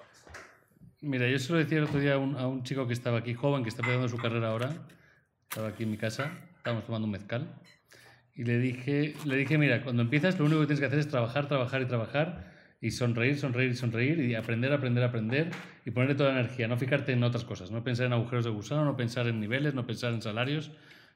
Mira, 1.05 1.29
yo 1.29 1.37
se 1.37 1.53
lo 1.53 1.59
decía 1.59 1.77
el 1.77 1.83
otro 1.83 1.99
día 1.99 2.15
a 2.15 2.17
un, 2.17 2.35
a 2.35 2.47
un 2.47 2.63
chico 2.63 2.87
que 2.87 2.93
estaba 2.93 3.19
aquí, 3.19 3.35
joven, 3.35 3.61
que 3.61 3.69
está 3.69 3.83
empezando 3.83 4.09
su 4.09 4.17
carrera 4.17 4.49
ahora. 4.49 4.71
Estaba 5.43 5.67
aquí 5.67 5.83
en 5.83 5.91
mi 5.91 5.97
casa, 5.97 6.31
estábamos 6.57 6.83
tomando 6.83 7.05
un 7.05 7.11
mezcal. 7.11 7.61
Y 8.33 8.43
le 8.43 8.57
dije, 8.57 9.13
le 9.23 9.35
dije, 9.35 9.59
mira, 9.59 9.83
cuando 9.83 10.01
empiezas 10.01 10.39
lo 10.39 10.45
único 10.45 10.61
que 10.61 10.65
tienes 10.65 10.79
que 10.79 10.87
hacer 10.87 10.97
es 10.97 11.07
trabajar, 11.07 11.47
trabajar 11.47 11.83
y 11.83 11.85
trabajar. 11.85 12.51
Y 12.81 12.89
sonreír, 12.89 13.37
sonreír 13.37 13.69
y 13.69 13.75
sonreír. 13.75 14.19
Y 14.19 14.33
aprender, 14.33 14.73
aprender, 14.73 15.03
aprender. 15.03 15.51
Y 15.85 15.91
ponerle 15.91 16.15
toda 16.15 16.33
la 16.33 16.39
energía. 16.39 16.67
No 16.67 16.75
fijarte 16.75 17.11
en 17.11 17.21
otras 17.21 17.45
cosas. 17.45 17.69
No 17.69 17.83
pensar 17.83 18.07
en 18.07 18.13
agujeros 18.13 18.43
de 18.43 18.49
gusano, 18.49 18.83
no 18.83 18.97
pensar 18.97 19.27
en 19.27 19.39
niveles, 19.39 19.75
no 19.75 19.85
pensar 19.85 20.11
en 20.11 20.23
salarios. 20.23 20.71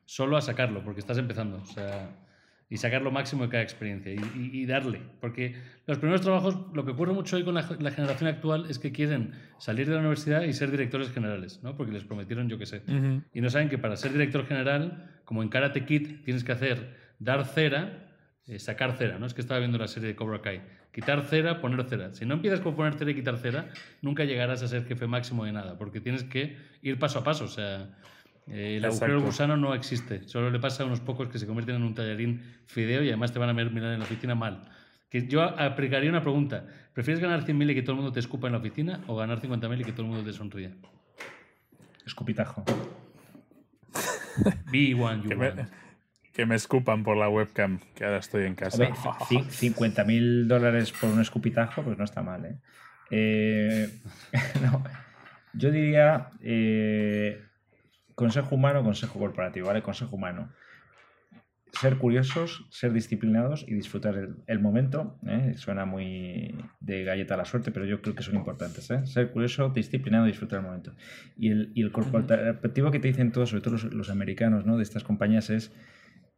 Solo 0.06 0.38
a 0.38 0.42
sacarlo, 0.42 0.84
porque 0.84 1.00
estás 1.00 1.18
empezando. 1.18 1.58
O 1.58 1.66
sea, 1.66 2.16
y 2.70 2.78
sacar 2.78 3.02
lo 3.02 3.10
máximo 3.12 3.44
de 3.44 3.50
cada 3.50 3.64
experiencia 3.64 4.14
y, 4.14 4.18
y- 4.18 4.62
y 4.62 4.66
darle. 4.66 5.02
Porque 5.20 5.56
los 5.88 5.98
primeros 5.98 6.22
trabajos, 6.22 6.56
lo 6.74 6.86
que 6.86 6.92
ocurre 6.92 7.14
mucho 7.14 7.36
hoy 7.36 7.44
con 7.44 7.56
la, 7.56 7.68
la 7.80 7.92
generación 7.92 8.30
actual 8.30 8.68
es 8.70 8.78
que 8.78 8.92
quieren 8.92 9.32
salir 9.58 9.88
de 9.88 9.94
la 9.96 10.00
universidad 10.02 10.44
y 10.44 10.54
ser 10.54 10.70
directores 10.70 11.12
generales, 11.12 11.62
¿no? 11.64 11.76
Porque 11.76 11.92
les 11.92 12.04
prometieron, 12.04 12.48
yo 12.48 12.58
qué 12.60 12.66
sé. 12.68 12.82
Y 13.34 13.42
no 13.42 13.50
saben 13.50 13.70
que 13.70 13.78
para 13.80 13.96
ser 13.98 14.12
director 14.14 14.46
general, 14.46 15.10
como 15.26 15.42
en 15.42 15.50
Karate 15.50 15.86
Kid, 15.86 16.24
tienes 16.24 16.44
que 16.44 16.52
hacer 16.52 16.96
dar 17.18 17.44
cera, 17.46 18.06
eh, 18.46 18.60
sacar 18.60 18.96
cera, 18.98 19.18
¿no? 19.18 19.26
Es 19.26 19.34
que 19.34 19.42
estaba 19.42 19.60
viendo 19.60 19.78
la 19.80 19.88
serie 19.88 20.10
de 20.10 20.16
Cobra 20.16 20.42
Kai. 20.42 20.62
Quitar 20.92 21.22
cera, 21.24 21.62
poner 21.62 21.84
cera. 21.86 22.14
Si 22.14 22.26
no 22.26 22.36
empiezas 22.36 22.62
con 22.62 22.76
poner 22.76 22.94
cera 22.96 23.12
y 23.12 23.16
quitar 23.16 23.38
cera, 23.38 23.70
nunca 24.02 24.26
llegarás 24.26 24.62
a 24.64 24.68
ser 24.68 24.86
jefe 24.86 25.06
máximo 25.08 25.46
de 25.46 25.52
nada, 25.54 25.78
porque 25.78 26.02
tienes 26.02 26.24
que 26.24 26.58
ir 26.82 26.98
paso 27.00 27.20
a 27.20 27.24
paso. 27.24 27.46
O 27.46 27.48
sea, 27.48 27.90
eh, 28.48 28.78
el 28.78 28.86
agujero 28.86 29.22
gusano 29.26 29.58
no 29.58 29.74
existe. 29.74 30.28
Solo 30.28 30.50
le 30.50 30.60
pasa 30.60 30.84
a 30.84 30.86
unos 30.86 31.00
pocos 31.02 31.28
que 31.30 31.38
se 31.40 31.46
convierten 31.48 31.76
en 31.76 31.84
un 31.84 31.94
tallarín 31.94 32.42
fideo 32.66 33.04
y 33.04 33.08
además 33.10 33.32
te 33.32 33.40
van 33.40 33.50
a 33.50 33.54
ver 33.54 33.72
mirar 33.72 33.94
en 33.94 34.00
la 34.00 34.06
oficina 34.06 34.36
mal. 34.36 34.70
Que 35.10 35.28
yo 35.28 35.42
aplicaría 35.44 36.10
una 36.10 36.22
pregunta. 36.22 36.66
¿Prefieres 36.94 37.20
ganar 37.22 37.44
100.000 37.46 37.72
y 37.72 37.76
que 37.76 37.82
todo 37.82 37.94
el 37.94 37.98
mundo 37.98 38.12
te 38.12 38.20
escupa 38.20 38.48
en 38.48 38.54
la 38.54 38.60
oficina 38.60 39.02
o 39.08 39.16
ganar 39.16 39.40
50.000 39.42 39.82
y 39.82 39.84
que 39.84 39.92
todo 39.92 40.04
el 40.04 40.08
mundo 40.12 40.24
te 40.24 40.34
sonríe? 40.38 40.72
Escupitajo. 42.06 42.64
Be 44.72 44.94
one 44.94 45.24
you 45.24 45.30
Que 45.30 45.36
me, 45.36 45.52
que 46.34 46.46
me 46.46 46.56
escupan 46.56 47.04
por 47.04 47.18
la 47.18 47.28
webcam, 47.30 47.80
que 47.96 48.06
ahora 48.06 48.18
estoy 48.18 48.46
en 48.46 48.56
casa. 48.56 48.76
Hombre, 48.84 48.94
ci- 49.28 49.44
50.000 49.50 50.48
dólares 50.48 50.92
por 50.92 51.10
un 51.10 51.20
escupitajo, 51.22 51.82
pues 51.84 51.98
no 51.98 52.04
está 52.04 52.22
mal, 52.22 52.46
¿eh? 52.46 52.56
Eh, 53.12 53.90
no, 54.62 54.84
yo 55.54 55.72
diría 55.72 56.30
eh, 56.42 57.44
consejo 58.20 58.56
humano, 58.56 58.84
consejo 58.84 59.18
corporativo, 59.18 59.68
¿vale? 59.68 59.82
Consejo 59.82 60.18
humano. 60.18 60.52
Ser 61.72 61.98
curiosos, 61.98 62.68
ser 62.70 62.92
disciplinados 62.92 63.64
y 63.66 63.74
disfrutar 63.74 64.14
el, 64.46 64.60
momento. 64.60 65.18
¿eh? 65.26 65.54
Suena 65.56 65.86
muy 65.86 66.54
de 66.82 67.06
galleta 67.06 67.36
a 67.36 67.38
la 67.38 67.46
suerte, 67.46 67.72
pero 67.72 67.86
yo 67.86 68.02
creo 68.02 68.16
que 68.16 68.24
son 68.24 68.36
importantes. 68.36 68.92
¿eh? 68.92 69.06
Ser 69.08 69.32
curioso, 69.32 69.70
disciplinado 69.70 70.26
y 70.26 70.32
disfrutar 70.32 70.60
el 70.60 70.66
momento. 70.66 70.94
Y 71.38 71.52
el, 71.52 71.72
y 71.76 71.90
corporativo 71.92 72.92
que 72.92 73.00
te 73.00 73.08
dicen 73.08 73.32
todos, 73.32 73.52
sobre 73.52 73.62
todo 73.62 73.76
los, 73.76 73.86
los 73.86 74.10
americanos 74.10 74.66
¿no? 74.66 74.76
de 74.76 74.84
estas 74.84 75.06
compañías, 75.06 75.50
es 75.50 75.72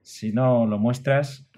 si 0.03 0.32
no 0.32 0.67
lo 0.67 0.77
muestras, 0.77 1.49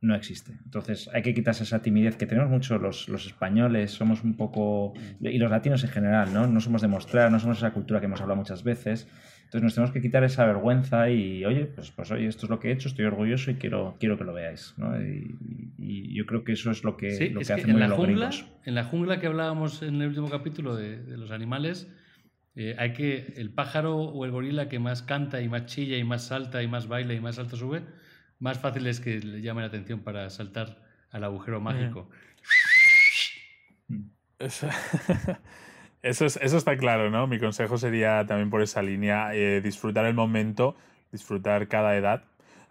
no 0.00 0.16
existe. 0.16 0.58
Entonces 0.64 1.08
hay 1.14 1.22
que 1.22 1.34
quitarse 1.34 1.62
esa 1.62 1.82
timidez 1.82 2.16
que 2.16 2.26
tenemos 2.26 2.50
mucho 2.50 2.78
los, 2.78 3.08
los 3.08 3.26
españoles, 3.26 3.92
somos 3.92 4.24
un 4.24 4.36
poco, 4.36 4.94
y 5.20 5.38
los 5.38 5.50
latinos 5.52 5.84
en 5.84 5.90
general, 5.90 6.34
¿no? 6.34 6.48
No 6.48 6.60
somos 6.60 6.82
de 6.82 6.88
mostrar, 6.88 7.30
no 7.30 7.38
somos 7.38 7.58
esa 7.58 7.72
cultura 7.72 8.00
que 8.00 8.06
hemos 8.06 8.20
hablado 8.20 8.36
muchas 8.36 8.64
veces. 8.64 9.06
Entonces 9.52 9.64
nos 9.64 9.74
tenemos 9.74 9.92
que 9.92 10.00
quitar 10.00 10.24
esa 10.24 10.46
vergüenza 10.46 11.10
y, 11.10 11.44
oye, 11.44 11.66
pues, 11.66 11.90
pues 11.90 12.10
oye, 12.10 12.26
esto 12.26 12.46
es 12.46 12.50
lo 12.50 12.58
que 12.58 12.70
he 12.70 12.72
hecho, 12.72 12.88
estoy 12.88 13.04
orgulloso 13.04 13.50
y 13.50 13.56
quiero, 13.56 13.96
quiero 14.00 14.16
que 14.16 14.24
lo 14.24 14.32
veáis, 14.32 14.72
¿no? 14.78 14.98
Y, 15.02 15.36
y 15.78 16.14
yo 16.14 16.24
creo 16.24 16.42
que 16.42 16.52
eso 16.52 16.70
es 16.70 16.84
lo 16.84 16.96
que, 16.96 17.10
Sí, 17.10 17.28
lo 17.28 17.42
es 17.42 17.48
que 17.48 17.54
que 17.54 17.60
hacen 17.60 17.70
en 17.70 17.72
muy 17.72 17.80
la, 17.82 17.88
los 17.88 17.98
jungla, 17.98 18.28
gringos. 18.28 18.50
en 18.64 18.74
la 18.74 18.84
jungla 18.84 19.20
que 19.20 19.26
hablábamos 19.26 19.82
en 19.82 20.00
el 20.00 20.08
último 20.08 20.30
capítulo 20.30 20.74
de, 20.74 21.02
de 21.02 21.18
los 21.18 21.30
animales, 21.32 21.86
eh, 22.54 22.76
hay 22.78 22.94
que 22.94 23.34
el 23.36 23.50
pájaro 23.52 23.96
o 23.98 24.24
el 24.24 24.30
gorila 24.30 24.70
que 24.70 24.78
más 24.78 25.02
canta 25.02 25.42
y 25.42 25.50
más 25.50 25.66
chilla 25.66 25.98
y 25.98 26.04
más 26.04 26.28
salta 26.28 26.62
y 26.62 26.68
más 26.68 26.88
baila 26.88 27.12
y 27.12 27.20
más 27.20 27.38
alto 27.38 27.56
sube, 27.56 27.82
más 28.38 28.58
fácil 28.58 28.86
es 28.86 29.00
que 29.00 29.20
le 29.20 29.42
llame 29.42 29.60
la 29.60 29.66
atención 29.68 30.00
para 30.00 30.30
saltar 30.30 30.82
al 31.10 31.24
agujero 31.24 31.60
mágico. 31.60 32.08
Eso, 34.38 34.68
eso, 36.02 36.26
es- 36.26 36.38
eso 36.42 36.56
está 36.56 36.76
claro, 36.76 37.10
¿no? 37.10 37.26
Mi 37.26 37.38
consejo 37.38 37.78
sería 37.78 38.24
también 38.26 38.50
por 38.50 38.62
esa 38.62 38.82
línea, 38.82 39.34
eh, 39.34 39.60
disfrutar 39.60 40.04
el 40.06 40.14
momento, 40.14 40.74
disfrutar 41.12 41.68
cada 41.68 41.96
edad. 41.96 42.24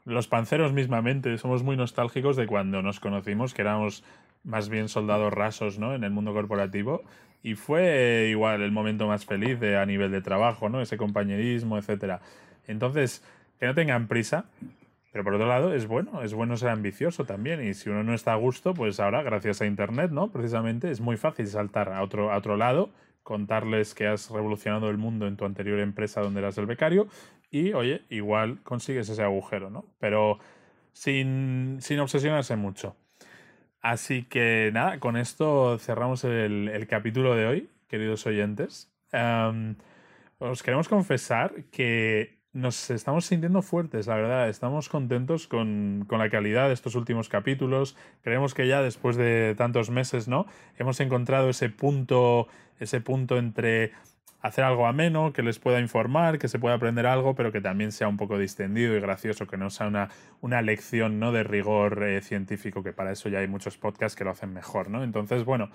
Los 0.05 0.27
panceros 0.27 0.73
mismamente 0.73 1.38
somos 1.38 1.63
muy 1.63 1.77
nostálgicos 1.77 2.36
de 2.36 2.47
cuando 2.47 2.82
nos 2.82 2.99
conocimos, 2.99 3.53
que 3.53 3.61
éramos 3.61 4.03
más 4.43 4.69
bien 4.69 4.89
soldados 4.89 5.32
rasos, 5.32 5.77
¿no? 5.77 5.93
En 5.93 6.03
el 6.03 6.11
mundo 6.11 6.34
corporativo. 6.34 7.03
Y 7.43 7.55
fue 7.55 8.25
eh, 8.25 8.29
igual 8.29 8.61
el 8.61 8.71
momento 8.71 9.07
más 9.07 9.25
feliz 9.25 9.59
de- 9.59 9.77
a 9.77 9.86
nivel 9.86 10.11
de 10.11 10.21
trabajo, 10.21 10.69
¿no? 10.69 10.82
Ese 10.82 10.97
compañerismo, 10.97 11.77
etcétera. 11.77 12.19
Entonces, 12.67 13.23
que 13.59 13.65
no 13.67 13.75
tengan 13.75 14.07
prisa, 14.07 14.45
pero 15.11 15.23
por 15.23 15.36
otro 15.36 15.47
lado, 15.47 15.73
es 15.73 15.88
bueno, 15.88 16.23
es 16.23 16.34
bueno 16.34 16.57
ser 16.57 16.69
ambicioso 16.69 17.25
también. 17.25 17.63
Y 17.63 17.73
si 17.73 17.89
uno 17.89 18.03
no 18.03 18.13
está 18.13 18.34
a 18.34 18.36
gusto, 18.38 18.73
pues 18.73 18.99
ahora, 18.99 19.21
gracias 19.23 19.61
a 19.61 19.65
Internet, 19.65 20.11
¿no? 20.11 20.29
Precisamente 20.32 20.89
es 20.89 21.01
muy 21.01 21.17
fácil 21.17 21.47
saltar 21.47 21.89
a 21.93 22.01
otro, 22.01 22.32
a 22.32 22.38
otro 22.38 22.57
lado, 22.57 22.89
contarles 23.24 23.93
que 23.93 24.07
has 24.07 24.30
revolucionado 24.30 24.89
el 24.89 24.97
mundo 24.97 25.28
en 25.28 25.38
tu 25.38 25.45
anterior 25.45 25.80
empresa 25.80 26.22
donde 26.22 26.39
eras 26.39 26.57
el 26.57 26.65
becario 26.65 27.07
y, 27.49 27.74
oye, 27.74 28.03
igual 28.09 28.61
consigues 28.63 29.09
ese 29.09 29.24
agujero, 29.24 29.69
¿no? 29.69 29.86
Pero 29.99 30.39
sin, 30.93 31.78
sin 31.82 31.99
obsesionarse 31.99 32.55
mucho. 32.55 32.95
Así 33.82 34.24
que 34.24 34.69
nada, 34.74 34.99
con 34.99 35.17
esto 35.17 35.78
cerramos 35.80 36.24
el, 36.24 36.69
el 36.69 36.88
capítulo 36.88 37.36
de 37.36 37.47
hoy, 37.47 37.69
queridos 37.88 38.26
oyentes. 38.26 38.91
Em, 39.11 39.76
os 40.38 40.63
queremos 40.63 40.88
confesar 40.88 41.65
que 41.72 42.40
nos 42.53 42.89
estamos 42.89 43.25
sintiendo 43.25 43.61
fuertes, 43.61 44.07
la 44.07 44.15
verdad. 44.15 44.49
Estamos 44.49 44.89
contentos 44.89 45.47
con, 45.47 46.05
con 46.07 46.19
la 46.19 46.29
calidad 46.29 46.67
de 46.67 46.73
estos 46.73 46.95
últimos 46.95 47.29
capítulos. 47.29 47.95
Creemos 48.23 48.53
que 48.53 48.67
ya 48.67 48.81
después 48.81 49.15
de 49.15 49.55
tantos 49.57 49.89
meses, 49.89 50.27
¿no? 50.27 50.45
Hemos 50.77 50.99
encontrado 50.99 51.49
ese 51.49 51.69
punto, 51.69 52.47
ese 52.79 52.99
punto 52.99 53.37
entre 53.37 53.93
hacer 54.41 54.63
algo 54.63 54.87
ameno, 54.87 55.33
que 55.33 55.43
les 55.43 55.59
pueda 55.59 55.79
informar, 55.79 56.39
que 56.39 56.47
se 56.47 56.59
pueda 56.59 56.75
aprender 56.75 57.05
algo, 57.05 57.35
pero 57.35 57.51
que 57.51 57.61
también 57.61 57.91
sea 57.91 58.07
un 58.07 58.17
poco 58.17 58.37
distendido 58.37 58.97
y 58.97 58.99
gracioso, 58.99 59.45
que 59.47 59.55
no 59.55 59.69
sea 59.69 59.87
una, 59.87 60.09
una 60.41 60.61
lección 60.61 61.19
¿no? 61.19 61.31
de 61.31 61.43
rigor 61.43 62.03
eh, 62.03 62.21
científico, 62.21 62.83
que 62.83 62.91
para 62.91 63.11
eso 63.11 63.29
ya 63.29 63.39
hay 63.39 63.47
muchos 63.47 63.77
podcasts 63.77 64.17
que 64.17 64.23
lo 64.23 64.31
hacen 64.31 64.51
mejor, 64.51 64.89
¿no? 64.89 65.03
Entonces, 65.03 65.45
bueno, 65.45 65.69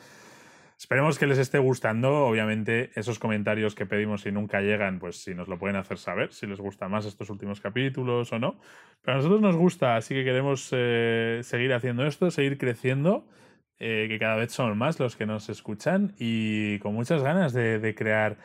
esperemos 0.78 1.18
que 1.18 1.26
les 1.26 1.38
esté 1.38 1.58
gustando. 1.58 2.26
Obviamente, 2.26 2.90
esos 2.94 3.18
comentarios 3.18 3.74
que 3.74 3.86
pedimos 3.86 4.26
y 4.26 4.32
nunca 4.32 4.60
llegan, 4.60 4.98
pues 4.98 5.22
si 5.22 5.34
nos 5.34 5.48
lo 5.48 5.58
pueden 5.58 5.76
hacer 5.76 5.98
saber, 5.98 6.32
si 6.32 6.46
les 6.46 6.60
gusta 6.60 6.88
más 6.88 7.06
estos 7.06 7.30
últimos 7.30 7.60
capítulos 7.60 8.32
o 8.32 8.38
no. 8.38 8.58
Pero 9.02 9.14
a 9.14 9.16
nosotros 9.18 9.40
nos 9.40 9.56
gusta, 9.56 9.96
así 9.96 10.14
que 10.14 10.24
queremos 10.24 10.68
eh, 10.72 11.40
seguir 11.42 11.72
haciendo 11.72 12.06
esto, 12.06 12.30
seguir 12.30 12.58
creciendo 12.58 13.26
eh, 13.78 14.06
que 14.08 14.18
cada 14.18 14.36
vez 14.36 14.52
son 14.52 14.76
más 14.78 14.98
los 14.98 15.16
que 15.16 15.26
nos 15.26 15.48
escuchan 15.48 16.14
y 16.18 16.78
con 16.78 16.94
muchas 16.94 17.22
ganas 17.22 17.52
de, 17.52 17.78
de 17.78 17.94
crear 17.94 18.38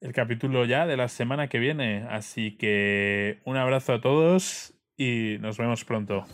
el 0.00 0.12
capítulo 0.12 0.64
ya 0.64 0.86
de 0.86 0.96
la 0.96 1.08
semana 1.08 1.48
que 1.48 1.58
viene. 1.58 2.06
Así 2.08 2.56
que 2.56 3.40
un 3.44 3.56
abrazo 3.56 3.94
a 3.94 4.00
todos 4.00 4.74
y 4.96 5.36
nos 5.40 5.58
vemos 5.58 5.84
pronto. 5.84 6.26